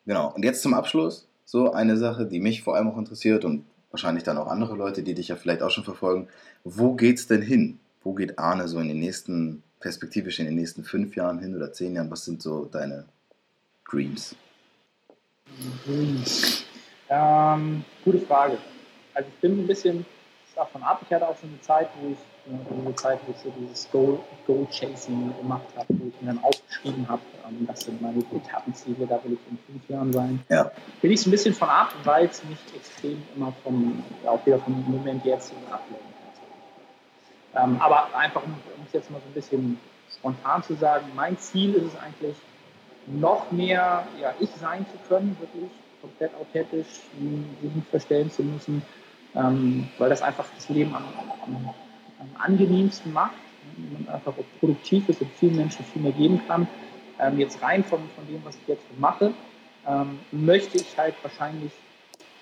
Genau. 0.07 0.33
Und 0.33 0.45
jetzt 0.45 0.63
zum 0.63 0.73
Abschluss 0.73 1.29
so 1.45 1.73
eine 1.73 1.97
Sache, 1.97 2.27
die 2.27 2.41
mich 2.41 2.63
vor 2.63 2.77
allem 2.77 2.89
auch 2.89 2.97
interessiert 2.97 3.45
und 3.45 3.65
wahrscheinlich 3.91 4.25
dann 4.25 4.39
auch 4.39 4.47
andere 4.47 4.75
Leute, 4.77 5.03
die 5.03 5.15
dich 5.15 5.29
ja 5.29 5.37
vielleicht 5.37 5.63
auch 5.63 5.71
schon 5.71 5.85
verfolgen. 5.85 6.29
Wo 6.65 6.95
geht's 6.95 7.27
denn 7.27 7.43
hin? 7.43 7.79
Wo 8.03 8.15
geht 8.15 8.39
Arne 8.39 8.69
so 8.69 8.79
in 8.79 8.89
den 8.89 9.01
nächsten 9.01 9.63
perspektivisch 9.81 10.39
in 10.39 10.47
den 10.47 10.55
nächsten 10.55 10.85
fünf 10.85 11.17
Jahren 11.17 11.41
hin 11.41 11.55
oder 11.55 11.73
zehn 11.73 11.95
Jahren? 11.95 12.11
Was 12.11 12.25
sind 12.25 12.41
so 12.41 12.65
deine 12.67 13.05
Dreams? 13.89 14.37
Dreams. 15.85 16.65
Ähm, 17.09 17.85
gute 18.05 18.21
Frage. 18.21 18.59
Also 19.15 19.29
ich 19.29 19.41
bin 19.41 19.61
ein 19.61 19.67
bisschen 19.67 20.07
davon 20.57 20.83
ab. 20.83 21.01
Ich 21.07 21.15
hatte 21.15 21.29
auch 21.29 21.37
so 21.37 21.47
eine 21.47 21.61
Zeit, 21.61 21.89
wo 22.01 22.11
ich 22.11 22.19
eine 22.71 22.95
Zeit, 22.97 23.21
wo 23.27 23.33
ich 23.33 23.39
so 23.39 23.53
dieses 23.61 23.91
Goal, 23.91 24.19
Goal 24.47 24.67
Chasing 24.71 25.35
gemacht 25.41 25.67
habe, 25.77 25.87
wo 25.89 26.09
ich 26.09 26.21
mir 26.21 26.29
dann 26.33 26.43
aufgeschrieben 26.43 27.07
habe, 27.09 27.23
ähm, 27.49 27.67
das 27.67 27.83
sind 27.83 28.01
meine 28.01 28.19
Etappenziele, 28.19 29.07
da 29.07 29.23
will 29.25 29.35
ich 29.35 29.51
in 29.51 29.59
fünf 29.67 29.89
Jahren 29.89 30.13
sein. 30.13 30.45
Ja. 30.49 30.71
Bin 31.03 31.11
ich 31.11 31.21
so 31.21 31.29
ein 31.29 31.33
bisschen 31.33 31.55
von 31.55 31.69
ab, 31.69 31.93
weil 32.05 32.27
es 32.27 32.43
mich 32.45 32.59
extrem 32.75 33.23
immer 33.37 33.53
vom, 33.63 34.03
auch 34.25 34.45
wieder 34.47 34.59
vom 34.59 34.85
Moment 34.91 35.25
jetzt 35.25 35.53
ablenkt. 35.71 36.05
Ähm, 37.55 37.81
aber 37.81 38.15
einfach, 38.17 38.43
um, 38.43 38.53
um 38.53 38.87
es 38.87 38.93
jetzt 38.93 39.11
mal 39.11 39.21
so 39.21 39.29
ein 39.29 39.35
bisschen 39.35 39.79
spontan 40.13 40.63
zu 40.63 40.75
sagen, 40.75 41.07
mein 41.15 41.39
Ziel 41.39 41.75
ist 41.75 41.85
es 41.85 41.97
eigentlich, 41.97 42.37
noch 43.07 43.53
mehr 43.53 44.05
ja, 44.21 44.35
ich 44.41 44.51
sein 44.61 44.85
zu 44.91 44.99
können, 45.09 45.37
wirklich 45.39 45.71
komplett 46.01 46.33
authentisch, 46.41 46.87
sich 47.63 47.75
nicht 47.75 47.89
verstellen 47.89 48.31
zu 48.31 48.43
müssen, 48.43 48.83
ähm, 49.37 49.89
weil 49.99 50.11
das 50.11 50.23
einfach 50.23 50.47
das 50.55 50.69
Leben 50.69 50.95
am, 50.95 51.05
am, 51.45 51.75
am 52.19 52.29
angenehmsten 52.43 53.13
macht, 53.13 53.35
man 53.77 54.15
einfach 54.15 54.33
auch 54.33 54.61
produktiv 54.61 55.09
ist 55.09 55.21
und 55.21 55.31
vielen 55.39 55.57
Menschen 55.57 55.85
viel 55.85 56.03
mehr 56.03 56.13
geben 56.13 56.41
kann. 56.47 56.67
Ähm, 57.21 57.39
jetzt 57.39 57.63
rein 57.63 57.85
von, 57.85 58.01
von 58.15 58.27
dem, 58.27 58.45
was 58.45 58.57
ich 58.57 58.69
jetzt 58.69 58.85
mache, 58.99 59.33
ähm, 59.87 60.19
möchte 60.33 60.79
ich 60.79 60.97
halt 60.97 61.15
wahrscheinlich 61.23 61.73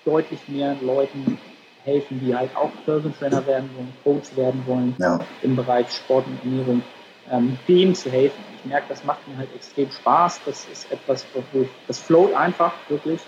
deutlich 0.03 0.39
mehr 0.47 0.75
Leuten 0.81 1.37
helfen, 1.83 2.19
die 2.19 2.35
halt 2.35 2.55
auch 2.55 2.71
Personal 2.83 3.17
Trainer 3.17 3.45
werden 3.45 3.69
wollen, 3.75 3.93
Coach 4.03 4.35
werden 4.35 4.63
wollen 4.65 4.95
ja. 4.97 5.19
im 5.41 5.55
Bereich 5.55 5.91
Sport 5.91 6.25
und 6.27 6.39
Ernährung, 6.43 6.81
ähm, 7.31 7.57
denen 7.67 7.95
zu 7.95 8.11
helfen. 8.11 8.43
Ich 8.57 8.65
merke, 8.65 8.87
das 8.89 9.03
macht 9.03 9.27
mir 9.27 9.37
halt 9.37 9.49
extrem 9.55 9.91
Spaß. 9.91 10.41
Das 10.45 10.65
ist 10.71 10.91
etwas, 10.91 11.25
wo 11.53 11.61
ich, 11.61 11.69
das 11.87 11.99
float 11.99 12.33
einfach 12.33 12.73
wirklich. 12.89 13.21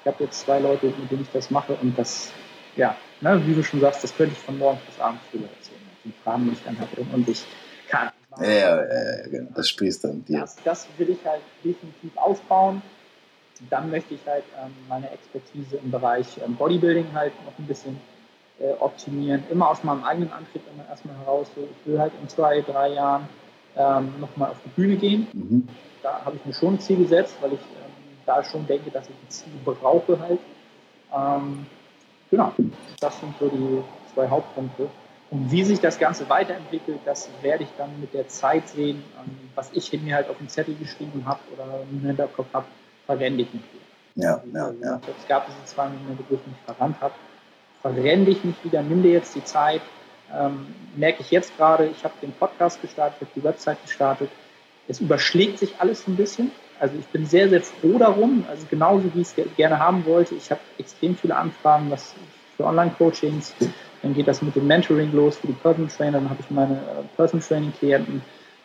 Ich 0.00 0.06
habe 0.06 0.24
jetzt 0.24 0.40
zwei 0.40 0.58
Leute, 0.58 0.86
mit 0.86 1.10
denen 1.10 1.22
ich 1.22 1.30
das 1.32 1.50
mache 1.50 1.74
und 1.80 1.98
das, 1.98 2.32
ja, 2.76 2.96
ne, 3.22 3.46
wie 3.46 3.54
du 3.54 3.62
schon 3.62 3.80
sagst, 3.80 4.04
das 4.04 4.14
könnte 4.14 4.34
ich 4.34 4.44
von 4.44 4.58
morgens 4.58 4.82
bis 4.82 5.00
abends 5.00 5.24
früher 5.30 5.42
erzählen. 5.42 5.80
Die 6.04 6.12
Fragen, 6.22 6.44
die 6.46 6.52
ich 6.52 6.62
dann 6.64 6.78
habe 6.78 7.00
und 7.00 7.28
ich 7.28 7.44
kann. 7.88 8.10
Ja, 8.40 8.46
ja, 8.46 8.76
ja, 8.82 9.28
genau. 9.28 9.50
Das 9.54 9.68
sprießt 9.68 10.04
dann 10.04 10.24
dir. 10.24 10.40
Das, 10.40 10.56
das 10.64 10.88
will 10.96 11.10
ich 11.10 11.24
halt 11.24 11.42
definitiv 11.62 12.16
aufbauen 12.16 12.82
dann 13.70 13.90
möchte 13.90 14.14
ich 14.14 14.26
halt 14.26 14.44
ähm, 14.62 14.72
meine 14.88 15.10
Expertise 15.10 15.76
im 15.76 15.90
Bereich 15.90 16.26
ähm, 16.44 16.56
Bodybuilding 16.56 17.06
halt 17.14 17.32
noch 17.44 17.58
ein 17.58 17.66
bisschen 17.66 18.00
äh, 18.58 18.72
optimieren. 18.80 19.44
Immer 19.50 19.70
aus 19.70 19.84
meinem 19.84 20.04
eigenen 20.04 20.32
Antrieb 20.32 20.62
immer 20.72 20.88
erstmal 20.88 21.16
heraus. 21.18 21.48
So, 21.54 21.62
ich 21.62 21.86
will 21.86 21.98
halt 21.98 22.12
in 22.20 22.28
zwei, 22.28 22.60
drei 22.62 22.88
Jahren 22.88 23.28
ähm, 23.76 24.14
nochmal 24.20 24.50
auf 24.50 24.58
die 24.64 24.70
Bühne 24.70 24.96
gehen. 24.96 25.26
Mhm. 25.32 25.68
Da 26.02 26.24
habe 26.24 26.36
ich 26.36 26.44
mir 26.44 26.54
schon 26.54 26.74
ein 26.74 26.80
Ziel 26.80 26.98
gesetzt, 26.98 27.36
weil 27.40 27.52
ich 27.52 27.60
ähm, 27.60 28.18
da 28.26 28.42
schon 28.42 28.66
denke, 28.66 28.90
dass 28.90 29.08
ich 29.08 29.14
ein 29.14 29.30
Ziel 29.30 29.52
brauche 29.64 30.18
halt. 30.18 30.40
Ähm, 31.14 31.66
genau, 32.32 32.52
das 32.98 33.20
sind 33.20 33.34
so 33.38 33.48
die 33.48 33.84
zwei 34.12 34.28
Hauptpunkte. 34.28 34.88
Und 35.30 35.50
wie 35.50 35.64
sich 35.64 35.80
das 35.80 35.98
Ganze 35.98 36.28
weiterentwickelt, 36.28 36.98
das 37.04 37.30
werde 37.40 37.62
ich 37.64 37.70
dann 37.78 37.88
mit 38.00 38.12
der 38.12 38.28
Zeit 38.28 38.68
sehen, 38.68 39.02
ähm, 39.18 39.50
was 39.54 39.70
ich 39.72 39.92
mir 40.02 40.16
halt 40.16 40.28
auf 40.28 40.38
den 40.38 40.48
Zettel 40.48 40.74
geschrieben 40.74 41.22
habe 41.24 41.40
oder 41.54 41.84
im 41.90 42.00
Hinterkopf 42.00 42.52
habe 42.52 42.66
verwende 43.06 43.42
ich 43.42 43.52
nicht 43.52 43.64
wieder. 43.72 44.26
Ja, 44.26 44.42
ja, 44.52 44.66
also, 44.66 44.84
ja. 44.84 45.00
Es 45.18 45.28
gab 45.28 45.46
diese 45.46 45.64
zwei 45.64 45.88
Momente, 45.88 46.24
wo 46.28 46.34
ich 46.34 46.46
mich 46.46 46.56
verrannt 46.66 47.00
habe. 47.00 47.14
Verrenne 47.80 48.26
dich 48.26 48.44
nicht 48.44 48.62
wieder, 48.64 48.82
nimm 48.82 49.02
dir 49.02 49.12
jetzt 49.12 49.34
die 49.34 49.44
Zeit. 49.44 49.80
Ähm, 50.34 50.66
merke 50.96 51.22
ich 51.22 51.30
jetzt 51.30 51.56
gerade, 51.56 51.86
ich 51.86 52.04
habe 52.04 52.14
den 52.22 52.32
Podcast 52.32 52.80
gestartet, 52.80 53.16
ich 53.20 53.28
habe 53.28 53.40
die 53.40 53.44
Website 53.44 53.82
gestartet. 53.82 54.30
Es 54.88 55.00
überschlägt 55.00 55.58
sich 55.58 55.74
alles 55.78 56.06
ein 56.06 56.16
bisschen. 56.16 56.50
Also 56.78 56.96
ich 56.98 57.06
bin 57.06 57.26
sehr, 57.26 57.48
sehr 57.48 57.62
froh 57.62 57.98
darum, 57.98 58.44
also 58.48 58.66
genauso 58.68 59.04
wie 59.14 59.20
ich 59.20 59.28
es 59.28 59.56
gerne 59.56 59.78
haben 59.78 60.04
wollte. 60.04 60.34
Ich 60.34 60.50
habe 60.50 60.60
extrem 60.78 61.16
viele 61.16 61.36
Anfragen 61.36 61.90
was 61.90 62.14
für 62.56 62.64
Online-Coachings. 62.64 63.54
Dann 64.02 64.14
geht 64.14 64.26
das 64.26 64.42
mit 64.42 64.56
dem 64.56 64.66
Mentoring 64.66 65.12
los 65.12 65.36
für 65.36 65.46
die 65.46 65.52
Personal 65.52 65.88
Trainer. 65.88 66.18
Dann 66.18 66.28
habe 66.28 66.40
ich 66.40 66.50
meine 66.50 66.74
äh, 66.74 67.16
Personal 67.16 67.46
Training-Klienten 67.46 68.22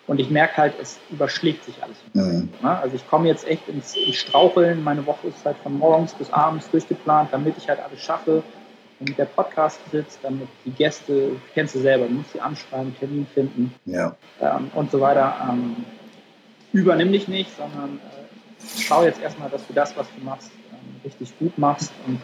Und 0.08 0.20
ich 0.20 0.32
merke 0.32 0.58
halt, 0.58 0.74
es 0.82 1.00
überschlägt 1.12 1.66
sich 1.66 1.76
alles. 1.84 1.98
Mhm. 2.14 2.50
Also 2.64 2.96
ich 2.96 3.08
komme 3.08 3.28
jetzt 3.28 3.48
echt 3.48 3.68
ins, 3.70 3.96
ins, 3.96 4.16
Straucheln. 4.16 4.84
Meine 4.84 5.06
Woche 5.06 5.28
ist 5.28 5.46
halt 5.46 5.58
von 5.58 5.78
morgens 5.78 6.14
bis 6.14 6.32
abends 6.32 6.70
durchgeplant, 6.72 7.30
damit 7.32 7.56
ich 7.58 7.70
halt 7.70 7.80
alles 7.80 8.00
schaffe. 8.02 8.42
Damit 9.00 9.18
der 9.20 9.26
Podcast 9.26 9.80
sitzt, 9.92 10.20
damit 10.24 10.48
die 10.66 10.72
Gäste, 10.72 11.34
kennst 11.54 11.76
du 11.76 11.80
selber, 11.80 12.08
du 12.08 12.14
musst 12.14 12.34
sie 12.34 12.42
anschreiben, 12.42 12.96
Termin 12.98 13.28
finden 13.32 13.76
ja. 13.86 14.16
ähm, 14.42 14.72
und 14.74 14.90
so 14.90 15.00
weiter. 15.00 15.36
Ähm, 15.52 15.76
übernimm 16.74 17.12
dich 17.12 17.28
nicht, 17.28 17.56
sondern 17.56 17.98
äh, 17.98 18.82
schau 18.82 19.04
jetzt 19.04 19.22
erstmal, 19.22 19.50
dass 19.50 19.66
du 19.68 19.74
das, 19.74 19.96
was 19.96 20.08
du 20.18 20.24
machst, 20.24 20.52
ähm, 20.72 21.02
richtig 21.04 21.38
gut 21.40 21.58
machst 21.58 21.92
und 22.06 22.22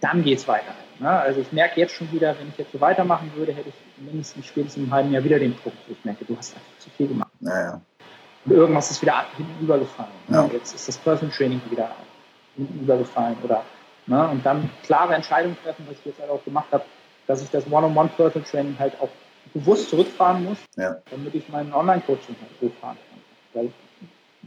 dann 0.00 0.24
geht 0.24 0.38
es 0.38 0.48
weiter. 0.48 0.74
Ne? 0.98 1.08
Also 1.08 1.40
ich 1.40 1.52
merke 1.52 1.80
jetzt 1.80 1.94
schon 1.94 2.10
wieder, 2.12 2.36
wenn 2.38 2.48
ich 2.48 2.58
jetzt 2.58 2.72
so 2.72 2.80
weitermachen 2.80 3.30
würde, 3.34 3.52
hätte 3.52 3.68
ich 3.68 4.04
mindestens 4.04 4.46
spätestens 4.46 4.84
im 4.84 4.92
halben 4.92 5.12
Jahr 5.12 5.24
wieder 5.24 5.38
den 5.38 5.54
Punkt. 5.54 5.78
Ich 5.88 6.04
merke, 6.04 6.24
du 6.24 6.36
hast 6.36 6.54
einfach 6.54 6.78
zu 6.78 6.90
viel 6.90 7.08
gemacht. 7.08 7.32
Naja. 7.40 7.80
Und 8.44 8.52
irgendwas 8.52 8.90
ist 8.90 9.02
wieder 9.02 9.26
hinten 9.36 9.64
übergefallen. 9.64 10.10
Ja. 10.28 10.48
Jetzt 10.52 10.74
ist 10.74 10.88
das 10.88 10.96
Personal 10.98 11.34
Training 11.34 11.60
wieder 11.70 11.90
hinten 12.56 12.80
übergefallen. 12.80 13.36
Oder, 13.42 13.64
ne? 14.06 14.28
Und 14.28 14.44
dann 14.44 14.70
klare 14.82 15.14
Entscheidungen 15.14 15.56
treffen, 15.62 15.86
was 15.88 15.98
ich 15.98 16.06
jetzt 16.06 16.20
halt 16.20 16.30
auch 16.30 16.42
gemacht 16.44 16.68
habe, 16.72 16.84
dass 17.26 17.42
ich 17.42 17.50
das 17.50 17.66
One-on-One 17.70 18.10
Personal 18.16 18.48
Training 18.48 18.76
halt 18.78 18.94
auch 19.00 19.10
bewusst 19.52 19.90
zurückfahren 19.90 20.44
muss, 20.44 20.58
ja. 20.76 20.96
damit 21.10 21.34
ich 21.34 21.48
meinen 21.48 21.72
Online-Coaching 21.72 22.36
halt 22.40 22.72
hochfahren 22.72 22.96
kann. 22.96 23.09
Weil 23.52 23.70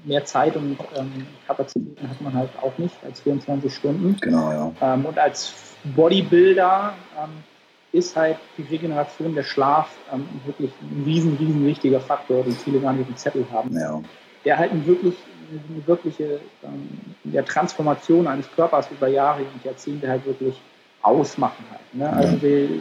mehr 0.06 0.26
Zeit 0.26 0.56
und 0.56 0.78
ähm, 0.96 1.28
Kapazitäten 1.48 2.10
hat 2.10 2.20
man 2.22 2.34
halt 2.34 2.50
auch 2.62 2.78
nicht 2.78 2.96
als 3.06 3.22
24 3.22 3.74
Stunden. 3.74 4.18
Genau, 4.20 4.52
ja. 4.52 4.72
Ähm, 4.82 5.06
und 5.06 5.18
als 5.18 5.54
Bodybuilder 5.96 6.94
ähm, 7.22 7.44
ist 7.92 8.16
halt 8.16 8.38
die 8.58 8.64
Regeneration, 8.64 9.36
der 9.36 9.44
Schlaf 9.44 9.90
ähm, 10.12 10.28
wirklich 10.46 10.72
ein 10.82 11.04
riesen, 11.06 11.38
riesen 11.38 11.66
wichtiger 11.66 12.00
Faktor, 12.00 12.44
den 12.44 12.54
viele 12.54 12.80
gar 12.80 12.94
nicht 12.94 13.08
dem 13.08 13.18
Zettel 13.18 13.46
haben. 13.52 13.78
Ja. 13.78 14.02
Der 14.46 14.58
halt 14.58 14.72
eine, 14.72 14.86
wirklich, 14.86 15.16
eine 15.52 15.88
wirkliche 15.88 16.40
ähm, 16.64 16.90
der 17.24 17.46
Transformation 17.46 18.28
eines 18.28 18.52
Körpers 18.52 18.90
über 18.92 19.08
Jahre 19.08 19.42
und 19.42 19.64
Jahrzehnte 19.64 20.10
halt 20.10 20.26
wirklich 20.26 20.60
ausmachen 21.04 21.66
halt. 21.70 21.94
Ne? 21.94 22.12
Also 22.12 22.38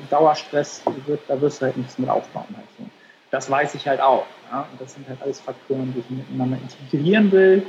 Dauerstress, 0.08 0.82
wird, 1.06 1.20
da 1.28 1.40
wirst 1.40 1.60
du 1.60 1.66
halt 1.66 1.76
nichts 1.76 1.98
mit 1.98 2.08
aufbauen. 2.08 2.46
Halt. 2.56 2.90
Das 3.32 3.50
weiß 3.50 3.74
ich 3.74 3.88
halt 3.88 4.00
auch. 4.00 4.26
Ja? 4.50 4.68
Und 4.70 4.80
das 4.80 4.92
sind 4.92 5.08
halt 5.08 5.20
alles 5.22 5.40
Faktoren, 5.40 5.92
die 5.94 6.00
ich 6.00 6.10
miteinander 6.10 6.58
integrieren 6.58 7.32
will 7.32 7.66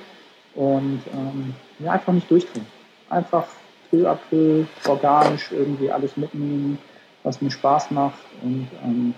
und 0.55 1.01
ähm, 1.13 1.55
ja, 1.79 1.93
einfach 1.93 2.13
nicht 2.13 2.29
durchdrehen. 2.29 2.67
Einfach 3.09 3.47
peu 3.89 4.05
à 4.09 4.17
peu 4.29 4.65
organisch 4.87 5.51
irgendwie 5.51 5.89
alles 5.89 6.17
mitnehmen, 6.17 6.77
was 7.23 7.41
mir 7.41 7.49
Spaß 7.49 7.91
macht 7.91 8.19
und 8.41 8.67
ähm, 8.83 9.13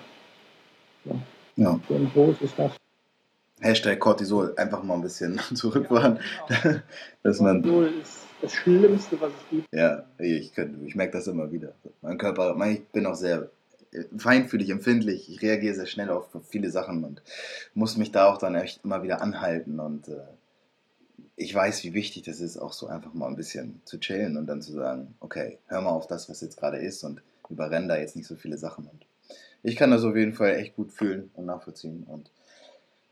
ja. 1.05 1.15
ja. 1.55 1.79
So 1.89 1.95
groß 2.13 2.41
ist 2.41 2.53
das. 2.59 2.73
Hashtag 3.61 3.99
Cortisol, 3.99 4.53
einfach 4.57 4.83
mal 4.83 4.95
ein 4.95 5.01
bisschen 5.01 5.39
zurückfahren. 5.55 6.19
Ja, 6.49 6.81
dass 7.23 7.39
man 7.39 7.63
Cortisol 7.63 7.91
ist 8.01 8.19
das 8.41 8.53
Schlimmste, 8.53 9.19
was 9.19 9.29
es 9.29 9.49
gibt. 9.49 9.67
Ja, 9.73 10.03
ich, 10.19 10.51
ich 10.85 10.95
merke 10.95 11.13
das 11.13 11.25
immer 11.25 11.51
wieder. 11.51 11.73
Mein 12.03 12.19
Körper, 12.19 12.55
ich 12.67 12.85
bin 12.89 13.07
auch 13.07 13.15
sehr 13.15 13.49
feinfühlig, 14.17 14.69
empfindlich. 14.69 15.29
Ich 15.29 15.41
reagiere 15.41 15.75
sehr 15.75 15.85
schnell 15.85 16.09
auf 16.09 16.27
viele 16.49 16.69
Sachen 16.69 17.03
und 17.03 17.21
muss 17.73 17.97
mich 17.97 18.11
da 18.11 18.27
auch 18.27 18.37
dann 18.37 18.55
echt 18.55 18.83
immer 18.83 19.03
wieder 19.03 19.21
anhalten. 19.21 19.79
Und 19.79 20.07
äh, 20.07 20.21
ich 21.35 21.53
weiß, 21.53 21.83
wie 21.83 21.93
wichtig 21.93 22.23
das 22.23 22.39
ist, 22.39 22.57
auch 22.57 22.73
so 22.73 22.87
einfach 22.87 23.13
mal 23.13 23.27
ein 23.27 23.35
bisschen 23.35 23.81
zu 23.85 23.99
chillen 23.99 24.37
und 24.37 24.47
dann 24.47 24.61
zu 24.61 24.71
sagen, 24.71 25.15
okay, 25.19 25.59
hör 25.67 25.81
mal 25.81 25.91
auf 25.91 26.07
das, 26.07 26.29
was 26.29 26.41
jetzt 26.41 26.57
gerade 26.57 26.77
ist 26.77 27.03
und 27.03 27.21
überrenn 27.49 27.87
da 27.87 27.97
jetzt 27.97 28.15
nicht 28.15 28.27
so 28.27 28.35
viele 28.35 28.57
Sachen. 28.57 28.87
Und 28.87 29.05
ich 29.63 29.75
kann 29.75 29.91
das 29.91 30.03
auf 30.03 30.15
jeden 30.15 30.33
Fall 30.33 30.55
echt 30.55 30.75
gut 30.75 30.91
fühlen 30.91 31.31
und 31.33 31.45
nachvollziehen. 31.45 32.03
Und 32.03 32.31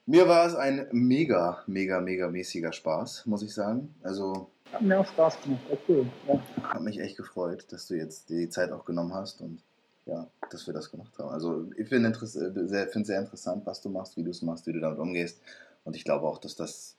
mir 0.06 0.28
war 0.28 0.46
es 0.46 0.56
ein 0.56 0.88
mega, 0.92 1.64
mega, 1.68 2.00
mega 2.02 2.30
mäßiger 2.30 2.74
Spaß, 2.74 3.26
muss 3.26 3.44
ich 3.44 3.54
sagen. 3.54 3.94
Also 4.04 4.50
hat 4.74 4.82
mir 4.82 5.00
auch 5.00 5.06
Spaß 5.06 5.40
gemacht, 5.42 5.62
cool. 5.88 6.08
Ja. 6.28 6.42
Hat 6.64 6.82
mich 6.82 7.00
echt 7.00 7.16
gefreut, 7.16 7.68
dass 7.72 7.88
du 7.88 7.96
jetzt 7.96 8.30
die 8.30 8.50
Zeit 8.50 8.72
auch 8.72 8.86
genommen 8.86 9.14
hast 9.14 9.42
und 9.42 9.62
ja, 10.06 10.28
dass 10.50 10.68
wir 10.68 10.74
das 10.74 10.92
gemacht 10.92 11.18
haben. 11.18 11.30
Also 11.30 11.72
ich 11.78 11.88
finde 11.88 12.10
es 12.10 12.36
äh, 12.36 12.52
sehr, 12.68 12.88
find 12.88 13.06
sehr 13.06 13.20
interessant, 13.20 13.66
was 13.66 13.82
du 13.82 13.90
machst, 13.90 14.18
wie 14.18 14.24
du 14.24 14.32
es 14.32 14.42
machst, 14.42 14.68
wie 14.68 14.74
du 14.74 14.80
damit 14.80 15.00
umgehst. 15.00 15.40
Und 15.84 15.96
ich 15.96 16.04
glaube 16.04 16.28
auch, 16.28 16.38
dass 16.38 16.56
das 16.56 16.96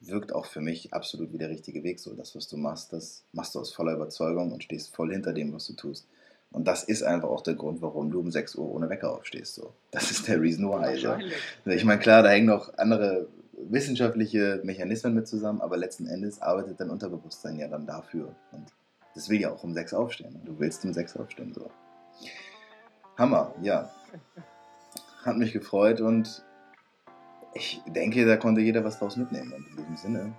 wirkt 0.00 0.32
auch 0.32 0.46
für 0.46 0.60
mich 0.60 0.92
absolut 0.94 1.32
wie 1.32 1.38
der 1.38 1.50
richtige 1.50 1.82
Weg. 1.82 1.98
So, 1.98 2.14
das, 2.14 2.36
was 2.36 2.48
du 2.48 2.56
machst, 2.56 2.92
das 2.92 3.24
machst 3.32 3.54
du 3.54 3.60
aus 3.60 3.72
voller 3.72 3.94
Überzeugung 3.94 4.52
und 4.52 4.62
stehst 4.62 4.94
voll 4.94 5.12
hinter 5.12 5.32
dem, 5.32 5.52
was 5.52 5.66
du 5.66 5.72
tust. 5.74 6.06
Und 6.50 6.66
das 6.66 6.84
ist 6.84 7.02
einfach 7.02 7.28
auch 7.28 7.42
der 7.42 7.54
Grund, 7.54 7.82
warum 7.82 8.10
du 8.10 8.20
um 8.20 8.30
6 8.30 8.54
Uhr 8.54 8.70
ohne 8.70 8.88
Wecker 8.88 9.12
aufstehst. 9.12 9.54
So. 9.54 9.74
Das 9.90 10.10
ist 10.10 10.28
der 10.28 10.40
Reason 10.40 10.66
why. 10.66 10.98
So. 10.98 11.14
Ich 11.70 11.84
meine, 11.84 12.00
klar, 12.00 12.22
da 12.22 12.30
hängen 12.30 12.46
noch 12.46 12.72
andere 12.78 13.28
wissenschaftliche 13.52 14.60
Mechanismen 14.62 15.14
mit 15.14 15.26
zusammen, 15.26 15.60
aber 15.60 15.76
letzten 15.76 16.06
Endes 16.06 16.40
arbeitet 16.40 16.80
dein 16.80 16.90
Unterbewusstsein 16.90 17.58
ja 17.58 17.68
dann 17.68 17.86
dafür. 17.86 18.34
Und 18.52 18.68
das 19.14 19.28
will 19.28 19.40
ja 19.40 19.52
auch 19.52 19.62
um 19.64 19.74
6 19.74 19.92
aufstehen. 19.94 20.40
Du 20.44 20.58
willst 20.58 20.84
um 20.84 20.92
6 20.92 21.16
aufstehen. 21.16 21.52
So. 21.52 21.68
Hammer, 23.16 23.52
ja. 23.62 23.90
Hat 25.24 25.36
mich 25.36 25.52
gefreut 25.52 26.00
und 26.00 26.44
ich 27.54 27.82
denke, 27.86 28.24
da 28.24 28.36
konnte 28.36 28.60
jeder 28.60 28.84
was 28.84 28.98
draus 28.98 29.16
mitnehmen. 29.16 29.52
Und 29.52 29.66
in 29.66 29.76
diesem 29.76 29.96
Sinne, 29.96 30.34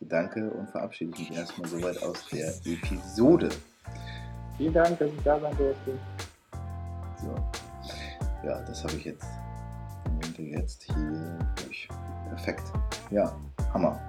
danke 0.00 0.50
und 0.50 0.68
verabschiede 0.70 1.12
ich 1.14 1.30
mich 1.30 1.38
erstmal 1.38 1.68
soweit 1.68 2.02
aus 2.02 2.26
der 2.28 2.52
Episode. 2.64 3.48
Vielen 4.56 4.74
Dank, 4.74 4.98
dass 4.98 5.10
ich 5.10 5.22
da 5.22 5.38
sein 5.38 5.56
durfte. 5.56 5.98
So. 7.20 7.34
Ja, 8.44 8.60
das 8.62 8.82
habe 8.82 8.94
ich 8.94 9.04
jetzt. 9.04 9.26
Jetzt 10.38 10.82
hier 10.84 11.38
durch. 11.62 11.88
Perfekt. 12.28 12.64
Ja, 13.10 13.34
Hammer. 13.72 14.00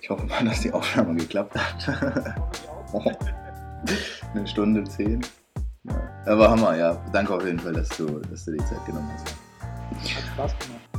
Ich 0.00 0.10
hoffe 0.10 0.26
mal, 0.26 0.44
dass 0.44 0.60
die 0.60 0.72
Aufnahme 0.72 1.14
geklappt 1.14 1.54
hat. 1.54 2.34
Eine 4.34 4.46
Stunde 4.46 4.84
zehn. 4.84 5.20
Ja. 5.84 5.94
Aber 6.26 6.50
Hammer, 6.50 6.76
ja. 6.76 7.02
Danke 7.12 7.34
auf 7.34 7.44
jeden 7.44 7.58
Fall, 7.58 7.72
dass 7.72 7.88
du, 7.90 8.20
dass 8.30 8.44
du 8.44 8.52
die 8.52 8.58
Zeit 8.58 8.84
genommen 8.86 9.10
hast. 9.14 9.28
Hat 9.28 10.26
Spaß 10.34 10.58
gemacht. 10.58 10.89